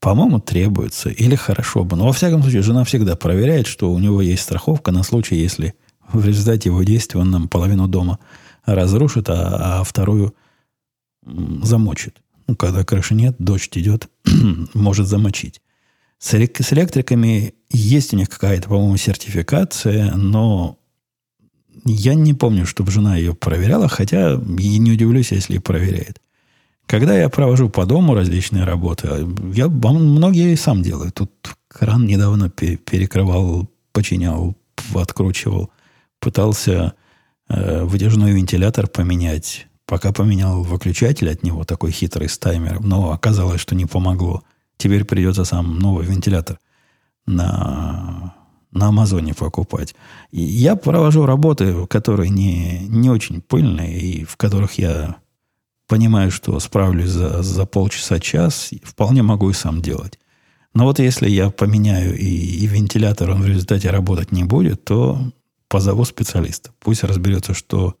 По-моему, 0.00 0.40
требуется. 0.40 1.10
Или 1.10 1.36
хорошо 1.36 1.84
бы. 1.84 1.96
Но, 1.96 2.06
во 2.06 2.12
всяком 2.12 2.42
случае, 2.42 2.62
жена 2.62 2.82
всегда 2.82 3.14
проверяет, 3.14 3.68
что 3.68 3.92
у 3.92 3.98
него 4.00 4.20
есть 4.20 4.42
страховка 4.42 4.90
на 4.90 5.04
случай, 5.04 5.36
если 5.36 5.74
в 6.12 6.26
результате 6.26 6.68
его 6.68 6.82
действия 6.82 7.20
он 7.20 7.30
нам 7.30 7.48
половину 7.48 7.88
дома 7.88 8.18
разрушит, 8.64 9.28
а, 9.28 9.80
а 9.80 9.84
вторую 9.84 10.34
замочит. 11.24 12.22
Ну, 12.46 12.56
когда 12.56 12.84
крыши 12.84 13.14
нет, 13.14 13.36
дождь 13.38 13.76
идет, 13.78 14.08
может 14.74 15.06
замочить. 15.06 15.60
С, 16.18 16.34
с 16.34 16.72
электриками 16.72 17.54
есть 17.70 18.12
у 18.12 18.16
них 18.16 18.28
какая-то, 18.28 18.68
по-моему, 18.68 18.96
сертификация, 18.96 20.14
но 20.14 20.78
я 21.84 22.14
не 22.14 22.34
помню, 22.34 22.66
чтобы 22.66 22.92
жена 22.92 23.16
ее 23.16 23.34
проверяла, 23.34 23.88
хотя 23.88 24.34
и 24.34 24.78
не 24.78 24.92
удивлюсь, 24.92 25.32
если 25.32 25.56
и 25.56 25.58
проверяет. 25.58 26.20
Когда 26.86 27.16
я 27.16 27.28
провожу 27.28 27.68
по 27.70 27.86
дому 27.86 28.14
различные 28.14 28.64
работы, 28.64 29.08
я 29.54 29.68
многие 29.68 30.54
сам 30.56 30.82
делаю. 30.82 31.10
Тут 31.12 31.30
кран 31.68 32.06
недавно 32.06 32.50
перекрывал, 32.50 33.68
починял, 33.92 34.56
откручивал. 34.94 35.70
Пытался 36.22 36.94
э, 37.48 37.82
вытяжной 37.82 38.30
вентилятор 38.30 38.86
поменять. 38.86 39.66
Пока 39.86 40.12
поменял 40.12 40.62
выключатель 40.62 41.28
от 41.28 41.42
него, 41.42 41.64
такой 41.64 41.90
хитрый 41.90 42.28
с 42.28 42.38
таймером, 42.38 42.88
но 42.88 43.10
оказалось, 43.10 43.60
что 43.60 43.74
не 43.74 43.86
помогло. 43.86 44.44
Теперь 44.76 45.04
придется 45.04 45.44
сам 45.44 45.80
новый 45.80 46.06
вентилятор 46.06 46.60
на, 47.26 48.34
на 48.70 48.86
Амазоне 48.86 49.34
покупать. 49.34 49.96
И 50.30 50.40
я 50.40 50.76
провожу 50.76 51.26
работы, 51.26 51.88
которые 51.88 52.30
не, 52.30 52.86
не 52.86 53.10
очень 53.10 53.40
пыльные, 53.40 53.98
и 54.00 54.24
в 54.24 54.36
которых 54.36 54.78
я 54.78 55.16
понимаю, 55.88 56.30
что 56.30 56.60
справлюсь 56.60 57.10
за, 57.10 57.42
за 57.42 57.66
полчаса-час, 57.66 58.70
вполне 58.84 59.24
могу 59.24 59.50
и 59.50 59.54
сам 59.54 59.82
делать. 59.82 60.20
Но 60.72 60.84
вот 60.84 61.00
если 61.00 61.28
я 61.28 61.50
поменяю 61.50 62.16
и, 62.16 62.24
и 62.24 62.66
вентилятор, 62.68 63.30
он 63.30 63.42
в 63.42 63.46
результате 63.48 63.90
работать 63.90 64.30
не 64.30 64.44
будет, 64.44 64.84
то 64.84 65.18
позову 65.72 66.04
специалиста. 66.04 66.70
Пусть 66.80 67.02
разберется, 67.02 67.54
что, 67.54 67.94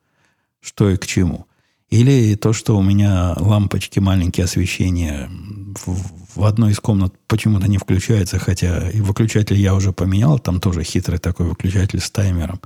что 0.60 0.90
и 0.90 0.98
к 0.98 1.06
чему. 1.06 1.46
Или 1.88 2.34
то, 2.34 2.52
что 2.52 2.76
у 2.76 2.82
меня 2.82 3.32
лампочки, 3.38 3.98
маленькие 3.98 4.44
освещения 4.44 5.30
в, 5.30 6.38
в 6.38 6.44
одной 6.44 6.72
из 6.72 6.80
комнат 6.80 7.14
почему-то 7.26 7.68
не 7.68 7.78
включается, 7.78 8.38
хотя 8.38 8.90
и 8.90 9.00
выключатель 9.00 9.56
я 9.56 9.74
уже 9.74 9.92
поменял, 9.94 10.38
там 10.38 10.60
тоже 10.60 10.84
хитрый 10.84 11.18
такой 11.18 11.46
выключатель 11.46 12.00
с 12.00 12.10
таймером 12.10 12.60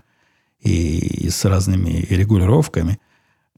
и, 0.61 0.99
и 0.99 1.31
с 1.31 1.45
разными 1.45 2.05
регулировками. 2.11 2.99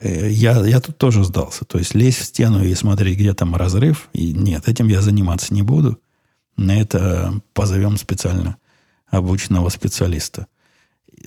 Э, 0.00 0.28
я, 0.30 0.66
я 0.66 0.80
тут 0.80 0.98
тоже 0.98 1.24
сдался. 1.24 1.64
То 1.64 1.78
есть 1.78 1.94
лезть 1.94 2.18
в 2.18 2.24
стену 2.24 2.62
и 2.62 2.74
смотреть, 2.74 3.18
где 3.18 3.32
там 3.32 3.56
разрыв, 3.56 4.10
и 4.12 4.34
нет, 4.34 4.68
этим 4.68 4.88
я 4.88 5.00
заниматься 5.00 5.54
не 5.54 5.62
буду. 5.62 5.98
На 6.58 6.78
это 6.78 7.40
позовем 7.54 7.96
специально 7.96 8.58
обученного 9.06 9.70
специалиста. 9.70 10.46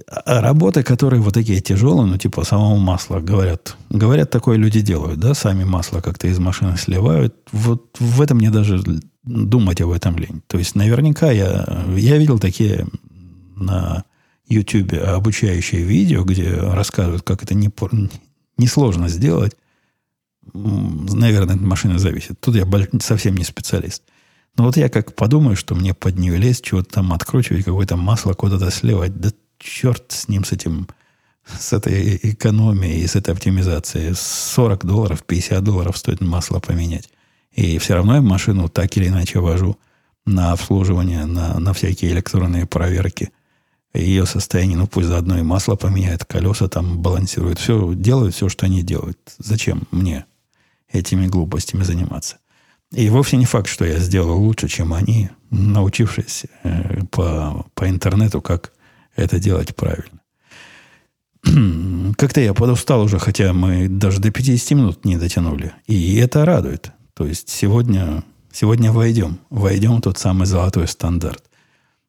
А 0.07 0.41
работы, 0.41 0.83
которые 0.83 1.21
вот 1.21 1.33
такие 1.33 1.61
тяжелые, 1.61 2.05
ну, 2.07 2.17
типа 2.17 2.43
самого 2.43 2.77
масла, 2.77 3.19
говорят, 3.19 3.75
говорят, 3.89 4.29
такое 4.29 4.57
люди 4.57 4.81
делают, 4.81 5.19
да, 5.19 5.33
сами 5.33 5.63
масло 5.63 6.01
как-то 6.01 6.27
из 6.27 6.39
машины 6.39 6.77
сливают. 6.77 7.35
Вот 7.51 7.97
в 7.99 8.21
этом 8.21 8.37
мне 8.37 8.51
даже 8.51 8.81
думать 9.23 9.81
об 9.81 9.91
этом 9.91 10.17
лень. 10.17 10.41
То 10.47 10.57
есть, 10.57 10.75
наверняка 10.75 11.31
я, 11.31 11.85
я 11.95 12.17
видел 12.17 12.39
такие 12.39 12.87
на 13.55 14.03
YouTube 14.47 14.93
обучающие 14.93 15.83
видео, 15.83 16.23
где 16.23 16.51
рассказывают, 16.51 17.23
как 17.23 17.43
это 17.43 17.53
не, 17.53 17.69
несложно 18.57 19.07
сделать. 19.09 19.55
Наверное, 20.53 21.55
от 21.55 21.61
машины 21.61 21.99
зависит. 21.99 22.39
Тут 22.39 22.55
я 22.55 22.67
совсем 22.99 23.35
не 23.35 23.43
специалист. 23.43 24.03
Но 24.57 24.65
вот 24.65 24.75
я 24.75 24.89
как 24.89 25.15
подумаю, 25.15 25.55
что 25.55 25.75
мне 25.75 25.93
под 25.93 26.17
нее 26.17 26.37
лезть, 26.37 26.65
чего-то 26.65 26.95
там 26.95 27.13
откручивать, 27.13 27.63
какое-то 27.63 27.95
масло 27.95 28.33
куда-то 28.33 28.69
сливать. 28.71 29.15
Да 29.15 29.31
черт 29.61 30.11
с 30.11 30.27
ним, 30.27 30.43
с 30.43 30.51
этим, 30.51 30.87
с 31.45 31.73
этой 31.73 32.17
экономией 32.17 33.07
с 33.07 33.15
этой 33.15 33.33
оптимизацией. 33.33 34.13
40 34.15 34.85
долларов, 34.85 35.23
50 35.23 35.63
долларов 35.63 35.97
стоит 35.97 36.21
масло 36.21 36.59
поменять. 36.59 37.09
И 37.51 37.77
все 37.77 37.95
равно 37.95 38.15
я 38.15 38.21
машину 38.21 38.69
так 38.69 38.95
или 38.97 39.07
иначе 39.07 39.39
вожу 39.39 39.77
на 40.25 40.51
обслуживание, 40.51 41.25
на, 41.25 41.59
на 41.59 41.73
всякие 41.73 42.11
электронные 42.11 42.65
проверки. 42.65 43.31
Ее 43.93 44.25
состояние, 44.25 44.77
ну 44.77 44.87
пусть 44.87 45.07
заодно 45.07 45.37
и 45.37 45.41
масло 45.41 45.75
поменяет, 45.75 46.23
колеса 46.23 46.69
там 46.69 46.99
балансируют. 46.99 47.59
Все, 47.59 47.93
делают 47.93 48.35
все, 48.35 48.47
что 48.47 48.65
они 48.65 48.83
делают. 48.83 49.19
Зачем 49.37 49.83
мне 49.91 50.25
этими 50.91 51.27
глупостями 51.27 51.83
заниматься? 51.83 52.37
И 52.93 53.09
вовсе 53.09 53.37
не 53.37 53.45
факт, 53.45 53.67
что 53.67 53.85
я 53.85 53.99
сделал 53.99 54.37
лучше, 54.37 54.67
чем 54.67 54.93
они, 54.93 55.29
научившись 55.49 56.45
э, 56.63 57.03
по, 57.09 57.65
по 57.73 57.89
интернету, 57.89 58.41
как 58.41 58.73
это 59.21 59.39
делать 59.39 59.75
правильно. 59.75 60.21
Как-то 62.17 62.41
я 62.41 62.53
подустал 62.53 63.01
уже, 63.01 63.19
хотя 63.19 63.53
мы 63.53 63.87
даже 63.87 64.19
до 64.19 64.31
50 64.31 64.71
минут 64.71 65.05
не 65.05 65.17
дотянули. 65.17 65.73
И 65.87 66.17
это 66.17 66.45
радует. 66.45 66.91
То 67.13 67.25
есть 67.25 67.49
сегодня, 67.49 68.23
сегодня 68.51 68.91
войдем. 68.91 69.39
Войдем 69.49 69.97
в 69.97 70.01
тот 70.01 70.17
самый 70.17 70.45
золотой 70.45 70.87
стандарт. 70.87 71.43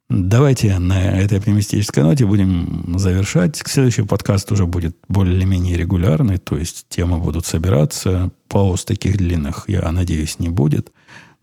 Давайте 0.08 0.78
на 0.78 1.18
этой 1.18 1.38
оптимистической 1.38 2.02
ноте 2.02 2.26
будем 2.26 2.98
завершать. 2.98 3.62
Следующий 3.64 4.02
подкаст 4.02 4.52
уже 4.52 4.66
будет 4.66 4.94
более 5.08 5.34
или 5.34 5.46
менее 5.46 5.78
регулярный, 5.78 6.36
то 6.36 6.58
есть 6.58 6.84
темы 6.90 7.18
будут 7.18 7.46
собираться. 7.46 8.30
Пауз 8.48 8.84
таких 8.84 9.16
длинных, 9.16 9.64
я 9.68 9.90
надеюсь, 9.90 10.38
не 10.38 10.50
будет. 10.50 10.92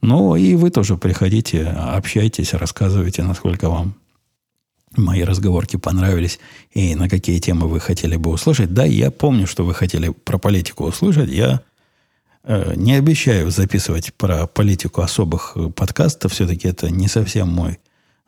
Но 0.01 0.35
и 0.35 0.53
вы 0.53 0.69
тоже 0.69 0.97
приходите, 0.97 1.65
общайтесь, 1.65 2.53
рассказывайте, 2.53 3.23
насколько 3.23 3.69
вам 3.69 3.95
мои 4.95 5.23
разговорки 5.23 5.77
понравились 5.77 6.39
и 6.71 6.95
на 6.95 7.09
какие 7.09 7.39
темы 7.39 7.67
вы 7.67 7.79
хотели 7.79 8.15
бы 8.15 8.31
услышать. 8.31 8.73
Да, 8.73 8.85
я 8.85 9.11
помню, 9.11 9.47
что 9.47 9.65
вы 9.65 9.73
хотели 9.73 10.09
про 10.09 10.37
политику 10.37 10.85
услышать. 10.85 11.29
Я 11.29 11.61
э, 12.43 12.73
не 12.75 12.93
обещаю 12.93 13.51
записывать 13.51 14.13
про 14.13 14.47
политику 14.47 15.01
особых 15.01 15.55
подкастов. 15.75 16.33
Все-таки 16.33 16.67
это 16.67 16.89
не 16.89 17.07
совсем 17.07 17.49
мой 17.49 17.79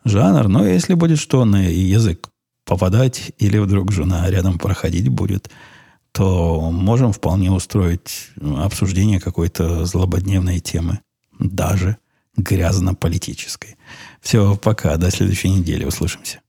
жанр, 0.04 0.48
но 0.48 0.66
если 0.66 0.94
будет 0.94 1.18
что 1.18 1.44
на 1.44 1.68
язык 1.68 2.28
попадать, 2.64 3.32
или 3.38 3.58
вдруг 3.58 3.92
жена 3.92 4.28
рядом 4.30 4.58
проходить 4.58 5.08
будет, 5.08 5.50
то 6.12 6.70
можем 6.70 7.12
вполне 7.12 7.50
устроить 7.50 8.28
обсуждение 8.40 9.18
какой-то 9.18 9.84
злободневной 9.84 10.60
темы, 10.60 11.00
даже 11.38 11.96
грязно-политической. 12.36 13.76
Все, 14.20 14.56
пока, 14.56 14.96
до 14.96 15.10
следующей 15.10 15.50
недели, 15.50 15.84
услышимся. 15.84 16.40